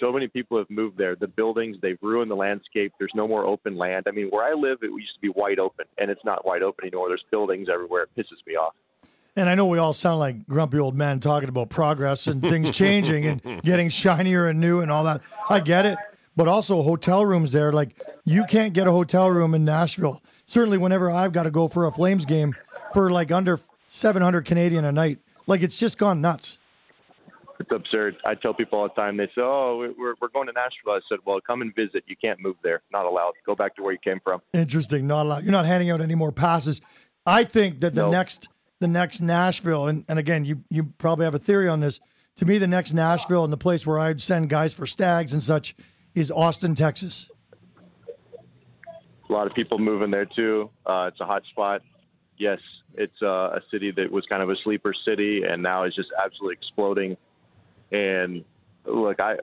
so 0.00 0.12
many 0.12 0.28
people 0.28 0.58
have 0.58 0.70
moved 0.70 0.98
there. 0.98 1.16
The 1.16 1.28
buildings, 1.28 1.76
they've 1.82 1.98
ruined 2.02 2.30
the 2.30 2.36
landscape. 2.36 2.92
There's 2.98 3.12
no 3.14 3.26
more 3.26 3.44
open 3.44 3.76
land. 3.76 4.06
I 4.08 4.10
mean, 4.10 4.28
where 4.28 4.44
I 4.44 4.54
live, 4.54 4.78
it 4.82 4.90
used 4.90 5.14
to 5.14 5.20
be 5.20 5.28
wide 5.28 5.58
open, 5.58 5.86
and 5.98 6.10
it's 6.10 6.24
not 6.24 6.46
wide 6.46 6.62
open 6.62 6.86
anymore. 6.86 7.08
There's 7.08 7.24
buildings 7.30 7.68
everywhere. 7.72 8.04
It 8.04 8.10
pisses 8.16 8.46
me 8.46 8.54
off. 8.54 8.74
And 9.36 9.50
I 9.50 9.54
know 9.54 9.66
we 9.66 9.78
all 9.78 9.92
sound 9.92 10.18
like 10.18 10.46
grumpy 10.46 10.78
old 10.78 10.96
men 10.96 11.20
talking 11.20 11.50
about 11.50 11.68
progress 11.68 12.26
and 12.26 12.40
things 12.40 12.70
changing 12.76 13.26
and 13.26 13.62
getting 13.62 13.90
shinier 13.90 14.48
and 14.48 14.58
new 14.58 14.80
and 14.80 14.90
all 14.90 15.04
that. 15.04 15.20
I 15.50 15.60
get 15.60 15.84
it. 15.84 15.98
But 16.34 16.48
also 16.48 16.82
hotel 16.82 17.24
rooms 17.24 17.52
there. 17.52 17.72
Like 17.72 17.96
you 18.24 18.44
can't 18.44 18.72
get 18.72 18.86
a 18.86 18.92
hotel 18.92 19.30
room 19.30 19.54
in 19.54 19.64
Nashville. 19.64 20.22
Certainly 20.46 20.78
whenever 20.78 21.10
I've 21.10 21.32
got 21.32 21.42
to 21.42 21.50
go 21.50 21.68
for 21.68 21.86
a 21.86 21.92
Flames 21.92 22.24
game 22.24 22.54
for 22.94 23.10
like 23.10 23.30
under 23.30 23.60
700 23.92 24.44
Canadian 24.46 24.86
a 24.86 24.92
night. 24.92 25.18
Like 25.46 25.62
it's 25.62 25.78
just 25.78 25.98
gone 25.98 26.20
nuts. 26.20 26.56
It's 27.58 27.70
absurd. 27.72 28.16
I 28.26 28.34
tell 28.34 28.52
people 28.52 28.78
all 28.78 28.88
the 28.88 28.94
time. 29.00 29.16
They 29.16 29.26
say, 29.28 29.40
"Oh, 29.42 29.78
we're 29.98 30.14
we're 30.20 30.28
going 30.28 30.46
to 30.46 30.52
Nashville." 30.52 30.92
I 30.92 31.00
said, 31.08 31.20
"Well, 31.24 31.40
come 31.40 31.62
and 31.62 31.74
visit. 31.74 32.04
You 32.06 32.16
can't 32.16 32.38
move 32.40 32.56
there. 32.62 32.82
Not 32.92 33.06
allowed. 33.06 33.32
Go 33.46 33.54
back 33.54 33.74
to 33.76 33.82
where 33.82 33.92
you 33.92 33.98
came 34.02 34.20
from." 34.22 34.42
Interesting. 34.52 35.06
Not 35.06 35.22
allowed. 35.24 35.42
You're 35.44 35.52
not 35.52 35.64
handing 35.66 35.90
out 35.90 36.00
any 36.00 36.14
more 36.14 36.32
passes. 36.32 36.80
I 37.24 37.44
think 37.44 37.80
that 37.80 37.94
the 37.94 38.02
No. 38.02 38.10
next 38.10 38.48
the 38.78 38.88
next 38.88 39.22
Nashville, 39.22 39.86
and, 39.86 40.04
and 40.08 40.18
again, 40.18 40.44
you 40.44 40.64
you 40.68 40.84
probably 40.98 41.24
have 41.24 41.34
a 41.34 41.38
theory 41.38 41.68
on 41.68 41.80
this. 41.80 41.98
To 42.36 42.44
me, 42.44 42.58
the 42.58 42.66
next 42.66 42.92
Nashville 42.92 43.44
and 43.44 43.52
the 43.52 43.56
place 43.56 43.86
where 43.86 43.98
I'd 43.98 44.20
send 44.20 44.50
guys 44.50 44.74
for 44.74 44.86
stags 44.86 45.32
and 45.32 45.42
such 45.42 45.74
is 46.14 46.30
Austin, 46.30 46.74
Texas. 46.74 47.30
A 49.28 49.32
lot 49.32 49.46
of 49.46 49.54
people 49.54 49.78
moving 49.78 50.10
there 50.10 50.26
too. 50.26 50.70
Uh, 50.84 51.06
it's 51.10 51.20
a 51.20 51.24
hot 51.24 51.42
spot. 51.50 51.80
Yes, 52.38 52.58
it's 52.94 53.16
uh, 53.22 53.26
a 53.56 53.60
city 53.70 53.90
that 53.92 54.12
was 54.12 54.24
kind 54.26 54.42
of 54.42 54.50
a 54.50 54.56
sleeper 54.62 54.92
city, 55.08 55.42
and 55.48 55.62
now 55.62 55.84
is 55.84 55.94
just 55.94 56.10
absolutely 56.22 56.54
exploding. 56.60 57.16
And 57.92 58.44
look, 58.84 59.20
I, 59.20 59.36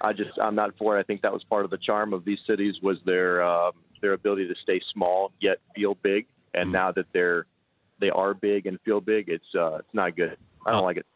I, 0.00 0.12
just 0.12 0.30
I'm 0.40 0.54
not 0.54 0.76
for 0.78 0.96
it. 0.96 1.00
I 1.00 1.02
think 1.02 1.22
that 1.22 1.32
was 1.32 1.44
part 1.44 1.64
of 1.64 1.70
the 1.70 1.78
charm 1.78 2.12
of 2.12 2.24
these 2.24 2.38
cities 2.46 2.76
was 2.82 2.98
their 3.04 3.42
um, 3.42 3.72
their 4.00 4.12
ability 4.12 4.48
to 4.48 4.54
stay 4.62 4.80
small 4.92 5.32
yet 5.40 5.58
feel 5.74 5.94
big. 5.94 6.26
And 6.54 6.72
now 6.72 6.92
that 6.92 7.06
they're 7.12 7.46
they 8.00 8.10
are 8.10 8.34
big 8.34 8.66
and 8.66 8.78
feel 8.84 9.00
big, 9.00 9.28
it's 9.28 9.44
uh, 9.58 9.76
it's 9.76 9.94
not 9.94 10.16
good. 10.16 10.36
I 10.66 10.72
don't 10.72 10.84
like 10.84 10.96
it. 10.96 11.06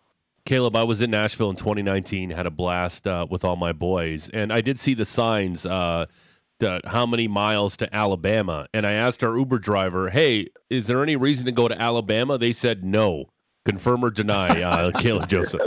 Caleb, 0.44 0.74
I 0.74 0.82
was 0.82 1.00
in 1.00 1.10
Nashville 1.10 1.50
in 1.50 1.56
2019, 1.56 2.30
had 2.30 2.46
a 2.46 2.50
blast 2.50 3.06
uh, 3.06 3.26
with 3.30 3.44
all 3.44 3.54
my 3.54 3.72
boys, 3.72 4.28
and 4.32 4.52
I 4.52 4.60
did 4.60 4.80
see 4.80 4.94
the 4.94 5.04
signs. 5.04 5.64
Uh, 5.64 6.06
the, 6.58 6.80
how 6.84 7.06
many 7.06 7.28
miles 7.28 7.76
to 7.78 7.94
Alabama? 7.94 8.66
And 8.72 8.86
I 8.86 8.92
asked 8.92 9.22
our 9.22 9.36
Uber 9.36 9.58
driver, 9.58 10.10
"Hey, 10.10 10.48
is 10.68 10.86
there 10.86 11.02
any 11.02 11.16
reason 11.16 11.46
to 11.46 11.52
go 11.52 11.68
to 11.68 11.80
Alabama?" 11.80 12.38
They 12.38 12.52
said 12.52 12.84
no. 12.84 13.26
Confirm 13.64 14.04
or 14.04 14.10
deny, 14.10 14.60
uh, 14.60 14.90
Caleb 14.98 15.28
Joseph. 15.28 15.60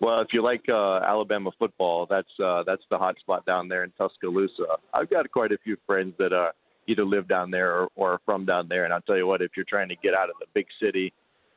Well, 0.00 0.20
if 0.20 0.28
you 0.32 0.42
like 0.42 0.64
uh, 0.68 0.96
Alabama 0.96 1.50
football, 1.58 2.06
that's 2.08 2.28
uh, 2.42 2.64
that's 2.66 2.82
the 2.90 2.98
hot 2.98 3.16
spot 3.20 3.46
down 3.46 3.68
there 3.68 3.84
in 3.84 3.92
Tuscaloosa. 3.96 4.78
I've 4.92 5.08
got 5.08 5.30
quite 5.30 5.52
a 5.52 5.58
few 5.58 5.76
friends 5.86 6.14
that 6.18 6.32
uh, 6.32 6.50
either 6.88 7.04
live 7.04 7.28
down 7.28 7.50
there 7.50 7.72
or, 7.72 7.88
or 7.94 8.12
are 8.14 8.20
from 8.24 8.44
down 8.44 8.66
there, 8.68 8.84
and 8.84 8.92
I'll 8.92 9.02
tell 9.02 9.16
you 9.16 9.26
what, 9.26 9.40
if 9.40 9.52
you're 9.56 9.66
trying 9.68 9.88
to 9.88 9.96
get 9.96 10.14
out 10.14 10.30
of 10.30 10.36
the 10.40 10.46
big 10.52 10.66
city, 10.82 11.12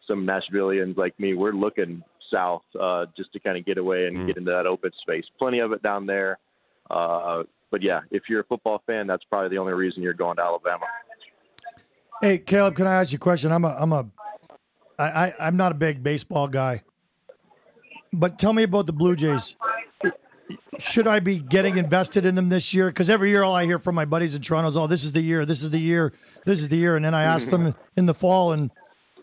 some 0.07 0.25
Nashvilleians 0.25 0.97
like 0.97 1.19
me, 1.19 1.33
we're 1.33 1.51
looking 1.51 2.03
south 2.31 2.63
uh, 2.79 3.05
just 3.15 3.33
to 3.33 3.39
kind 3.39 3.57
of 3.57 3.65
get 3.65 3.77
away 3.77 4.05
and 4.05 4.27
get 4.27 4.37
into 4.37 4.51
that 4.51 4.67
open 4.67 4.91
space. 5.01 5.23
Plenty 5.39 5.59
of 5.59 5.71
it 5.71 5.81
down 5.81 6.05
there. 6.05 6.37
Uh, 6.89 7.43
but 7.71 7.81
yeah, 7.81 8.01
if 8.11 8.23
you're 8.29 8.41
a 8.41 8.45
football 8.45 8.81
fan, 8.85 9.07
that's 9.07 9.23
probably 9.25 9.49
the 9.49 9.57
only 9.57 9.73
reason 9.73 10.01
you're 10.01 10.13
going 10.13 10.37
to 10.37 10.41
Alabama. 10.43 10.85
Hey, 12.21 12.37
Caleb, 12.37 12.75
can 12.75 12.87
I 12.87 12.95
ask 12.95 13.11
you 13.11 13.17
a 13.17 13.19
question? 13.19 13.51
I'm 13.51 13.65
a 13.65 13.75
I'm 13.79 13.93
a 13.93 14.05
I, 14.97 15.05
I 15.27 15.33
I'm 15.39 15.57
not 15.57 15.71
a 15.71 15.75
big 15.75 16.03
baseball 16.03 16.47
guy. 16.47 16.83
But 18.13 18.39
tell 18.39 18.53
me 18.53 18.63
about 18.63 18.85
the 18.87 18.93
Blue 18.93 19.15
Jays. 19.15 19.55
Should 20.79 21.07
I 21.07 21.19
be 21.19 21.39
getting 21.39 21.77
invested 21.77 22.25
in 22.25 22.35
them 22.35 22.49
this 22.49 22.73
year? 22.73 22.87
Because 22.87 23.09
every 23.09 23.31
year, 23.31 23.43
all 23.43 23.55
I 23.55 23.65
hear 23.65 23.79
from 23.79 23.95
my 23.95 24.05
buddies 24.05 24.35
in 24.35 24.41
Toronto 24.41 24.69
is, 24.69 24.77
"Oh, 24.77 24.87
this 24.87 25.03
is 25.03 25.11
the 25.11 25.21
year, 25.21 25.45
this 25.45 25.63
is 25.63 25.71
the 25.71 25.79
year, 25.79 26.13
this 26.45 26.59
is 26.61 26.69
the 26.69 26.77
year," 26.77 26.95
and 26.95 27.03
then 27.03 27.13
I 27.15 27.23
ask 27.23 27.49
them 27.49 27.73
mm-hmm. 27.73 27.79
in 27.97 28.05
the 28.05 28.13
fall, 28.13 28.51
and 28.51 28.71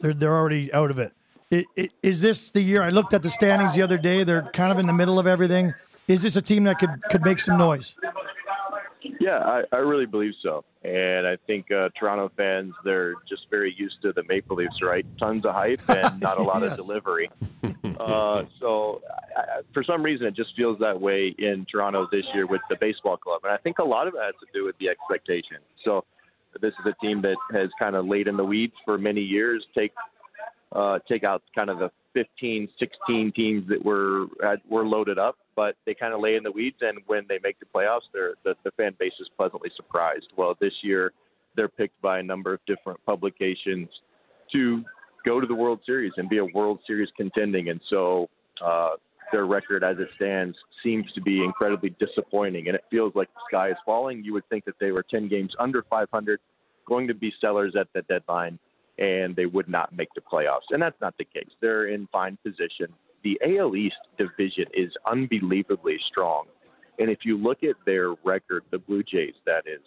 they're 0.01 0.13
they're 0.15 0.37
already 0.37 0.73
out 0.73 0.91
of 0.91 0.99
it. 0.99 1.13
I- 1.53 1.65
i- 1.79 1.91
Is 2.03 2.21
this 2.21 2.51
the 2.51 2.61
year? 2.61 2.83
I 2.83 2.89
looked 2.91 3.15
at 3.15 3.23
the 3.23 3.31
standings 3.31 3.75
the 3.75 3.83
other 3.83 3.99
day; 3.99 4.25
they're 4.25 4.51
kind 4.53 4.73
of 4.73 4.79
in 4.79 4.87
the 4.87 4.93
middle 4.93 5.19
of 5.19 5.27
everything. 5.27 5.75
Is 6.09 6.23
this 6.23 6.37
a 6.37 6.43
team 6.43 6.65
that 6.65 6.79
could 6.79 6.91
could 7.11 7.25
make 7.25 7.41
some 7.41 7.57
noise? 7.57 7.95
Yeah, 9.25 9.39
I, 9.39 9.63
I 9.73 9.77
really 9.79 10.05
believe 10.05 10.35
so. 10.43 10.65
And 10.83 11.27
I 11.27 11.39
think 11.47 11.71
uh, 11.73 11.89
Toronto 11.99 12.31
fans, 12.37 12.75
they're 12.85 13.15
just 13.27 13.47
very 13.51 13.75
used 13.79 14.03
to 14.03 14.13
the 14.13 14.23
Maple 14.29 14.57
Leafs, 14.57 14.83
right? 14.83 15.07
Tons 15.19 15.47
of 15.47 15.55
hype 15.55 15.81
and 15.89 16.21
not 16.21 16.37
a 16.39 16.43
lot 16.43 16.61
Yes. 16.61 16.73
of 16.73 16.77
delivery. 16.77 17.31
Uh, 18.01 18.43
so 18.61 19.01
I, 19.37 19.61
for 19.73 19.85
some 19.85 20.03
reason, 20.03 20.27
it 20.27 20.35
just 20.35 20.51
feels 20.57 20.79
that 20.81 21.01
way 21.01 21.33
in 21.39 21.65
Toronto 21.71 22.09
this 22.11 22.25
year 22.35 22.45
with 22.45 22.61
the 22.69 22.77
baseball 22.81 23.17
club. 23.17 23.41
And 23.45 23.53
I 23.53 23.57
think 23.59 23.79
a 23.79 23.85
lot 23.85 24.09
of 24.09 24.15
it 24.15 24.21
has 24.21 24.35
to 24.41 24.47
do 24.53 24.65
with 24.67 24.77
the 24.79 24.89
expectation. 24.89 25.59
So 25.85 26.05
this 26.61 26.73
is 26.81 26.87
a 26.87 26.95
team 27.07 27.23
that 27.23 27.37
has 27.53 27.71
kind 27.79 27.95
of 27.95 28.07
laid 28.07 28.27
in 28.27 28.37
the 28.37 28.45
weeds 28.45 28.73
for 28.85 28.99
many 28.99 29.21
years, 29.21 29.65
take 29.79 29.93
uh, 30.75 30.99
take 31.09 31.25
out 31.25 31.43
kind 31.57 31.71
of 31.71 31.79
the 31.79 31.91
15, 32.15 32.69
16 32.79 33.33
teams 33.33 33.69
that 33.69 33.85
were 33.85 34.27
had, 34.43 34.61
were 34.69 34.85
loaded 34.85 35.19
up, 35.19 35.37
but 35.57 35.77
they 35.87 35.95
kind 35.95 36.15
of 36.15 36.21
lay 36.21 36.37
in 36.37 36.43
the 36.43 36.53
weeds. 36.53 36.77
And 36.81 36.99
when 37.07 37.25
they 37.29 37.39
make 37.43 37.59
the 37.61 37.67
playoffs, 37.67 38.07
they're, 38.13 38.35
the, 38.45 38.55
the 38.65 38.71
fan 38.73 38.95
base 38.99 39.13
is 39.21 39.29
pleasantly 39.37 39.71
surprised. 39.77 40.27
Well, 40.37 40.57
this 40.61 40.73
year 40.83 41.13
they're 41.57 41.69
picked 41.69 42.01
by 42.03 42.19
a 42.19 42.23
number 42.23 42.55
of 42.55 42.61
different 42.67 43.05
publications 43.07 43.89
to 44.53 44.85
go 45.25 45.41
to 45.41 45.47
the 45.47 45.55
World 45.55 45.81
Series 45.87 46.13
and 46.17 46.29
be 46.29 46.39
a 46.39 46.45
World 46.45 46.81
Series 46.87 47.09
contending. 47.17 47.69
And 47.69 47.81
so 47.91 48.29
uh, 48.65 48.91
their 49.33 49.47
record 49.47 49.83
as 49.83 49.97
it 49.99 50.09
stands 50.17 50.57
seems 50.83 51.07
to 51.15 51.21
be 51.21 51.43
incredibly 51.43 51.95
disappointing. 51.99 52.69
And 52.69 52.75
it 52.75 52.85
feels 52.91 53.15
like 53.15 53.29
the 53.35 53.41
sky 53.49 53.71
is 53.71 53.77
falling. 53.85 54.23
You 54.23 54.33
would 54.35 54.49
think 54.49 54.65
that 54.67 54.75
they 54.81 54.91
were 54.91 55.05
10 55.09 55.29
games 55.29 55.53
under 55.59 55.85
500, 55.89 56.41
going 56.87 57.09
to 57.09 57.15
be 57.15 57.33
sellers 57.41 57.75
at 57.79 57.89
the 57.95 58.03
deadline, 58.03 58.59
and 58.99 59.35
they 59.35 59.47
would 59.47 59.69
not 59.69 59.95
make 59.97 60.09
the 60.15 60.21
playoffs. 60.21 60.71
And 60.71 60.81
that's 60.81 61.01
not 61.01 61.15
the 61.19 61.25
case. 61.25 61.49
They're 61.61 61.89
in 61.89 62.09
fine 62.13 62.39
position. 62.45 62.93
The 63.23 63.41
AL 63.45 63.75
East 63.75 63.97
division 64.19 64.67
is 64.75 64.93
unbelievably 65.11 65.99
strong. 66.09 66.45
And 66.99 67.11
if 67.11 67.19
you 67.25 67.37
look 67.37 67.65
at 67.65 67.77
their 67.87 68.13
record, 68.25 68.63
the 68.71 68.79
Blue 68.79 69.03
Jays, 69.03 69.35
that 69.47 69.65
is, 69.67 69.81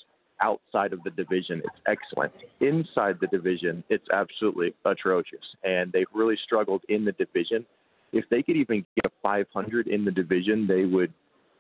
outside 0.43 0.93
of 0.93 1.03
the 1.03 1.09
division, 1.11 1.61
it's 1.63 1.81
excellent. 1.87 2.33
Inside 2.59 3.17
the 3.21 3.27
division, 3.27 3.83
it's 3.89 4.07
absolutely 4.11 4.73
atrocious. 4.85 5.43
And 5.63 5.91
they've 5.91 6.05
really 6.13 6.37
struggled 6.43 6.81
in 6.89 7.05
the 7.05 7.13
division. 7.13 7.65
If 8.11 8.25
they 8.29 8.41
could 8.41 8.57
even 8.57 8.85
get 9.01 9.11
500 9.23 9.87
in 9.87 10.05
the 10.05 10.11
division, 10.11 10.67
they 10.67 10.85
would 10.85 11.13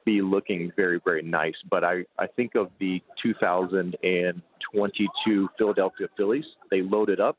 be 0.07 0.21
looking 0.21 0.71
very, 0.77 1.01
very 1.05 1.21
nice. 1.21 1.55
But 1.69 1.83
I, 1.83 2.05
I 2.17 2.27
think 2.27 2.55
of 2.55 2.71
the 2.79 3.01
2022 3.21 5.49
Philadelphia 5.57 6.07
Phillies. 6.15 6.45
They 6.71 6.81
loaded 6.81 7.19
up. 7.19 7.37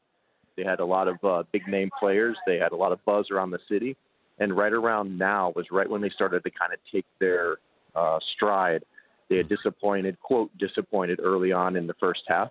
They 0.57 0.65
had 0.65 0.81
a 0.81 0.85
lot 0.85 1.09
of 1.09 1.17
uh, 1.25 1.45
big 1.51 1.67
name 1.67 1.89
players. 1.99 2.37
They 2.47 2.59
had 2.59 2.73
a 2.73 2.77
lot 2.77 2.93
of 2.93 3.03
buzz 3.07 3.29
around 3.33 3.53
the 3.53 3.59
city. 3.71 3.97
And 4.39 4.55
right 4.55 4.75
around 4.75 5.19
now 5.19 5.55
was 5.57 5.65
right 5.73 5.89
when 5.89 6.03
they 6.03 6.11
started 6.11 6.45
to 6.45 6.51
kind 6.51 6.75
of 6.75 6.79
take 6.93 7.07
their 7.19 7.57
uh, 7.97 8.19
stride. 8.37 8.85
They 9.31 9.39
had 9.39 9.49
disappointed, 9.49 10.21
quote, 10.21 10.51
disappointed 10.59 11.21
early 11.23 11.53
on 11.53 11.75
in 11.75 11.87
the 11.87 11.95
first 11.99 12.21
half. 12.29 12.51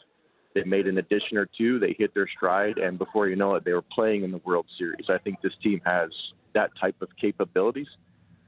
They 0.56 0.64
made 0.64 0.88
an 0.88 0.98
addition 0.98 1.38
or 1.38 1.48
two. 1.56 1.78
They 1.78 1.96
hit 1.98 2.16
their 2.16 2.28
stride, 2.36 2.80
and 2.80 2.98
before 2.98 3.28
you 3.28 3.36
know 3.36 3.54
it, 3.54 3.64
they 3.64 3.74
were 3.74 3.84
playing 3.84 4.24
in 4.24 4.32
the 4.32 4.42
World 4.44 4.66
Series. 4.80 5.06
I 5.10 5.20
think 5.20 5.40
this 5.42 5.54
team 5.62 5.80
has 5.86 6.10
that 6.56 6.72
type 6.82 6.96
of 7.02 7.10
capabilities 7.22 7.86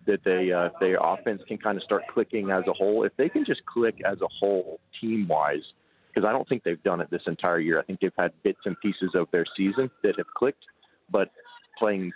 that 0.10 0.24
they 0.26 0.52
uh, 0.52 0.70
their 0.80 0.98
offense 1.02 1.42
can 1.48 1.58
kind 1.58 1.78
of 1.78 1.84
start 1.84 2.04
clicking 2.12 2.50
as 2.50 2.64
a 2.68 2.74
whole. 2.74 3.04
If 3.04 3.16
they 3.18 3.30
can 3.30 3.46
just 3.46 3.64
click 3.66 3.96
as 4.04 4.20
a 4.22 4.28
whole, 4.40 4.80
team 5.00 5.28
wise, 5.28 5.62
because 6.08 6.28
I 6.28 6.32
don't 6.32 6.48
think 6.50 6.64
they've 6.64 6.82
done 6.84 7.00
it 7.00 7.10
this 7.12 7.22
entire 7.28 7.60
year. 7.60 7.80
I 7.80 7.84
think 7.84 8.00
they've 8.00 8.12
had 8.18 8.32
bits 8.44 8.60
and 8.66 8.76
pieces 8.82 9.12
of 9.14 9.28
their 9.32 9.46
season 9.56 9.90
that 10.04 10.16
have 10.18 10.28
clicked, 10.36 10.64
but 11.12 11.30
playing 11.78 12.12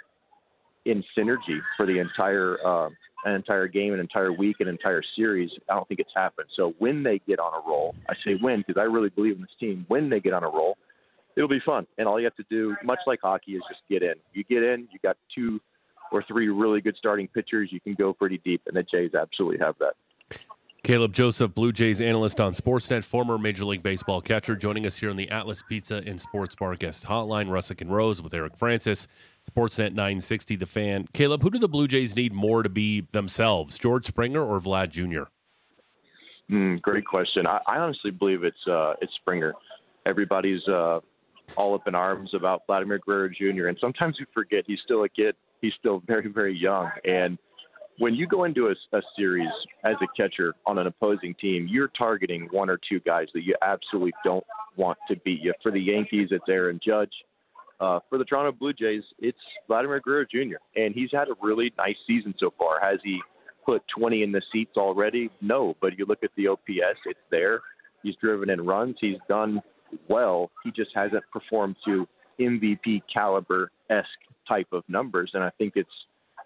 in 0.86 1.04
synergy 1.18 1.60
for 1.78 1.86
the 1.86 2.00
entire 2.00 2.58
uh, 2.66 2.90
an 3.26 3.36
entire 3.36 3.68
game, 3.68 3.94
an 3.94 4.00
entire 4.00 4.34
week, 4.34 4.58
an 4.60 4.68
entire 4.68 5.02
series. 5.16 5.50
I 5.70 5.76
don't 5.76 5.88
think 5.88 6.00
it's 6.00 6.12
happened. 6.16 6.50
So 6.58 6.74
when 6.80 7.04
they 7.04 7.22
get 7.28 7.40
on 7.40 7.54
a 7.54 7.68
roll, 7.68 7.96
I 8.10 8.16
say 8.26 8.34
when 8.42 8.64
because 8.68 8.80
I 8.80 8.86
really 8.86 9.10
believe 9.10 9.36
in 9.36 9.42
this 9.42 9.56
team. 9.60 9.86
When 9.88 10.10
they 10.10 10.20
get 10.20 10.34
on 10.34 10.44
a 10.44 10.50
roll, 10.50 10.78
it'll 11.38 11.48
be 11.48 11.62
fun, 11.66 11.86
and 11.98 12.08
all 12.08 12.20
you 12.20 12.26
have 12.26 12.36
to 12.38 12.46
do, 12.50 12.76
much 12.84 13.00
like 13.06 13.20
hockey, 13.22 13.54
is 13.54 13.64
just 13.70 13.82
get 13.88 14.02
in. 14.02 14.16
You 14.34 14.44
get 14.44 14.64
in, 14.64 14.88
you 14.92 15.00
got 15.04 15.16
two 15.36 15.62
or 16.14 16.24
three 16.28 16.48
really 16.50 16.80
good 16.80 16.96
starting 16.98 17.28
pitchers, 17.28 17.70
you 17.72 17.80
can 17.80 17.96
go 17.96 18.14
pretty 18.14 18.40
deep, 18.46 18.62
and 18.68 18.76
the 18.76 18.84
Jays 18.84 19.14
absolutely 19.16 19.58
have 19.60 19.76
that. 19.80 19.96
Caleb 20.84 21.14
Joseph, 21.14 21.56
Blue 21.56 21.72
Jays 21.72 22.02
analyst 22.02 22.42
on 22.42 22.54
Sportsnet, 22.54 23.06
former 23.06 23.38
Major 23.38 23.64
League 23.64 23.82
Baseball 23.82 24.22
catcher, 24.22 24.54
joining 24.56 24.86
us 24.86 24.98
here 24.98 25.10
on 25.10 25.16
the 25.16 25.30
Atlas 25.30 25.64
Pizza 25.68 26.04
and 26.06 26.20
Sports 26.20 26.56
Bar 26.56 26.76
guest 26.76 27.06
hotline. 27.06 27.48
Rusic 27.48 27.80
and 27.80 27.90
Rose 27.90 28.22
with 28.22 28.34
Eric 28.34 28.58
Francis, 28.58 29.08
Sportsnet 29.50 29.94
960, 29.94 30.58
The 30.58 30.66
Fan. 30.66 31.08
Caleb, 31.14 31.42
who 31.42 31.50
do 31.50 31.58
the 31.58 31.70
Blue 31.70 31.88
Jays 31.88 32.16
need 32.18 32.34
more 32.34 32.64
to 32.64 32.70
be 32.70 33.08
themselves, 33.14 33.80
George 33.80 34.06
Springer 34.06 34.44
or 34.44 34.60
Vlad 34.60 34.90
Jr.? 34.90 35.24
Mm, 36.52 36.82
great 36.82 37.06
question. 37.06 37.48
I, 37.48 37.60
I 37.66 37.78
honestly 37.78 38.12
believe 38.12 38.44
it's 38.44 38.68
uh, 38.68 38.96
it's 39.02 39.14
Springer. 39.22 39.54
Everybody's 40.06 40.68
uh, 40.68 41.00
all 41.56 41.76
up 41.76 41.88
in 41.88 41.96
arms 41.96 42.32
about 42.34 42.64
Vladimir 42.68 43.00
Guerrero 43.00 43.30
Jr. 43.30 43.68
And 43.68 43.78
sometimes 43.80 44.18
we 44.20 44.26
forget 44.34 44.66
he's 44.68 44.80
still 44.84 45.04
a 45.04 45.10
kid. 45.10 45.36
He's 45.64 45.74
still 45.80 46.04
very 46.08 46.28
very 46.28 46.56
young. 46.56 46.92
And 47.04 47.40
when 48.00 48.14
you 48.16 48.28
go 48.28 48.44
into 48.44 48.68
a, 48.68 48.98
a 48.98 49.02
series 49.18 49.50
as 49.86 49.96
a 50.02 50.08
catcher 50.22 50.54
on 50.66 50.78
an 50.78 50.88
opposing 50.88 51.36
team, 51.40 51.68
you're 51.70 51.92
targeting 52.00 52.48
one 52.52 52.70
or 52.70 52.80
two 52.90 53.00
guys 53.00 53.28
that 53.34 53.44
you 53.44 53.56
absolutely 53.62 54.14
don't 54.24 54.46
want 54.78 54.98
to 55.10 55.16
beat 55.18 55.42
you. 55.42 55.54
For 55.62 55.72
the 55.72 55.80
Yankees, 55.80 56.30
it's 56.32 56.46
Aaron 56.50 56.80
Judge. 56.86 57.12
Uh, 57.80 58.00
for 58.10 58.18
the 58.18 58.24
Toronto 58.24 58.52
Blue 58.52 58.74
Jays, 58.74 59.04
it's 59.20 59.38
Vladimir 59.68 60.00
Guerrero 60.00 60.26
Jr. 60.32 60.58
And 60.76 60.94
he's 60.96 61.10
had 61.12 61.28
a 61.28 61.34
really 61.42 61.74
nice 61.78 61.96
season 62.08 62.34
so 62.40 62.54
far. 62.58 62.80
Has 62.82 63.00
he 63.04 63.20
put 63.66 63.82
20 63.98 64.24
in 64.24 64.32
the 64.32 64.42
seats 64.52 64.78
already? 64.78 65.30
No, 65.42 65.76
but 65.82 65.98
you 65.98 66.06
look 66.06 66.24
at 66.24 66.30
the 66.38 66.48
OPS, 66.48 67.00
it's 67.06 67.20
there. 67.30 67.62
He's 68.02 68.16
driven 68.22 68.50
in 68.50 68.66
runs. 68.66 68.96
He's 69.02 69.18
done 69.28 69.62
well. 70.08 70.50
He 70.64 70.72
just 70.72 70.92
hasn't 70.96 71.24
performed 71.32 71.76
to 71.86 72.08
MVP 72.40 73.02
caliber 73.16 73.72
esque 73.94 74.08
type 74.48 74.68
of 74.72 74.84
numbers. 74.88 75.32
And 75.34 75.44
I 75.44 75.52
think 75.58 75.74
it's 75.76 75.90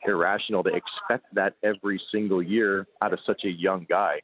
irrational 0.05 0.63
to 0.63 0.69
expect 0.69 1.33
that 1.33 1.53
every 1.63 2.01
single 2.11 2.41
year 2.41 2.87
out 3.03 3.13
of 3.13 3.19
such 3.25 3.41
a 3.45 3.49
young 3.49 3.85
guy. 3.89 4.19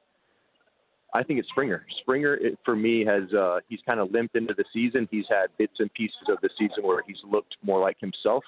I 1.15 1.23
think 1.23 1.39
it's 1.39 1.49
Springer. 1.49 1.85
Springer, 2.01 2.35
it, 2.35 2.57
for 2.65 2.75
me, 2.75 3.05
has 3.05 3.31
uh, 3.33 3.59
he's 3.69 3.79
kind 3.87 3.99
of 3.99 4.11
limped 4.11 4.35
into 4.35 4.55
the 4.55 4.65
season. 4.73 5.07
He's 5.11 5.25
had 5.29 5.47
bits 5.59 5.73
and 5.79 5.93
pieces 5.93 6.23
of 6.27 6.37
the 6.41 6.49
season 6.57 6.83
where 6.83 7.03
he's 7.05 7.17
looked 7.29 7.55
more 7.61 7.79
like 7.79 7.99
himself. 7.99 8.43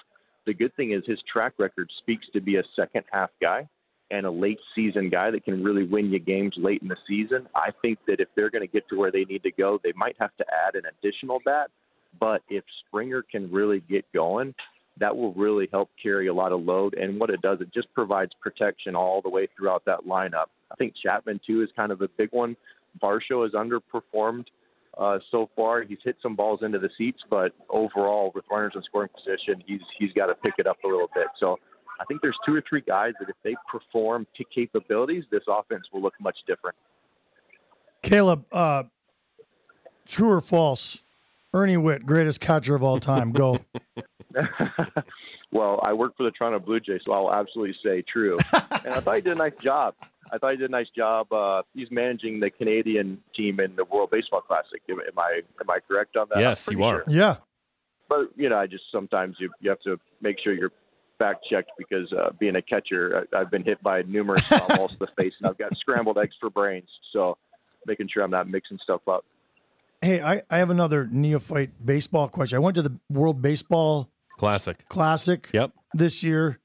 The 0.46 0.54
good 0.54 0.74
thing 0.76 0.92
is 0.92 1.02
his 1.06 1.18
track 1.32 1.54
record 1.58 1.90
speaks 1.98 2.26
to 2.32 2.40
be 2.40 2.56
a 2.56 2.64
second 2.74 3.04
half 3.12 3.30
guy 3.40 3.68
and 4.10 4.26
a 4.26 4.30
late 4.30 4.58
season 4.74 5.10
guy 5.10 5.30
that 5.30 5.44
can 5.44 5.62
really 5.62 5.84
win 5.84 6.10
you 6.10 6.18
games 6.18 6.54
late 6.56 6.82
in 6.82 6.88
the 6.88 6.96
season. 7.08 7.48
I 7.54 7.70
think 7.82 7.98
that 8.06 8.20
if 8.20 8.28
they're 8.36 8.50
going 8.50 8.66
to 8.66 8.72
get 8.72 8.88
to 8.88 8.96
where 8.96 9.10
they 9.10 9.24
need 9.24 9.42
to 9.42 9.50
go, 9.50 9.80
they 9.82 9.92
might 9.96 10.16
have 10.20 10.36
to 10.38 10.44
add 10.66 10.74
an 10.74 10.82
additional 10.86 11.40
bat. 11.44 11.70
But 12.18 12.42
if 12.48 12.64
Springer 12.86 13.22
can 13.22 13.50
really 13.50 13.80
get 13.80 14.04
going, 14.12 14.54
that 14.98 15.16
will 15.16 15.32
really 15.34 15.68
help 15.70 15.90
carry 16.02 16.28
a 16.28 16.34
lot 16.34 16.52
of 16.52 16.62
load. 16.62 16.94
And 16.94 17.20
what 17.20 17.30
it 17.30 17.42
does, 17.42 17.60
it 17.60 17.72
just 17.72 17.92
provides 17.92 18.32
protection 18.40 18.94
all 18.94 19.20
the 19.20 19.28
way 19.28 19.48
throughout 19.56 19.84
that 19.86 20.00
lineup. 20.06 20.46
I 20.70 20.74
think 20.76 20.94
Chapman, 21.02 21.40
too, 21.46 21.62
is 21.62 21.68
kind 21.76 21.92
of 21.92 22.00
a 22.00 22.08
big 22.16 22.30
one. 22.32 22.56
Varsho 23.02 23.42
has 23.42 23.52
underperformed 23.52 24.46
uh, 24.96 25.18
so 25.30 25.50
far. 25.54 25.82
He's 25.82 25.98
hit 26.02 26.16
some 26.22 26.34
balls 26.34 26.60
into 26.62 26.78
the 26.78 26.88
seats, 26.96 27.20
but 27.28 27.52
overall, 27.68 28.32
with 28.34 28.44
runners 28.50 28.72
in 28.74 28.82
scoring 28.82 29.10
position, 29.14 29.62
he's 29.66 29.82
he's 29.98 30.12
got 30.12 30.26
to 30.26 30.34
pick 30.34 30.54
it 30.58 30.66
up 30.66 30.78
a 30.84 30.88
little 30.88 31.10
bit. 31.14 31.26
So 31.38 31.58
I 32.00 32.04
think 32.06 32.22
there's 32.22 32.38
two 32.46 32.54
or 32.54 32.62
three 32.66 32.80
guys 32.80 33.12
that 33.20 33.28
if 33.28 33.36
they 33.44 33.54
perform 33.70 34.26
to 34.36 34.44
capabilities, 34.54 35.24
this 35.30 35.42
offense 35.48 35.84
will 35.92 36.00
look 36.00 36.14
much 36.20 36.36
different. 36.46 36.76
Caleb, 38.02 38.46
uh, 38.52 38.84
true 40.06 40.30
or 40.30 40.40
false? 40.40 41.02
Ernie 41.56 41.78
Whitt, 41.78 42.04
greatest 42.04 42.40
catcher 42.40 42.74
of 42.74 42.82
all 42.82 43.00
time. 43.00 43.32
Go. 43.32 43.58
well, 45.50 45.80
I 45.82 45.94
work 45.94 46.14
for 46.14 46.24
the 46.24 46.30
Toronto 46.30 46.58
Blue 46.58 46.80
Jays, 46.80 47.00
so 47.06 47.12
I'll 47.14 47.34
absolutely 47.34 47.74
say 47.82 48.02
true. 48.02 48.36
and 48.52 48.94
I 48.94 49.00
thought 49.00 49.14
he 49.14 49.22
did 49.22 49.32
a 49.32 49.36
nice 49.36 49.54
job. 49.64 49.94
I 50.30 50.36
thought 50.36 50.50
he 50.50 50.58
did 50.58 50.68
a 50.68 50.72
nice 50.72 50.90
job. 50.94 51.32
Uh, 51.32 51.62
he's 51.72 51.90
managing 51.90 52.40
the 52.40 52.50
Canadian 52.50 53.22
team 53.34 53.58
in 53.60 53.74
the 53.74 53.86
World 53.86 54.10
Baseball 54.10 54.42
Classic. 54.42 54.82
Am, 54.90 55.00
am 55.00 55.18
I 55.18 55.40
am 55.60 55.70
I 55.70 55.78
correct 55.88 56.16
on 56.16 56.26
that? 56.34 56.40
Yes, 56.40 56.68
you 56.70 56.82
are. 56.82 57.04
sure. 57.06 57.16
Yeah. 57.16 57.36
But 58.10 58.26
you 58.36 58.50
know, 58.50 58.58
I 58.58 58.66
just 58.66 58.84
sometimes 58.92 59.36
you 59.38 59.50
you 59.60 59.70
have 59.70 59.80
to 59.80 59.98
make 60.20 60.36
sure 60.44 60.52
you're 60.52 60.72
fact 61.18 61.46
checked 61.50 61.70
because 61.78 62.12
uh, 62.12 62.32
being 62.38 62.56
a 62.56 62.62
catcher, 62.62 63.26
I, 63.32 63.40
I've 63.40 63.50
been 63.50 63.64
hit 63.64 63.82
by 63.82 64.02
numerous 64.02 64.46
balls 64.68 64.90
to 64.90 64.98
the 64.98 65.08
face, 65.18 65.32
and 65.40 65.48
I've 65.48 65.56
got 65.56 65.74
scrambled 65.78 66.18
eggs 66.18 66.34
for 66.38 66.50
brains. 66.50 66.90
So 67.14 67.38
making 67.86 68.08
sure 68.12 68.22
I'm 68.22 68.30
not 68.30 68.46
mixing 68.46 68.78
stuff 68.82 69.00
up. 69.08 69.24
Hey, 70.02 70.20
I, 70.20 70.42
I 70.50 70.58
have 70.58 70.70
another 70.70 71.08
neophyte 71.10 71.70
baseball 71.84 72.28
question. 72.28 72.56
I 72.56 72.58
went 72.60 72.74
to 72.76 72.82
the 72.82 72.98
World 73.10 73.40
Baseball 73.42 74.10
Classic. 74.38 74.86
Classic 74.88 75.48
Yep. 75.52 75.72
this 75.94 76.22
year. 76.22 76.60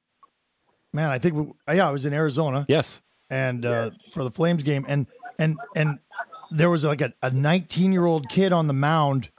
Man, 0.94 1.10
I 1.10 1.18
think 1.20 1.36
we, 1.36 1.76
yeah, 1.76 1.88
I 1.88 1.92
was 1.92 2.06
in 2.06 2.14
Arizona 2.14 2.66
Yes. 2.68 3.02
and 3.30 3.66
uh, 3.66 3.92
for 4.14 4.24
the 4.26 4.32
Flames 4.32 4.62
game, 4.64 4.86
and 4.90 5.08
and 5.40 5.58
and 5.76 6.00
there 6.52 6.70
was 6.70 6.84
like 6.84 7.00
a 7.02 7.14
19 7.32 7.94
year 7.94 8.06
old 8.06 8.28
kid 8.28 8.52
on 8.52 8.68
the 8.68 8.74
mound 8.74 9.30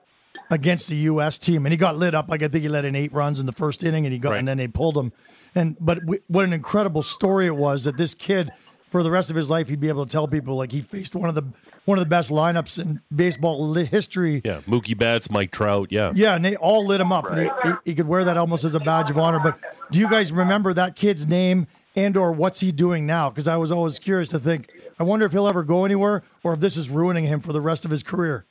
against 0.50 0.88
the 0.88 0.96
U.S. 0.96 1.36
team, 1.36 1.66
and 1.66 1.72
he 1.72 1.76
got 1.76 1.96
lit 1.98 2.14
up. 2.14 2.28
Like 2.30 2.42
I 2.42 2.48
think 2.48 2.62
he 2.62 2.70
let 2.70 2.86
in 2.86 2.94
eight 2.96 3.12
runs 3.12 3.38
in 3.38 3.44
the 3.44 3.52
first 3.52 3.82
inning, 3.84 4.06
and 4.06 4.12
he 4.14 4.18
got 4.18 4.30
Right. 4.30 4.38
and 4.38 4.48
then 4.48 4.56
they 4.56 4.66
pulled 4.68 4.96
him. 4.96 5.12
And 5.54 5.76
but 5.78 6.00
w- 6.00 6.22
what 6.28 6.44
an 6.46 6.54
incredible 6.54 7.02
story 7.02 7.44
it 7.46 7.56
was 7.56 7.84
that 7.84 7.98
this 7.98 8.14
kid 8.14 8.50
for 8.92 9.02
the 9.02 9.10
rest 9.10 9.30
of 9.30 9.36
his 9.36 9.50
life 9.50 9.68
he'd 9.68 9.80
be 9.80 9.88
able 9.88 10.04
to 10.04 10.12
tell 10.12 10.28
people 10.28 10.54
like 10.54 10.70
he 10.70 10.82
faced 10.82 11.14
one 11.14 11.28
of 11.28 11.34
the 11.34 11.42
one 11.86 11.98
of 11.98 12.04
the 12.04 12.08
best 12.08 12.30
lineups 12.30 12.78
in 12.78 13.00
baseball 13.12 13.68
li- 13.68 13.84
history. 13.84 14.40
Yeah, 14.44 14.60
Mookie 14.68 14.96
Betts, 14.96 15.28
Mike 15.30 15.50
Trout. 15.50 15.88
Yeah, 15.90 16.12
Yeah, 16.14 16.36
and 16.36 16.44
they 16.44 16.54
all 16.54 16.86
lit 16.86 17.00
him 17.00 17.10
up, 17.10 17.24
and 17.28 17.40
he, 17.40 17.48
he, 17.64 17.74
he 17.86 17.94
could 17.96 18.06
wear 18.06 18.24
that 18.24 18.36
almost 18.36 18.62
as 18.62 18.76
a 18.76 18.80
badge 18.80 19.10
of 19.10 19.18
honor. 19.18 19.40
But 19.40 19.58
do 19.90 19.98
you 19.98 20.08
guys 20.08 20.30
remember 20.30 20.72
that 20.74 20.94
kid's 20.94 21.26
name 21.26 21.66
and 21.96 22.16
or 22.16 22.32
what's 22.32 22.60
he 22.60 22.70
doing 22.70 23.06
now? 23.06 23.30
Because 23.30 23.48
I 23.48 23.56
was 23.56 23.72
always 23.72 23.98
curious 23.98 24.28
to 24.28 24.38
think. 24.38 24.70
I 25.00 25.02
wonder 25.02 25.26
if 25.26 25.32
he'll 25.32 25.48
ever 25.48 25.64
go 25.64 25.84
anywhere, 25.84 26.22
or 26.44 26.52
if 26.52 26.60
this 26.60 26.76
is 26.76 26.88
ruining 26.88 27.24
him 27.24 27.40
for 27.40 27.52
the 27.52 27.60
rest 27.60 27.84
of 27.84 27.90
his 27.90 28.02
career. 28.02 28.46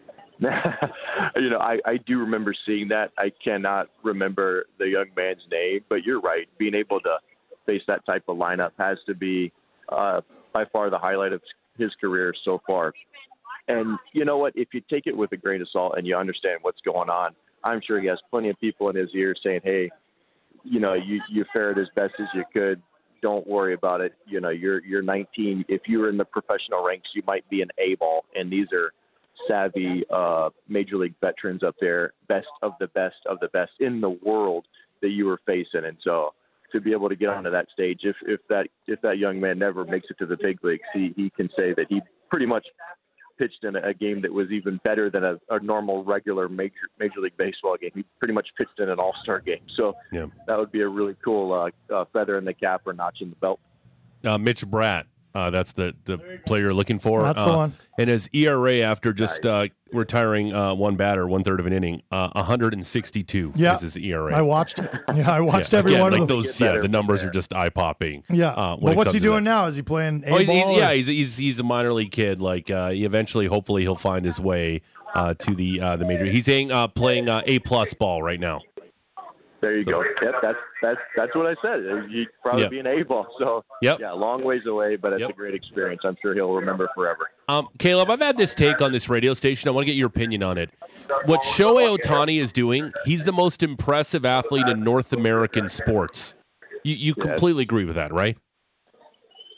you 0.40 1.50
know, 1.50 1.58
I, 1.60 1.78
I 1.84 1.96
do 2.06 2.20
remember 2.20 2.54
seeing 2.64 2.88
that. 2.88 3.10
I 3.18 3.32
cannot 3.42 3.88
remember 4.04 4.66
the 4.78 4.86
young 4.86 5.06
man's 5.16 5.42
name, 5.50 5.80
but 5.88 6.04
you're 6.04 6.20
right. 6.20 6.46
Being 6.58 6.74
able 6.74 7.00
to 7.00 7.16
face 7.66 7.82
that 7.88 8.06
type 8.06 8.24
of 8.28 8.36
lineup 8.36 8.70
has 8.78 8.98
to 9.06 9.14
be 9.14 9.52
uh, 9.88 10.20
by 10.52 10.64
far 10.72 10.90
the 10.90 10.98
highlight 10.98 11.32
of 11.32 11.42
his 11.76 11.90
career 12.00 12.34
so 12.44 12.60
far. 12.66 12.92
And 13.68 13.98
you 14.12 14.24
know 14.24 14.38
what? 14.38 14.54
If 14.56 14.68
you 14.72 14.82
take 14.90 15.06
it 15.06 15.16
with 15.16 15.32
a 15.32 15.36
grain 15.36 15.60
of 15.60 15.68
salt 15.72 15.94
and 15.96 16.06
you 16.06 16.16
understand 16.16 16.60
what's 16.62 16.80
going 16.80 17.10
on, 17.10 17.34
I'm 17.64 17.80
sure 17.86 18.00
he 18.00 18.08
has 18.08 18.18
plenty 18.30 18.48
of 18.50 18.58
people 18.60 18.88
in 18.88 18.96
his 18.96 19.10
ear 19.14 19.34
saying, 19.42 19.60
"Hey, 19.62 19.90
you 20.64 20.80
know, 20.80 20.94
you 20.94 21.20
you 21.30 21.44
fared 21.54 21.78
as 21.78 21.86
best 21.94 22.14
as 22.18 22.26
you 22.34 22.44
could. 22.52 22.80
Don't 23.20 23.46
worry 23.46 23.74
about 23.74 24.00
it. 24.00 24.14
You 24.26 24.40
know, 24.40 24.50
you're 24.50 24.84
you're 24.84 25.02
19. 25.02 25.64
If 25.68 25.82
you 25.86 25.98
were 25.98 26.08
in 26.08 26.16
the 26.16 26.24
professional 26.24 26.84
ranks, 26.84 27.08
you 27.14 27.22
might 27.26 27.48
be 27.50 27.62
an 27.62 27.68
A 27.78 27.94
ball, 27.96 28.24
and 28.34 28.50
these 28.50 28.68
are 28.72 28.92
savvy 29.48 30.04
uh, 30.10 30.50
major 30.68 30.96
league 30.96 31.14
veterans 31.20 31.62
up 31.62 31.76
there, 31.80 32.12
best 32.28 32.46
of 32.62 32.72
the 32.80 32.88
best 32.88 33.16
of 33.26 33.38
the 33.40 33.48
best 33.48 33.72
in 33.80 34.00
the 34.00 34.10
world 34.10 34.66
that 35.00 35.10
you 35.10 35.26
were 35.26 35.40
facing. 35.46 35.84
And 35.84 35.96
so, 36.02 36.34
to 36.72 36.80
be 36.80 36.92
able 36.92 37.08
to 37.08 37.16
get 37.16 37.28
onto 37.30 37.50
that 37.50 37.66
stage, 37.72 38.00
if 38.02 38.16
if 38.22 38.40
that 38.48 38.68
if 38.86 39.00
that 39.02 39.18
young 39.18 39.40
man 39.40 39.58
never 39.58 39.84
makes 39.84 40.06
it 40.10 40.18
to 40.18 40.26
the 40.26 40.36
big 40.36 40.62
leagues, 40.64 40.84
he 40.92 41.12
he 41.16 41.30
can 41.30 41.48
say 41.58 41.72
that 41.74 41.86
he 41.88 42.00
pretty 42.30 42.46
much 42.46 42.66
pitched 43.38 43.62
in 43.62 43.76
a, 43.76 43.80
a 43.88 43.94
game 43.94 44.20
that 44.22 44.32
was 44.32 44.50
even 44.50 44.80
better 44.82 45.08
than 45.10 45.22
a, 45.24 45.38
a 45.50 45.60
normal 45.60 46.02
regular 46.04 46.48
major 46.48 46.74
major 46.98 47.20
league 47.20 47.36
baseball 47.36 47.76
game. 47.80 47.90
He 47.94 48.04
pretty 48.20 48.34
much 48.34 48.48
pitched 48.58 48.78
in 48.78 48.88
an 48.88 48.98
all 48.98 49.14
star 49.22 49.40
game. 49.40 49.60
So 49.76 49.94
Yeah. 50.12 50.26
that 50.46 50.58
would 50.58 50.72
be 50.72 50.80
a 50.80 50.88
really 50.88 51.14
cool 51.24 51.52
uh, 51.52 51.70
uh, 51.94 52.04
feather 52.12 52.36
in 52.36 52.44
the 52.44 52.54
cap 52.54 52.82
or 52.84 52.92
notch 52.92 53.18
in 53.20 53.30
the 53.30 53.36
belt. 53.36 53.60
uh, 54.24 54.38
Mitch 54.38 54.66
Bratt. 54.66 55.04
Uh, 55.34 55.50
that's 55.50 55.72
the, 55.72 55.94
the 56.04 56.18
player 56.46 56.62
you're 56.62 56.74
looking 56.74 56.98
for. 56.98 57.22
That's 57.22 57.40
uh, 57.40 57.50
the 57.50 57.56
one. 57.56 57.76
And 57.98 58.08
his 58.08 58.28
ERA 58.32 58.80
after 58.80 59.12
just 59.12 59.44
uh, 59.44 59.66
retiring 59.92 60.54
uh, 60.54 60.74
one 60.74 60.96
batter, 60.96 61.26
one 61.28 61.44
third 61.44 61.60
of 61.60 61.66
an 61.66 61.72
inning, 61.72 62.02
uh, 62.10 62.30
162 62.82 63.52
Yeah. 63.56 63.76
is 63.76 63.82
his 63.82 63.96
ERA. 63.96 64.34
I 64.36 64.42
watched 64.42 64.78
it. 64.78 64.90
Yeah, 65.14 65.30
I 65.30 65.40
watched 65.40 65.72
Yeah, 65.72 65.78
every 65.80 65.92
again, 65.92 66.02
one 66.02 66.12
like 66.12 66.22
of 66.22 66.28
them. 66.28 66.36
those. 66.42 66.58
Get 66.58 66.74
Yeah, 66.74 66.80
the 66.80 66.88
numbers 66.88 67.20
from 67.20 67.30
are 67.30 67.32
just 67.32 67.52
eye 67.54 67.70
popping. 67.70 68.22
yeah, 68.30 68.48
uh, 68.50 68.76
but 68.76 68.96
what's 68.96 69.12
he 69.12 69.20
doing 69.20 69.44
now? 69.44 69.66
Is 69.66 69.76
he 69.76 69.82
playing 69.82 70.22
A 70.26 70.30
Oh, 70.30 70.38
he's, 70.38 70.46
ball? 70.46 70.54
he's- 70.70 70.78
yeah, 70.78 70.92
he's, 70.92 71.06
he's 71.06 71.36
he's 71.36 71.58
a 71.60 71.62
minor 71.64 71.92
league 71.92 72.10
kid. 72.12 72.40
Like 72.40 72.70
uh, 72.70 72.90
he 72.90 73.04
eventually, 73.04 73.46
hopefully, 73.46 73.82
he'll 73.82 73.96
find 73.96 74.24
his 74.24 74.38
way 74.38 74.82
uh, 75.14 75.34
to 75.34 75.54
the 75.54 75.80
uh, 75.80 75.96
the 75.96 76.04
major. 76.04 76.26
He's 76.26 76.44
saying, 76.44 76.70
uh, 76.70 76.88
playing 76.88 77.28
uh, 77.28 77.42
A 77.46 77.58
plus 77.60 77.94
ball 77.94 78.22
right 78.22 78.38
now. 78.40 78.60
There 79.60 79.76
you 79.76 79.84
go. 79.84 80.04
Yep, 80.22 80.34
that's 80.40 80.58
that's 80.80 81.00
that's 81.16 81.34
what 81.34 81.46
I 81.46 81.54
said. 81.60 81.82
You'd 82.08 82.28
probably 82.42 82.62
Yep. 82.62 82.70
be 82.70 82.78
an 82.78 82.86
A 82.86 83.02
ball. 83.02 83.26
So 83.40 83.64
Yep. 83.82 83.98
yeah, 84.00 84.12
long 84.12 84.44
ways 84.44 84.62
away, 84.66 84.94
but 84.96 85.12
it's 85.12 85.20
Yep. 85.22 85.30
a 85.30 85.32
great 85.32 85.54
experience. 85.54 86.02
I'm 86.04 86.16
sure 86.22 86.32
he'll 86.34 86.52
remember 86.52 86.88
forever. 86.94 87.28
Um, 87.48 87.68
Caleb, 87.78 88.08
I've 88.10 88.20
had 88.20 88.36
this 88.36 88.54
take 88.54 88.80
on 88.80 88.92
this 88.92 89.08
radio 89.08 89.34
station. 89.34 89.68
I 89.68 89.72
want 89.72 89.82
to 89.82 89.86
get 89.86 89.96
your 89.96 90.06
opinion 90.06 90.44
on 90.44 90.58
it. 90.58 90.70
What 91.24 91.40
Shohei 91.42 91.98
Ohtani 91.98 92.40
is 92.40 92.52
doing, 92.52 92.92
he's 93.04 93.24
the 93.24 93.32
most 93.32 93.62
impressive 93.64 94.24
athlete 94.24 94.68
in 94.68 94.84
North 94.84 95.12
American 95.12 95.68
sports. 95.68 96.34
You, 96.84 96.94
you 96.94 97.14
Yes. 97.16 97.26
completely 97.26 97.64
agree 97.64 97.84
with 97.84 97.96
that, 97.96 98.12
right? 98.12 98.36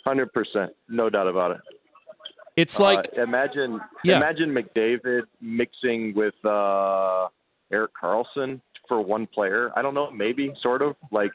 Hundred 0.07 0.32
percent, 0.32 0.72
no 0.88 1.11
doubt 1.11 1.26
about 1.28 1.51
it. 1.53 1.61
It's 2.57 2.78
like, 2.80 3.07
uh, 3.18 3.22
imagine 3.22 3.80
Yeah. 4.03 4.16
imagine 4.16 4.55
McDavid 4.55 5.22
mixing 5.42 6.14
with 6.14 6.34
uh, 6.44 7.28
Erik 7.70 7.90
Karlsson 8.01 8.61
for 8.91 9.01
one 9.01 9.26
player. 9.26 9.70
I 9.74 9.80
don't 9.80 9.95
know, 9.95 10.11
maybe 10.11 10.53
sort 10.62 10.82
of 10.82 10.97
like 11.11 11.30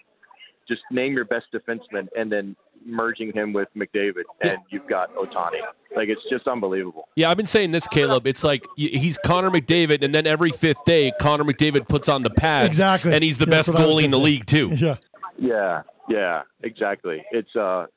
just 0.67 0.81
name 0.91 1.13
your 1.13 1.25
best 1.25 1.45
defenseman 1.53 2.07
and 2.17 2.31
then 2.31 2.55
merging 2.87 3.31
him 3.33 3.51
with 3.53 3.67
McDavid, 3.75 4.23
and 4.41 4.57
you've 4.69 4.85
got 4.87 5.11
Ohtani. 5.15 5.61
Like 5.95 6.09
it's 6.09 6.21
just 6.29 6.47
unbelievable. 6.47 7.07
yeah, 7.15 7.29
I've 7.31 7.37
been 7.37 7.47
saying 7.47 7.71
this, 7.71 7.87
Caleb. 7.87 8.27
It's 8.27 8.43
like 8.43 8.65
he's 8.75 9.17
Connor 9.19 9.49
McDavid, 9.49 10.03
and 10.03 10.13
then 10.13 10.27
every 10.27 10.51
fifth 10.51 10.83
day, 10.85 11.11
Connor 11.19 11.43
McDavid 11.45 11.87
puts 11.87 12.07
on 12.09 12.21
the 12.23 12.29
pads, 12.29 12.67
Exactly. 12.67 13.13
and 13.13 13.23
he's 13.23 13.37
the 13.39 13.45
That's 13.47 13.67
best 13.67 13.73
what 13.75 13.81
I 13.81 13.85
was 13.87 13.95
goalie 13.95 14.03
in 14.05 14.11
the 14.11 14.17
say. 14.17 14.23
league 14.23 14.45
too. 14.45 14.69
yeah. 14.75 14.97
Yeah, 15.39 15.81
yeah, 16.09 16.41
exactly. 16.63 17.23
It's 17.31 17.55
uh, 17.55 17.87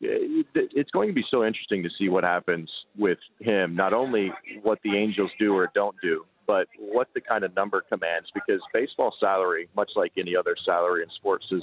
it's 0.00 0.90
going 0.90 1.08
to 1.08 1.14
be 1.14 1.24
so 1.30 1.44
interesting 1.44 1.82
to 1.84 1.88
see 1.98 2.08
what 2.08 2.24
happens 2.24 2.68
with 2.98 3.18
him. 3.40 3.76
Not 3.76 3.92
only 3.92 4.32
what 4.62 4.78
the 4.82 4.96
Angels 4.96 5.30
do 5.38 5.54
or 5.54 5.70
don't 5.74 5.94
do, 6.02 6.24
but 6.46 6.66
what 6.78 7.08
the 7.14 7.20
kind 7.20 7.44
of 7.44 7.54
number 7.54 7.82
commands. 7.88 8.28
Because 8.34 8.60
baseball 8.72 9.14
salary, 9.20 9.68
much 9.76 9.90
like 9.96 10.12
any 10.18 10.34
other 10.36 10.56
salary 10.64 11.02
in 11.02 11.08
sports, 11.16 11.46
is 11.50 11.62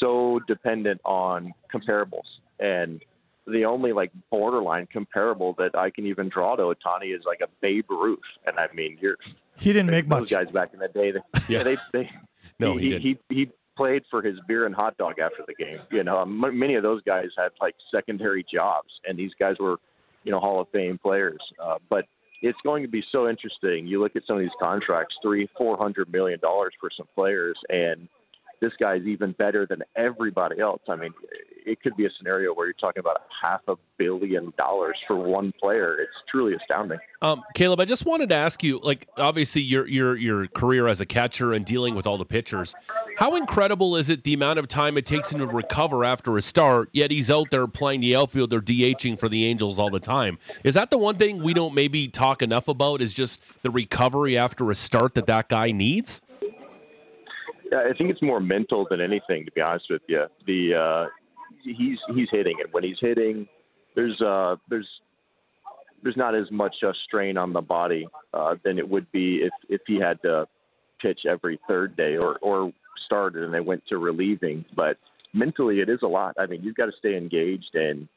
so 0.00 0.40
dependent 0.46 1.00
on 1.04 1.52
comparables. 1.72 2.26
And 2.60 3.02
the 3.46 3.64
only 3.64 3.92
like 3.92 4.10
borderline 4.30 4.86
comparable 4.92 5.54
that 5.58 5.70
I 5.78 5.90
can 5.90 6.06
even 6.06 6.28
draw 6.28 6.56
to 6.56 6.62
Ohtani 6.62 7.14
is 7.14 7.22
like 7.26 7.40
a 7.42 7.48
Babe 7.60 7.86
Ruth. 7.90 8.18
And 8.46 8.58
I 8.58 8.68
mean, 8.74 8.96
you're 9.00 9.16
He 9.58 9.72
didn't 9.72 9.90
make 9.90 10.08
those 10.08 10.20
much. 10.20 10.30
guys 10.30 10.46
back 10.52 10.70
in 10.72 10.80
the 10.80 10.88
day. 10.88 11.12
They, 11.12 11.20
Yeah. 11.48 11.58
yeah, 11.58 11.62
they 11.62 11.76
they 11.92 12.10
No, 12.58 12.76
he 12.76 12.84
he, 12.84 12.90
didn't. 12.90 13.02
he 13.02 13.18
he 13.34 13.50
played 13.76 14.02
for 14.10 14.22
his 14.22 14.36
beer 14.46 14.66
and 14.66 14.74
hot 14.74 14.96
dog 14.96 15.18
after 15.18 15.44
the 15.46 15.54
game. 15.54 15.78
You 15.90 16.04
know, 16.04 16.22
m- 16.22 16.58
many 16.58 16.74
of 16.76 16.82
those 16.82 17.02
guys 17.02 17.26
had 17.36 17.50
like 17.60 17.74
secondary 17.92 18.44
jobs, 18.52 18.88
and 19.06 19.18
these 19.18 19.32
guys 19.38 19.56
were, 19.58 19.76
you 20.22 20.30
know, 20.30 20.38
Hall 20.40 20.60
of 20.60 20.68
Fame 20.70 20.96
players. 20.98 21.40
Uh, 21.62 21.78
but 21.90 22.06
it's 22.44 22.58
going 22.62 22.82
to 22.82 22.88
be 22.88 23.02
so 23.10 23.26
interesting. 23.26 23.86
You 23.86 24.02
look 24.02 24.16
at 24.16 24.22
some 24.26 24.36
of 24.36 24.42
these 24.42 24.50
contracts, 24.62 25.14
three, 25.22 25.48
four 25.56 25.78
hundred 25.78 26.12
million 26.12 26.38
dollars 26.40 26.74
for 26.78 26.90
some 26.94 27.08
players, 27.14 27.56
and 27.70 28.06
this 28.60 28.72
guy's 28.78 29.02
even 29.06 29.32
better 29.32 29.66
than 29.66 29.82
everybody 29.96 30.60
else. 30.60 30.82
I 30.86 30.96
mean, 30.96 31.14
it 31.64 31.80
could 31.82 31.96
be 31.96 32.04
a 32.04 32.10
scenario 32.18 32.52
where 32.52 32.66
you're 32.66 32.74
talking 32.74 33.00
about 33.00 33.22
half 33.42 33.62
a 33.66 33.76
billion 33.96 34.52
dollars 34.58 34.96
for 35.06 35.16
one 35.16 35.54
player. 35.58 35.94
It's 35.98 36.12
truly 36.30 36.54
astounding. 36.54 36.98
Um, 37.22 37.42
Caleb, 37.54 37.80
I 37.80 37.86
just 37.86 38.04
wanted 38.04 38.28
to 38.28 38.34
ask 38.34 38.62
you, 38.62 38.78
like, 38.82 39.08
obviously 39.16 39.62
your 39.62 39.88
your 39.88 40.14
your 40.14 40.46
career 40.48 40.86
as 40.86 41.00
a 41.00 41.06
catcher 41.06 41.54
and 41.54 41.64
dealing 41.64 41.94
with 41.94 42.06
all 42.06 42.18
the 42.18 42.26
pitchers, 42.26 42.74
how 43.16 43.36
incredible 43.36 43.96
is 43.96 44.10
it 44.10 44.24
the 44.24 44.34
amount 44.34 44.58
of 44.58 44.68
time 44.68 44.96
it 44.96 45.06
takes 45.06 45.32
him 45.32 45.40
to 45.40 45.46
recover 45.46 46.04
after 46.04 46.36
a 46.36 46.42
start? 46.42 46.88
Yet 46.92 47.10
he's 47.10 47.30
out 47.30 47.50
there 47.50 47.66
playing 47.66 48.00
the 48.00 48.16
outfield 48.16 48.52
or 48.52 48.60
DHing 48.60 49.18
for 49.18 49.28
the 49.28 49.44
Angels 49.44 49.78
all 49.78 49.90
the 49.90 50.00
time. 50.00 50.38
Is 50.64 50.74
that 50.74 50.90
the 50.90 50.98
one 50.98 51.16
thing 51.16 51.42
we 51.42 51.54
don't 51.54 51.74
maybe 51.74 52.08
talk 52.08 52.42
enough 52.42 52.68
about? 52.68 53.00
Is 53.00 53.12
just 53.12 53.40
the 53.62 53.70
recovery 53.70 54.36
after 54.36 54.70
a 54.70 54.74
start 54.74 55.14
that 55.14 55.26
that 55.26 55.48
guy 55.48 55.70
needs? 55.70 56.20
Yeah, 56.42 57.80
I 57.80 57.92
think 57.96 58.10
it's 58.10 58.22
more 58.22 58.40
mental 58.40 58.86
than 58.88 59.00
anything, 59.00 59.44
to 59.44 59.52
be 59.52 59.60
honest 59.60 59.86
with 59.90 60.02
you. 60.08 60.26
The 60.46 60.74
uh, 60.74 61.06
he's 61.62 61.98
he's 62.14 62.28
hitting, 62.30 62.56
and 62.62 62.72
when 62.72 62.84
he's 62.84 62.98
hitting, 63.00 63.48
there's 63.94 64.20
uh, 64.20 64.56
there's 64.68 64.88
there's 66.02 66.16
not 66.16 66.34
as 66.34 66.50
much 66.50 66.74
uh, 66.86 66.92
strain 67.06 67.36
on 67.36 67.52
the 67.52 67.62
body 67.62 68.06
uh, 68.32 68.56
than 68.64 68.78
it 68.78 68.88
would 68.88 69.10
be 69.12 69.36
if 69.36 69.52
if 69.68 69.80
he 69.86 69.96
had 69.96 70.20
to 70.22 70.46
pitch 71.00 71.20
every 71.28 71.58
third 71.66 71.96
day 71.96 72.16
or 72.22 72.38
or 72.42 72.72
started 73.14 73.44
and 73.44 73.54
they 73.54 73.60
went 73.60 73.82
to 73.88 73.98
relieving. 73.98 74.64
But 74.74 74.96
mentally, 75.32 75.80
it 75.80 75.88
is 75.88 76.00
a 76.02 76.06
lot. 76.06 76.34
I 76.38 76.46
mean, 76.46 76.62
you've 76.62 76.76
got 76.76 76.86
to 76.86 76.92
stay 76.98 77.16
engaged, 77.16 77.74
and 77.74 78.08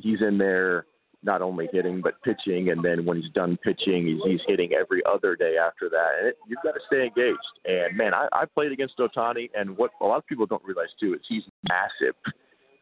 he's 0.00 0.20
in 0.20 0.38
there 0.38 0.86
not 1.22 1.42
only 1.42 1.68
hitting 1.72 2.02
but 2.02 2.22
pitching, 2.22 2.70
and 2.70 2.84
then 2.84 3.04
when 3.04 3.20
he's 3.20 3.32
done 3.32 3.56
pitching, 3.56 4.06
he's, 4.06 4.20
he's 4.24 4.40
hitting 4.46 4.72
every 4.74 5.02
other 5.06 5.34
day 5.34 5.56
after 5.56 5.88
that. 5.88 6.10
And 6.18 6.28
it, 6.28 6.38
you've 6.48 6.62
got 6.62 6.72
to 6.72 6.80
stay 6.86 7.04
engaged. 7.04 7.38
And 7.64 7.96
man, 7.96 8.12
I, 8.14 8.28
I 8.32 8.44
played 8.44 8.72
against 8.72 8.98
Ohtani, 8.98 9.50
and 9.54 9.76
what 9.76 9.90
a 10.00 10.06
lot 10.06 10.18
of 10.18 10.26
people 10.26 10.46
don't 10.46 10.64
realize 10.64 10.88
too 11.00 11.14
is 11.14 11.20
he's 11.28 11.42
massive. 11.68 12.14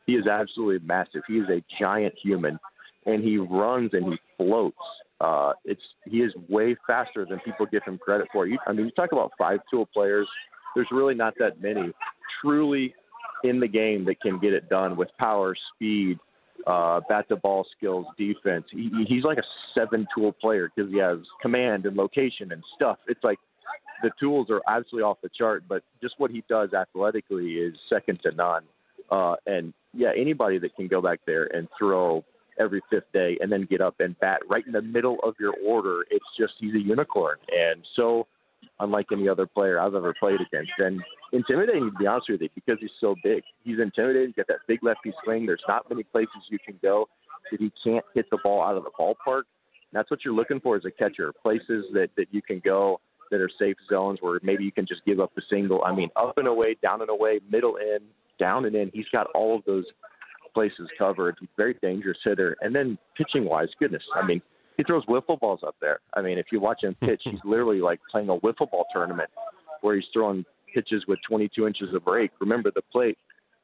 He 0.07 0.15
is 0.15 0.27
absolutely 0.27 0.87
massive. 0.87 1.23
He 1.27 1.35
is 1.35 1.49
a 1.49 1.63
giant 1.81 2.15
human, 2.23 2.59
and 3.07 3.23
he 3.23 3.39
runs 3.39 3.91
and 3.95 4.13
he 4.13 4.19
floats. 4.37 4.77
Uh, 5.21 5.53
it's 5.65 5.81
he 6.07 6.19
is 6.19 6.33
way 6.49 6.77
faster 6.87 7.25
than 7.25 7.39
people 7.41 7.65
give 7.67 7.83
him 7.85 7.97
credit 7.97 8.27
for. 8.33 8.47
You, 8.47 8.59
I 8.67 8.73
mean, 8.73 8.87
you 8.87 8.93
talk 8.93 9.13
about 9.13 9.31
five 9.39 9.61
tool 9.71 9.87
players. 9.87 10.29
There's 10.75 10.89
really 10.91 11.14
not 11.14 11.35
that 11.39 11.61
many 11.61 11.93
truly 12.41 12.95
in 13.43 13.61
the 13.61 13.68
game 13.68 14.05
that 14.07 14.20
can 14.20 14.39
get 14.39 14.53
it 14.53 14.68
done 14.68 14.97
with 14.97 15.09
power, 15.18 15.55
speed, 15.75 16.18
uh, 16.66 17.01
bat 17.09 17.29
to 17.29 17.37
ball 17.37 17.66
skills, 17.77 18.07
defense. 18.16 18.64
He, 18.70 18.91
he's 19.07 19.25
like 19.25 19.39
a 19.39 19.43
seven 19.79 20.07
tool 20.16 20.33
player 20.33 20.70
because 20.75 20.91
he 20.91 20.99
has 20.99 21.18
command 21.43 21.87
and 21.87 21.97
location 21.97 22.53
and 22.53 22.62
stuff. 22.75 22.99
It's 23.07 23.22
like 23.22 23.39
the 24.03 24.11
tools 24.18 24.49
are 24.51 24.62
absolutely 24.68 25.03
off 25.03 25.18
the 25.22 25.31
chart, 25.37 25.64
but 25.68 25.83
just 26.03 26.14
what 26.18 26.31
he 26.31 26.43
does 26.49 26.70
athletically 26.72 27.55
is 27.55 27.75
second 27.93 28.20
to 28.22 28.33
none. 28.33 28.62
Uh, 29.11 29.37
and 29.47 29.75
yeah, 29.93 30.11
anybody 30.16 30.59
that 30.59 30.75
can 30.75 30.89
go 30.89 31.01
back 31.01 31.20
there 31.27 31.45
and 31.45 31.68
throw 31.79 32.25
every 32.59 32.81
fifth 32.91 33.11
day 33.12 33.37
and 33.41 33.51
then 33.51 33.66
get 33.68 33.81
up 33.81 33.97
and 34.01 34.18
bat 34.20 34.41
right 34.49 34.66
in 34.66 34.72
the 34.72 34.83
middle 34.83 35.18
of 35.22 35.35
your 35.39 35.55
order, 35.64 36.05
it's 36.11 36.25
just 36.39 36.55
he's 36.59 36.75
a 36.75 36.81
unicorn. 36.81 37.37
And 37.51 37.85
so 37.97 38.27
unlike 38.81 39.07
any 39.12 39.29
other 39.29 39.47
player 39.47 39.81
I've 39.81 39.95
ever 39.95 40.15
played 40.19 40.41
against. 40.41 40.73
And 40.79 41.01
intimidating, 41.33 41.91
to 41.91 41.99
be 41.99 42.07
honest 42.07 42.27
with 42.29 42.41
you, 42.41 42.49
because 42.55 42.79
he's 42.81 42.91
so 43.01 43.15
big. 43.23 43.43
He's 43.65 43.79
intimidating. 43.79 44.29
He's 44.29 44.37
got 44.37 44.49
that 44.49 44.67
big 44.67 44.83
lefty 44.83 45.12
swing. 45.25 45.47
There's 45.47 45.62
not 45.69 45.89
many 45.89 46.03
places 46.03 46.37
you 46.51 46.59
can 46.59 46.79
go 46.83 47.09
that 47.51 47.61
he 47.61 47.73
can't 47.85 48.05
hit 48.15 48.27
the 48.31 48.39
ball 48.43 48.62
out 48.62 48.77
of 48.77 48.85
the 48.85 48.91
ballpark. 48.99 49.43
And 49.47 49.93
that's 49.93 50.11
what 50.11 50.25
you're 50.25 50.35
looking 50.35 50.61
for 50.61 50.77
as 50.77 50.85
a 50.85 50.91
catcher. 50.91 51.33
Places 51.43 51.85
that, 51.93 52.09
that 52.17 52.27
you 52.31 52.43
can 52.43 52.61
go 52.65 53.01
that 53.31 53.41
are 53.41 53.51
safe 53.59 53.77
zones 53.91 54.19
where 54.21 54.39
maybe 54.43 54.65
you 54.65 54.73
can 54.73 54.87
just 54.87 55.05
give 55.05 55.21
up 55.21 55.33
a 55.37 55.43
single. 55.51 55.83
I 55.85 55.95
mean, 55.95 56.11
up 56.17 56.39
and 56.39 56.47
away, 56.47 56.77
down 56.83 57.01
and 57.01 57.11
away, 57.11 57.41
middle 57.51 57.77
in, 57.77 57.99
down 58.39 58.65
and 58.65 58.75
in. 58.75 58.91
He's 58.93 59.09
got 59.12 59.29
all 59.35 59.57
of 59.57 59.65
those 59.65 59.85
places 60.53 60.89
covered. 60.99 61.37
Very 61.57 61.75
dangerous 61.83 62.19
hitter. 62.25 62.57
And 62.61 62.75
then 62.75 62.99
pitching 63.17 63.45
wise, 63.45 63.69
goodness, 63.79 64.03
I 64.15 64.27
mean, 64.27 64.41
he 64.77 64.83
throws 64.85 65.05
wiffle 65.07 65.39
balls 65.39 65.61
up 65.66 65.77
there. 65.81 66.01
I 66.14 66.22
mean, 66.22 66.39
if 66.39 66.47
you 66.53 66.61
watch 66.61 66.83
him 66.83 66.95
pitch, 67.01 67.22
he's 67.25 67.39
literally 67.45 67.81
like 67.81 68.01
playing 68.11 68.29
a 68.29 68.37
wiffle 68.37 68.70
ball 68.70 68.87
tournament 68.93 69.31
where 69.81 69.95
he's 69.97 70.05
throwing 70.12 70.45
pitches 70.75 71.05
with 71.07 71.18
22 71.29 71.66
inches 71.66 71.95
of 71.95 72.05
break. 72.05 72.31
Remember 72.41 72.70
the 72.75 72.83
plate, 72.93 73.16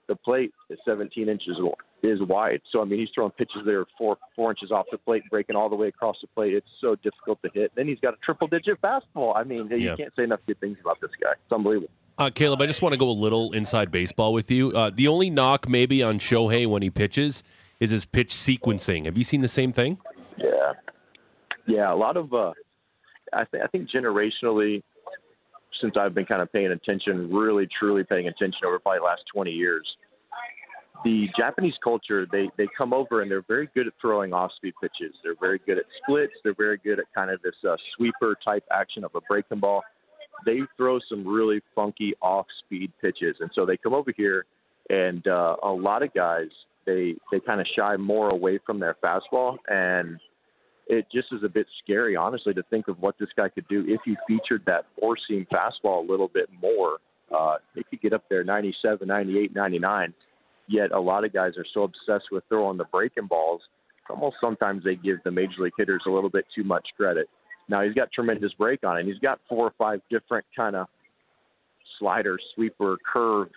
the 0.08 0.14
plate 0.16 0.52
is 0.68 0.78
17 0.84 1.28
inches 1.28 1.56
is 2.02 2.20
wide. 2.22 2.60
So 2.72 2.80
I 2.80 2.84
mean, 2.84 2.98
he's 3.00 3.08
throwing 3.14 3.32
pitches 3.32 3.62
that 3.64 3.74
are 3.74 3.86
four 3.98 4.16
four 4.34 4.50
inches 4.50 4.70
off 4.70 4.86
the 4.90 4.98
plate, 4.98 5.22
breaking 5.30 5.56
all 5.56 5.68
the 5.68 5.76
way 5.76 5.88
across 5.88 6.16
the 6.20 6.28
plate. 6.28 6.54
It's 6.54 6.66
so 6.80 6.94
difficult 6.96 7.40
to 7.42 7.50
hit. 7.52 7.72
Then 7.74 7.86
he's 7.88 8.00
got 8.00 8.14
a 8.14 8.16
triple 8.24 8.46
digit 8.48 8.80
fastball. 8.80 9.36
I 9.36 9.44
mean, 9.44 9.68
you 9.70 9.76
Yeah. 9.76 9.96
can't 9.96 10.12
say 10.16 10.24
enough 10.24 10.40
good 10.46 10.58
things 10.60 10.78
about 10.80 11.00
this 11.00 11.10
guy. 11.20 11.32
It's 11.32 11.52
unbelievable. 11.52 11.90
Uh, 12.18 12.28
Caleb, 12.34 12.60
I 12.60 12.66
just 12.66 12.82
want 12.82 12.92
to 12.92 12.98
go 12.98 13.08
a 13.08 13.12
little 13.12 13.52
inside 13.52 13.90
baseball 13.90 14.32
with 14.34 14.50
you. 14.50 14.72
Uh, 14.72 14.90
the 14.94 15.08
only 15.08 15.30
knock 15.30 15.68
maybe 15.68 16.02
on 16.02 16.18
Shohei 16.18 16.66
when 16.66 16.82
he 16.82 16.90
pitches 16.90 17.42
is 17.80 17.90
his 17.90 18.04
pitch 18.04 18.34
sequencing. 18.34 19.06
Have 19.06 19.16
you 19.16 19.24
seen 19.24 19.40
the 19.40 19.48
same 19.48 19.72
thing? 19.72 19.96
Yeah, 20.36 20.72
yeah. 21.66 21.92
A 21.92 21.96
lot 21.96 22.16
of, 22.16 22.32
uh, 22.32 22.52
I 23.32 23.44
think, 23.46 23.64
I 23.64 23.66
think 23.68 23.88
generationally, 23.90 24.82
since 25.80 25.94
I've 25.98 26.14
been 26.14 26.26
kind 26.26 26.42
of 26.42 26.52
paying 26.52 26.70
attention, 26.72 27.32
really 27.32 27.68
truly 27.78 28.04
paying 28.04 28.28
attention 28.28 28.60
over 28.66 28.78
probably 28.78 28.98
the 28.98 29.04
last 29.04 29.22
20 29.32 29.50
years, 29.50 29.86
the 31.04 31.28
Japanese 31.38 31.74
culture 31.82 32.26
they 32.30 32.50
they 32.58 32.66
come 32.78 32.92
over 32.92 33.22
and 33.22 33.30
they're 33.30 33.44
very 33.48 33.68
good 33.74 33.86
at 33.86 33.92
throwing 34.00 34.32
off 34.32 34.50
speed 34.56 34.74
pitches. 34.80 35.14
They're 35.22 35.36
very 35.40 35.58
good 35.66 35.78
at 35.78 35.84
splits. 36.02 36.32
They're 36.44 36.54
very 36.54 36.78
good 36.78 36.98
at 36.98 37.06
kind 37.14 37.30
of 37.30 37.40
this 37.42 37.54
uh, 37.68 37.76
sweeper 37.96 38.36
type 38.44 38.64
action 38.70 39.04
of 39.04 39.12
a 39.14 39.20
breaking 39.22 39.60
ball. 39.60 39.82
They 40.44 40.60
throw 40.76 40.98
some 41.08 41.26
really 41.26 41.62
funky 41.74 42.14
off 42.22 42.46
speed 42.64 42.92
pitches, 43.00 43.36
and 43.40 43.50
so 43.54 43.66
they 43.66 43.76
come 43.76 43.94
over 43.94 44.12
here, 44.16 44.44
and 44.88 45.26
uh, 45.26 45.56
a 45.62 45.70
lot 45.70 46.02
of 46.02 46.12
guys 46.14 46.48
they 46.86 47.14
they 47.30 47.40
kind 47.40 47.60
of 47.60 47.66
shy 47.78 47.96
more 47.96 48.28
away 48.28 48.58
from 48.64 48.80
their 48.80 48.96
fastball 49.02 49.56
and 49.68 50.18
it 50.90 51.06
just 51.12 51.28
is 51.32 51.44
a 51.44 51.48
bit 51.48 51.66
scary, 51.82 52.16
honestly, 52.16 52.52
to 52.52 52.64
think 52.64 52.88
of 52.88 53.00
what 53.00 53.14
this 53.18 53.28
guy 53.36 53.48
could 53.48 53.68
do 53.68 53.84
if 53.86 54.00
he 54.04 54.16
featured 54.26 54.62
that 54.66 54.86
four 54.98 55.16
seam 55.28 55.46
fastball 55.52 56.06
a 56.06 56.10
little 56.10 56.28
bit 56.28 56.48
more. 56.60 56.98
Uh, 57.34 57.56
he 57.76 57.84
could 57.84 58.00
get 58.00 58.12
up 58.12 58.24
there 58.28 58.42
97, 58.42 59.06
98, 59.06 59.54
99. 59.54 60.12
Yet 60.68 60.90
a 60.90 61.00
lot 61.00 61.24
of 61.24 61.32
guys 61.32 61.52
are 61.56 61.64
so 61.72 61.84
obsessed 61.84 62.30
with 62.32 62.42
throwing 62.48 62.76
the 62.76 62.84
breaking 62.84 63.26
balls, 63.26 63.60
almost 64.08 64.36
sometimes 64.40 64.82
they 64.82 64.96
give 64.96 65.18
the 65.24 65.30
major 65.30 65.60
league 65.60 65.72
hitters 65.78 66.02
a 66.06 66.10
little 66.10 66.30
bit 66.30 66.44
too 66.54 66.64
much 66.64 66.86
credit. 66.96 67.28
Now 67.68 67.82
he's 67.82 67.94
got 67.94 68.10
tremendous 68.12 68.52
break 68.54 68.82
on 68.84 68.98
it. 68.98 69.06
He's 69.06 69.18
got 69.18 69.40
four 69.48 69.66
or 69.66 69.74
five 69.78 70.00
different 70.10 70.44
kind 70.56 70.74
of 70.74 70.88
slider, 72.00 72.36
sweeper, 72.54 72.96
curve, 73.12 73.48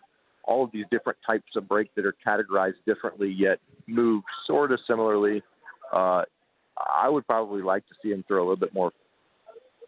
all 0.43 0.63
of 0.63 0.71
these 0.71 0.85
different 0.91 1.17
types 1.27 1.51
of 1.55 1.67
break 1.67 1.89
that 1.95 2.05
are 2.05 2.13
categorized 2.25 2.75
differently 2.85 3.33
yet 3.35 3.59
move 3.87 4.23
sort 4.45 4.71
of 4.71 4.79
similarly. 4.87 5.41
Uh, 5.91 6.23
I 6.77 7.09
would 7.09 7.27
probably 7.27 7.61
like 7.61 7.87
to 7.87 7.95
see 8.01 8.09
him 8.11 8.23
throw 8.27 8.39
a 8.39 8.45
little 8.45 8.55
bit 8.55 8.73
more 8.73 8.91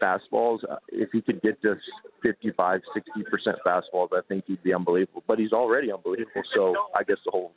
fastballs. 0.01 0.59
Uh, 0.69 0.77
If 0.89 1.09
he 1.11 1.21
could 1.21 1.41
get 1.41 1.61
to 1.61 1.75
55, 2.21 2.81
60% 2.95 3.55
fastballs, 3.65 4.09
I 4.13 4.21
think 4.27 4.45
he'd 4.47 4.63
be 4.63 4.73
unbelievable. 4.73 5.23
But 5.27 5.39
he's 5.39 5.53
already 5.53 5.91
unbelievable. 5.91 6.43
So 6.55 6.75
I 6.97 7.03
guess 7.03 7.17
the 7.25 7.31
whole 7.31 7.51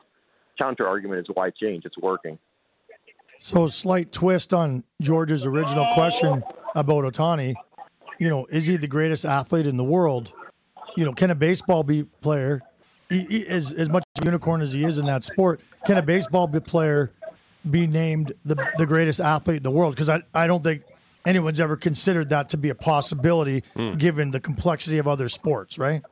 counter 0.61 0.87
argument 0.87 1.21
is 1.21 1.27
why 1.35 1.51
change? 1.51 1.85
It's 1.85 1.99
working. 1.99 2.39
So, 3.41 3.69
slight 3.69 4.11
twist 4.13 4.53
on 4.53 4.83
George's 5.01 5.47
original 5.47 5.87
question 5.95 6.43
about 6.75 7.05
Ohtani. 7.05 7.55
You 8.19 8.31
know, 8.31 8.47
is 8.47 8.67
he 8.67 8.77
the 8.77 8.89
greatest 8.89 9.25
athlete 9.25 9.65
in 9.65 9.77
the 9.77 9.85
world? 9.85 10.33
You 10.97 11.05
know, 11.05 11.13
can 11.13 11.31
a 11.31 11.37
baseball 11.37 11.85
be 11.85 12.03
player, 12.03 12.63
he, 13.09 13.23
he, 13.25 13.47
as 13.47 13.73
as 13.73 13.89
much 13.89 14.03
unicorn 14.25 14.61
as 14.61 14.73
he 14.73 14.83
is 14.83 14.99
in 14.99 15.07
that 15.07 15.23
sport, 15.23 15.61
can 15.87 15.99
a 15.99 16.03
baseball 16.03 16.49
be 16.49 16.59
player 16.59 17.13
be 17.71 17.87
named 17.87 18.33
the 18.45 18.57
the 18.77 18.87
greatest 18.87 19.21
athlete 19.21 19.59
in 19.59 19.63
the 19.63 19.71
world? 19.71 19.95
Because 19.95 20.09
I 20.09 20.23
I 20.35 20.47
don't 20.47 20.63
think 20.63 20.83
anyone's 21.27 21.61
ever 21.61 21.77
considered 21.77 22.31
that 22.31 22.51
to 22.51 22.57
be 22.57 22.71
a 22.71 22.75
possibility, 22.75 23.63
hmm. 23.75 23.95
given 23.97 24.31
the 24.31 24.41
complexity 24.41 24.99
of 24.99 25.07
other 25.07 25.29
sports, 25.29 25.79
right? 25.79 26.03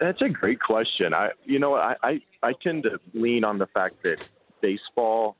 That's 0.00 0.20
a 0.20 0.28
great 0.28 0.60
question. 0.60 1.14
I, 1.14 1.28
you 1.44 1.60
know, 1.60 1.74
I, 1.74 1.94
I, 2.02 2.20
I 2.42 2.52
tend 2.60 2.82
to 2.82 2.98
lean 3.14 3.44
on 3.44 3.58
the 3.58 3.68
fact 3.68 4.02
that 4.02 4.18
baseball 4.60 5.36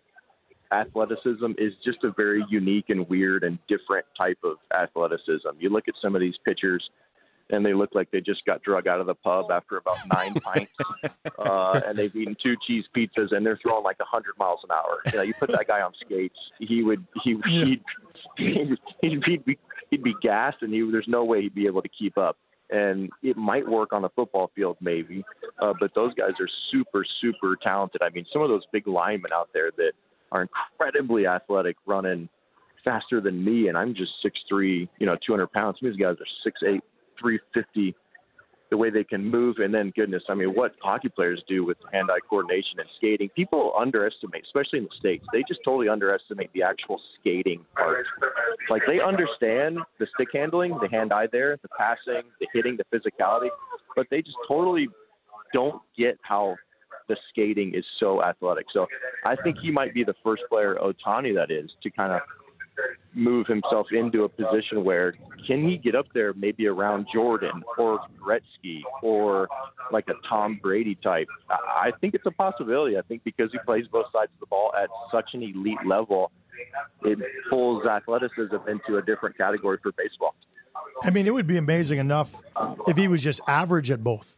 athleticism 0.72 1.52
is 1.58 1.72
just 1.84 1.98
a 2.04 2.12
very 2.16 2.44
unique 2.48 2.86
and 2.88 3.08
weird 3.08 3.42
and 3.42 3.58
different 3.68 4.06
type 4.18 4.38
of 4.44 4.56
athleticism. 4.76 5.48
You 5.58 5.68
look 5.68 5.88
at 5.88 5.94
some 6.00 6.14
of 6.14 6.20
these 6.20 6.36
pitchers, 6.46 6.88
and 7.52 7.64
they 7.64 7.74
look 7.74 7.94
like 7.94 8.10
they 8.10 8.20
just 8.20 8.44
got 8.46 8.62
drug 8.62 8.88
out 8.88 8.98
of 8.98 9.06
the 9.06 9.14
pub 9.14 9.50
after 9.50 9.76
about 9.76 9.98
nine 10.12 10.34
pints, 10.40 10.72
uh, 11.38 11.80
and 11.86 11.96
they've 11.96 12.14
eaten 12.16 12.36
two 12.42 12.56
cheese 12.66 12.84
pizzas, 12.96 13.30
and 13.30 13.44
they're 13.44 13.58
throwing 13.62 13.84
like 13.84 13.98
a 14.00 14.04
hundred 14.04 14.36
miles 14.38 14.60
an 14.64 14.70
hour. 14.72 15.02
You 15.06 15.18
know, 15.18 15.22
you 15.22 15.34
put 15.34 15.50
that 15.52 15.68
guy 15.68 15.82
on 15.82 15.92
skates, 16.04 16.38
he 16.58 16.82
would 16.82 17.04
he 17.22 17.36
he'd, 17.46 17.80
he'd, 18.38 18.78
he'd, 19.02 19.44
be 19.44 19.58
he'd 19.90 20.02
be 20.02 20.14
gassed, 20.22 20.62
and 20.62 20.72
he, 20.72 20.80
there's 20.90 21.08
no 21.08 21.24
way 21.24 21.42
he'd 21.42 21.54
be 21.54 21.66
able 21.66 21.82
to 21.82 21.90
keep 21.90 22.16
up. 22.18 22.36
And 22.70 23.10
it 23.22 23.36
might 23.36 23.68
work 23.68 23.92
on 23.92 24.02
a 24.04 24.08
football 24.08 24.50
field, 24.56 24.78
maybe, 24.80 25.22
uh, 25.60 25.74
but 25.78 25.94
those 25.94 26.14
guys 26.14 26.32
are 26.40 26.48
super, 26.70 27.04
super 27.20 27.54
talented. 27.62 28.00
I 28.02 28.08
mean, 28.08 28.24
some 28.32 28.40
of 28.40 28.48
those 28.48 28.62
big 28.72 28.86
linemen 28.88 29.30
out 29.34 29.50
there 29.52 29.70
that 29.76 29.92
are 30.32 30.40
incredibly 30.40 31.26
athletic, 31.26 31.76
running 31.84 32.30
faster 32.82 33.20
than 33.20 33.44
me, 33.44 33.68
and 33.68 33.76
I'm 33.76 33.94
just 33.94 34.12
six 34.22 34.40
three, 34.48 34.88
you 34.98 35.06
know, 35.06 35.16
200 35.26 35.52
pounds. 35.52 35.76
Some 35.80 35.88
of 35.88 35.94
these 35.94 36.02
guys 36.02 36.16
are 36.16 36.26
six 36.42 36.60
eight, 36.66 36.82
350. 37.20 37.94
The 38.70 38.78
way 38.78 38.88
they 38.88 39.04
can 39.04 39.22
move, 39.22 39.56
and 39.58 39.74
then 39.74 39.92
goodness, 39.94 40.22
I 40.30 40.34
mean, 40.34 40.54
what 40.54 40.72
hockey 40.80 41.10
players 41.10 41.42
do 41.46 41.62
with 41.62 41.76
hand-eye 41.92 42.20
coordination 42.30 42.78
and 42.78 42.88
skating, 42.96 43.28
people 43.36 43.74
underestimate, 43.78 44.44
especially 44.46 44.78
in 44.78 44.84
the 44.84 44.96
states. 44.98 45.26
They 45.30 45.44
just 45.46 45.60
totally 45.62 45.90
underestimate 45.90 46.50
the 46.54 46.62
actual 46.62 46.98
skating 47.20 47.66
part. 47.76 48.06
Like 48.70 48.80
they 48.86 48.98
understand 48.98 49.80
the 49.98 50.06
stick 50.14 50.28
handling, 50.32 50.78
the 50.80 50.88
hand-eye 50.88 51.26
there, 51.30 51.58
the 51.60 51.68
passing, 51.76 52.22
the 52.40 52.48
hitting, 52.54 52.78
the 52.78 52.84
physicality, 52.96 53.50
but 53.94 54.06
they 54.10 54.22
just 54.22 54.38
totally 54.48 54.88
don't 55.52 55.82
get 55.98 56.18
how 56.22 56.56
the 57.08 57.16
skating 57.28 57.74
is 57.74 57.84
so 58.00 58.22
athletic. 58.22 58.64
So 58.72 58.86
I 59.26 59.36
think 59.36 59.58
he 59.60 59.70
might 59.70 59.92
be 59.92 60.02
the 60.02 60.14
first 60.24 60.44
player, 60.48 60.78
Ohtani, 60.82 61.34
that 61.34 61.50
is, 61.50 61.70
to 61.82 61.90
kind 61.90 62.12
of 62.12 62.22
move 63.14 63.46
himself 63.46 63.86
into 63.92 64.24
a 64.24 64.28
position 64.28 64.84
where 64.84 65.14
can 65.46 65.68
he 65.68 65.76
get 65.76 65.94
up 65.94 66.06
there 66.14 66.32
maybe 66.34 66.66
around 66.66 67.06
Jordan 67.12 67.62
or 67.76 68.00
Gretzky 68.20 68.80
or 69.02 69.48
like 69.90 70.08
a 70.08 70.14
Tom 70.28 70.58
Brady 70.62 70.94
type? 71.02 71.28
I 71.50 71.88
I 71.88 71.90
think 72.00 72.14
it's 72.14 72.26
a 72.26 72.30
possibility. 72.30 72.96
I 72.96 73.02
think 73.02 73.22
because 73.24 73.50
he 73.52 73.58
plays 73.66 73.86
both 73.90 74.06
sides 74.12 74.30
of 74.34 74.40
the 74.40 74.46
ball 74.46 74.72
at 74.80 74.88
such 75.10 75.30
an 75.34 75.42
elite 75.42 75.84
level, 75.84 76.30
it 77.02 77.18
pulls 77.50 77.84
athleticism 77.86 78.56
into 78.68 78.96
a 78.98 79.02
different 79.02 79.36
category 79.36 79.78
for 79.82 79.92
baseball. 79.92 80.34
I 81.02 81.10
mean, 81.10 81.26
it 81.26 81.34
would 81.34 81.46
be 81.46 81.56
amazing 81.56 81.98
enough 81.98 82.30
if 82.86 82.96
he 82.96 83.08
was 83.08 83.22
just 83.22 83.40
average 83.48 83.90
at 83.90 84.02
both, 84.04 84.32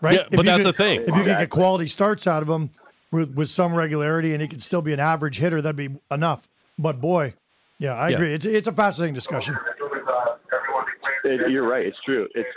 right? 0.00 0.14
Yeah, 0.14 0.20
If 0.30 0.36
but 0.36 0.44
that's 0.44 0.58
could- 0.58 0.66
the 0.66 0.72
thing. 0.72 1.00
If 1.02 1.08
you 1.08 1.14
could 1.24 1.38
get 1.38 1.50
quality 1.50 1.86
starts 1.86 2.26
out 2.26 2.42
of 2.42 2.48
him 2.48 2.70
with, 3.12 3.32
with 3.34 3.48
some 3.48 3.74
regularity, 3.74 4.32
and 4.32 4.42
he 4.42 4.48
could 4.48 4.62
still 4.62 4.82
be 4.82 4.92
an 4.92 5.00
average 5.00 5.38
hitter, 5.38 5.62
that'd 5.62 5.76
be 5.76 5.90
enough. 6.10 6.48
But 6.78 7.00
boy, 7.00 7.34
yeah, 7.78 7.94
I 7.94 8.08
Yeah. 8.10 8.16
agree. 8.16 8.34
It's 8.34 8.44
it's 8.44 8.68
a 8.68 8.72
fascinating 8.72 9.14
discussion. 9.14 9.56
It, 11.24 11.50
you're 11.50 11.68
right. 11.68 11.84
It's 11.86 11.96
true. 12.04 12.28
It's 12.34 12.48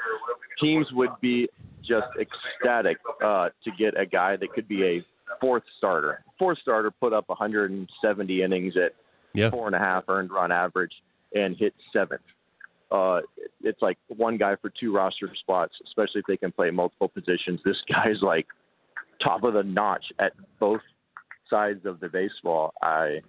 teams 0.59 0.88
would 0.93 1.09
be 1.22 1.49
just 1.84 2.07
ecstatic 2.19 2.97
uh, 3.24 3.49
to 3.63 3.72
get 3.78 3.99
a 3.99 4.05
guy 4.05 4.36
that 4.38 4.53
could 4.53 4.67
be 4.67 4.84
a 4.86 5.05
fourth 5.41 5.63
starter. 5.78 6.24
Fourth 6.38 6.59
starter 6.59 6.91
put 6.91 7.11
up 7.13 7.28
170 7.30 8.41
innings 8.43 8.76
at 8.78 8.93
Yeah. 9.34 9.49
four 9.49 9.65
and 9.67 9.76
a 9.76 9.80
half 9.80 10.03
earned 10.07 10.32
run 10.32 10.51
average 10.51 10.93
and 11.34 11.55
hit 11.57 11.74
seventh. 11.91 12.22
Uh, 12.91 13.22
it's 13.61 13.82
like 13.82 13.97
one 14.09 14.38
guy 14.38 14.55
for 14.57 14.69
two 14.69 14.93
roster 14.93 15.34
spots, 15.39 15.74
especially 15.88 16.19
if 16.19 16.26
they 16.28 16.38
can 16.38 16.51
play 16.51 16.69
multiple 16.72 17.07
positions. 17.07 17.59
This 17.65 17.78
guy's 17.91 18.22
like 18.22 18.47
top 19.24 19.43
of 19.43 19.53
the 19.53 19.63
notch 19.63 20.05
at 20.19 20.34
both 20.59 20.82
sides 21.49 21.86
of 21.86 21.99
the 21.99 22.09
baseball. 22.09 22.74
I 22.84 23.22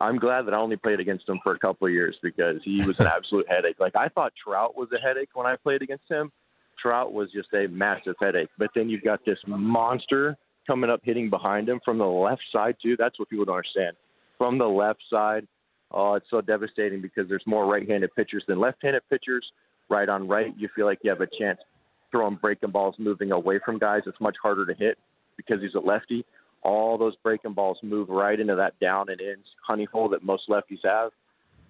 I'm 0.00 0.18
glad 0.18 0.46
that 0.46 0.54
I 0.54 0.58
only 0.58 0.76
played 0.76 1.00
against 1.00 1.28
him 1.28 1.38
for 1.42 1.54
a 1.54 1.58
couple 1.58 1.86
of 1.86 1.92
years 1.92 2.16
because 2.22 2.60
he 2.64 2.84
was 2.84 2.98
an 2.98 3.06
absolute 3.14 3.46
headache. 3.48 3.76
Like 3.78 3.96
I 3.96 4.08
thought 4.08 4.32
Trout 4.42 4.76
was 4.76 4.88
a 4.92 5.00
headache 5.00 5.30
when 5.34 5.46
I 5.46 5.56
played 5.56 5.82
against 5.82 6.04
him. 6.10 6.32
Trout 6.80 7.12
was 7.12 7.30
just 7.32 7.48
a 7.54 7.68
massive 7.68 8.16
headache. 8.20 8.48
But 8.58 8.70
then 8.74 8.88
you've 8.88 9.04
got 9.04 9.24
this 9.24 9.38
monster 9.46 10.36
coming 10.66 10.90
up 10.90 11.00
hitting 11.02 11.30
behind 11.30 11.68
him 11.68 11.80
from 11.84 11.98
the 11.98 12.06
left 12.06 12.42
side 12.52 12.76
too. 12.82 12.96
That's 12.98 13.18
what 13.18 13.28
people 13.28 13.44
don't 13.44 13.56
understand. 13.56 13.96
From 14.38 14.58
the 14.58 14.66
left 14.66 15.00
side, 15.08 15.46
oh, 15.90 16.14
it's 16.14 16.26
so 16.30 16.40
devastating 16.40 17.00
because 17.00 17.28
there's 17.28 17.44
more 17.46 17.66
right-handed 17.66 18.14
pitchers 18.16 18.44
than 18.48 18.58
left-handed 18.58 19.02
pitchers. 19.08 19.46
right 19.88 20.08
on 20.08 20.26
right, 20.26 20.52
you 20.56 20.68
feel 20.74 20.86
like 20.86 20.98
you 21.02 21.10
have 21.10 21.20
a 21.20 21.28
chance 21.38 21.60
throwing 22.10 22.36
breaking 22.36 22.70
balls 22.70 22.94
moving 22.98 23.32
away 23.32 23.58
from 23.64 23.78
guys. 23.78 24.02
It's 24.06 24.20
much 24.20 24.36
harder 24.42 24.66
to 24.66 24.74
hit 24.74 24.98
because 25.36 25.60
he's 25.60 25.74
a 25.74 25.80
lefty. 25.80 26.24
All 26.64 26.98
those 26.98 27.14
breaking 27.22 27.52
balls 27.52 27.78
move 27.82 28.08
right 28.08 28.38
into 28.38 28.56
that 28.56 28.78
down 28.80 29.10
and 29.10 29.20
in 29.20 29.36
honey 29.66 29.86
hole 29.90 30.08
that 30.10 30.24
most 30.24 30.48
lefties 30.48 30.80
have. 30.84 31.10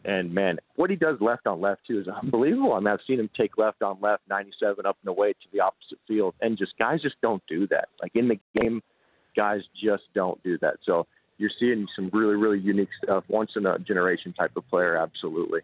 And 0.05 0.34
man, 0.34 0.59
what 0.76 0.90
he 0.90 0.97
does 0.97 1.18
left 1.20 1.47
on 1.47 1.61
left 1.61 1.86
too 1.86 2.01
is 2.01 2.09
unbelievable. 2.22 2.74
I 2.74 2.78
mean, 2.78 2.88
I've 2.88 3.01
seen 3.07 3.18
him 3.18 3.30
take 3.36 3.59
left 3.59 3.82
on 3.82 3.99
left, 4.01 4.22
97 4.28 4.86
up 4.86 4.97
and 5.03 5.09
away 5.09 5.32
to 5.32 5.49
the 5.53 5.61
opposite 5.61 5.99
field, 6.07 6.34
and 6.40 6.59
just 6.59 6.76
guys 6.78 7.03
just 7.03 7.16
don't 7.22 7.42
do 7.49 7.66
that. 7.68 7.88
Like 8.01 8.12
in 8.14 8.28
the 8.28 8.38
game, 8.61 8.82
guys 9.36 9.62
just 9.82 10.05
don't 10.14 10.42
do 10.42 10.59
that. 10.59 10.76
So 10.84 11.07
you're 11.38 11.51
seeing 11.59 11.86
some 11.97 12.11
really, 12.12 12.36
really 12.36 12.61
unique 12.61 12.90
stuff. 13.03 13.24
Once 13.28 13.53
in 13.57 13.66
a 13.66 13.78
generation 13.78 14.32
type 14.32 14.53
of 14.57 14.68
player, 14.68 14.97
absolutely. 14.97 15.61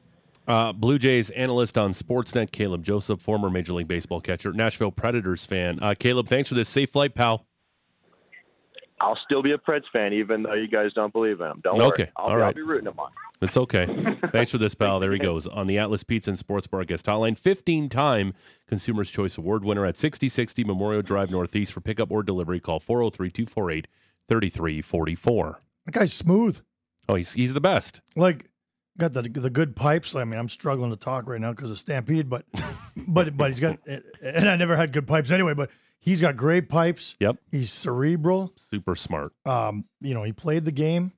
Uh, 0.49 0.73
Blue 0.73 0.99
Jays 0.99 1.31
analyst 1.31 1.79
on 1.79 1.93
Sportsnet, 1.93 2.51
Caleb 2.51 2.83
Joseph, 2.83 3.21
former 3.21 3.51
Major 3.51 3.73
League 3.75 3.87
Baseball 3.87 4.21
catcher, 4.21 4.53
Nashville 4.53 4.91
Predators 4.91 5.45
fan. 5.45 5.79
Uh, 5.81 5.95
Caleb, 5.97 6.29
thanks 6.29 6.49
for 6.49 6.57
this 6.57 6.69
safe 6.69 6.91
flight, 6.91 7.15
pal. 7.15 7.47
I'll 9.01 9.19
still 9.25 9.43
be 9.43 9.53
a 9.53 9.59
Preds 9.59 9.85
fan, 9.93 10.13
even 10.13 10.43
though 10.43 10.55
you 10.55 10.69
guys 10.69 10.93
don't 10.93 11.13
believe 11.13 11.41
in 11.41 11.49
them. 11.49 11.61
Don't 11.65 11.81
Okay, 11.81 12.03
worry. 12.05 12.13
I'll, 12.17 12.27
all 12.27 12.37
be, 12.37 12.43
I'll 12.43 12.53
be 12.53 12.63
rooting 12.63 12.85
them 12.85 12.99
on. 12.99 13.11
It's 13.41 13.57
okay. 13.57 13.87
Thanks 14.33 14.51
for 14.51 14.59
this, 14.59 14.75
pal. 14.75 15.01
There 15.01 15.13
he 15.13 15.19
goes 15.19 15.47
on 15.47 15.67
the 15.67 15.79
Atlas 15.79 16.03
Pizza 16.03 16.31
and 16.31 16.39
Sports 16.39 16.67
Bar 16.67 16.85
guest 16.85 17.07
hotline. 17.07 17.39
15 17.39 17.89
time 17.89 18.35
Consumer's 18.69 19.09
Choice 19.11 19.39
Award 19.39 19.65
winner 19.65 19.87
at 19.87 19.97
6060 19.99 20.65
Memorial 20.65 21.01
Drive 21.03 21.31
Northeast 21.31 21.73
for 21.73 21.81
pickup 21.81 22.11
or 22.11 22.23
delivery. 22.23 22.61
Call 22.61 22.81
403 22.81 23.31
248 23.31 23.87
3344. 24.29 25.61
That 25.87 25.93
guy's 25.93 26.13
smooth. 26.13 26.61
Oh, 27.09 27.15
he's, 27.15 27.33
he's 27.33 27.55
the 27.55 27.61
best. 27.61 28.01
Like 28.15 28.51
got 28.99 29.15
the 29.15 29.23
the 29.23 29.51
good 29.51 29.75
pipes. 29.75 30.15
I 30.15 30.25
mean, 30.25 30.39
I'm 30.39 30.49
struggling 30.51 30.91
to 30.91 30.97
talk 30.97 31.27
right 31.27 31.41
now 31.41 31.53
because 31.53 31.71
of 31.71 31.79
Stampede, 31.79 32.29
but 32.29 32.45
but 32.97 33.37
but 33.37 33.51
he's 33.51 33.61
got 33.61 33.79
and 34.23 34.49
I 34.49 34.57
never 34.57 34.77
had 34.77 34.93
good 34.93 35.07
pipes 35.07 35.31
anyway. 35.31 35.55
But 35.55 35.71
he's 36.01 36.21
got 36.21 36.37
great 36.37 36.69
pipes. 36.69 37.17
Yep. 37.21 37.37
He's 37.51 37.73
cerebral. 37.73 38.53
Super 38.71 38.97
smart. 38.97 39.33
Um, 39.45 39.85
you 40.01 40.15
know, 40.15 40.23
he 40.23 40.33
played 40.33 40.65
the 40.65 40.73
game. 40.73 41.13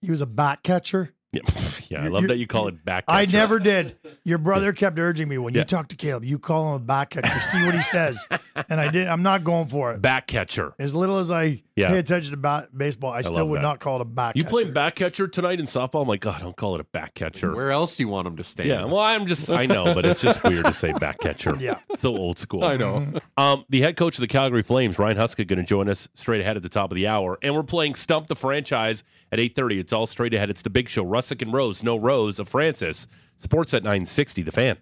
He 0.00 0.10
was 0.10 0.20
a 0.20 0.26
bat 0.26 0.62
catcher. 0.62 1.14
Yeah, 1.32 1.42
yeah 1.88 2.04
I 2.04 2.08
love 2.08 2.26
that 2.26 2.38
you 2.38 2.46
call 2.48 2.66
it 2.68 2.84
back. 2.84 3.04
I 3.06 3.24
catcher. 3.24 3.36
never 3.36 3.58
did. 3.60 3.96
Your 4.24 4.38
brother 4.38 4.72
kept 4.72 4.98
urging 4.98 5.28
me 5.28 5.38
when 5.38 5.54
Yeah. 5.54 5.60
you 5.60 5.64
talk 5.64 5.88
to 5.88 5.96
Caleb, 5.96 6.24
you 6.24 6.38
call 6.40 6.70
him 6.70 6.74
a 6.74 6.78
back 6.84 7.10
catcher, 7.10 7.40
see 7.52 7.64
what 7.64 7.74
he 7.74 7.82
says, 7.82 8.26
and 8.68 8.80
I 8.80 8.88
did. 8.90 9.06
I'm 9.06 9.22
not 9.22 9.44
going 9.44 9.68
for 9.68 9.92
it. 9.92 10.02
Back 10.02 10.26
catcher. 10.26 10.74
As 10.78 10.92
little 10.94 11.18
as 11.18 11.30
I 11.30 11.62
Yeah. 11.76 11.88
pay 11.90 11.98
attention 11.98 12.32
to 12.32 12.36
ba- 12.36 12.68
baseball, 12.76 13.12
I 13.12 13.22
still 13.22 13.36
love 13.36 13.48
would 13.48 13.58
that. 13.58 13.62
not 13.62 13.78
call 13.80 13.96
it 13.96 14.02
a 14.02 14.04
back. 14.04 14.36
You 14.36 14.42
catcher. 14.42 14.50
playing 14.50 14.72
back 14.72 14.96
catcher 14.96 15.28
tonight 15.28 15.60
in 15.60 15.66
softball? 15.66 16.02
I'm 16.02 16.08
like, 16.08 16.20
God, 16.20 16.40
don't 16.40 16.56
call 16.56 16.74
it 16.74 16.80
a 16.80 16.84
back 16.84 17.14
catcher. 17.14 17.54
Where 17.54 17.70
else 17.70 17.96
do 17.96 18.02
you 18.02 18.08
want 18.08 18.26
him 18.26 18.36
to 18.36 18.44
stand? 18.44 18.68
Yeah, 18.68 18.84
well, 18.84 18.98
I'm 18.98 19.26
just, 19.26 19.48
I 19.48 19.66
know, 19.66 19.94
but 19.94 20.04
it's 20.04 20.20
just 20.20 20.42
weird 20.42 20.64
to 20.66 20.72
say 20.72 20.92
back 20.92 21.20
catcher. 21.20 21.56
Yeah. 21.60 21.78
So 22.00 22.16
old 22.16 22.38
school. 22.40 22.64
I 22.64 22.76
know. 22.76 23.06
Um, 23.36 23.64
the 23.68 23.80
head 23.82 23.96
coach 23.96 24.16
of 24.16 24.20
the 24.20 24.26
Calgary 24.28 24.62
Flames, 24.62 24.98
Ryan 24.98 25.16
Huska, 25.16 25.46
going 25.46 25.58
to 25.58 25.62
join 25.64 25.88
us 25.88 26.08
straight 26.14 26.40
ahead 26.40 26.56
at 26.56 26.62
the 26.64 26.68
top 26.68 26.90
of 26.90 26.96
the 26.96 27.06
hour, 27.06 27.38
and 27.40 27.54
we're 27.54 27.62
playing 27.62 27.94
Stump 27.94 28.26
the 28.26 28.36
Franchise 28.36 29.04
at 29.32 29.38
eight 29.38 29.54
thirty. 29.54 29.78
It's 29.78 29.92
all 29.92 30.06
straight 30.08 30.34
ahead. 30.34 30.50
It's 30.50 30.62
the 30.62 30.70
Big 30.70 30.88
Show. 30.88 31.04
Rusic 31.20 31.42
and 31.42 31.52
Rose, 31.52 31.82
no 31.82 31.96
Rose 31.96 32.38
of 32.38 32.48
Francis. 32.48 33.06
Sportsnet 33.46 33.82
nine 33.82 34.06
sixty. 34.06 34.42
The 34.42 34.52
Fan. 34.52 34.76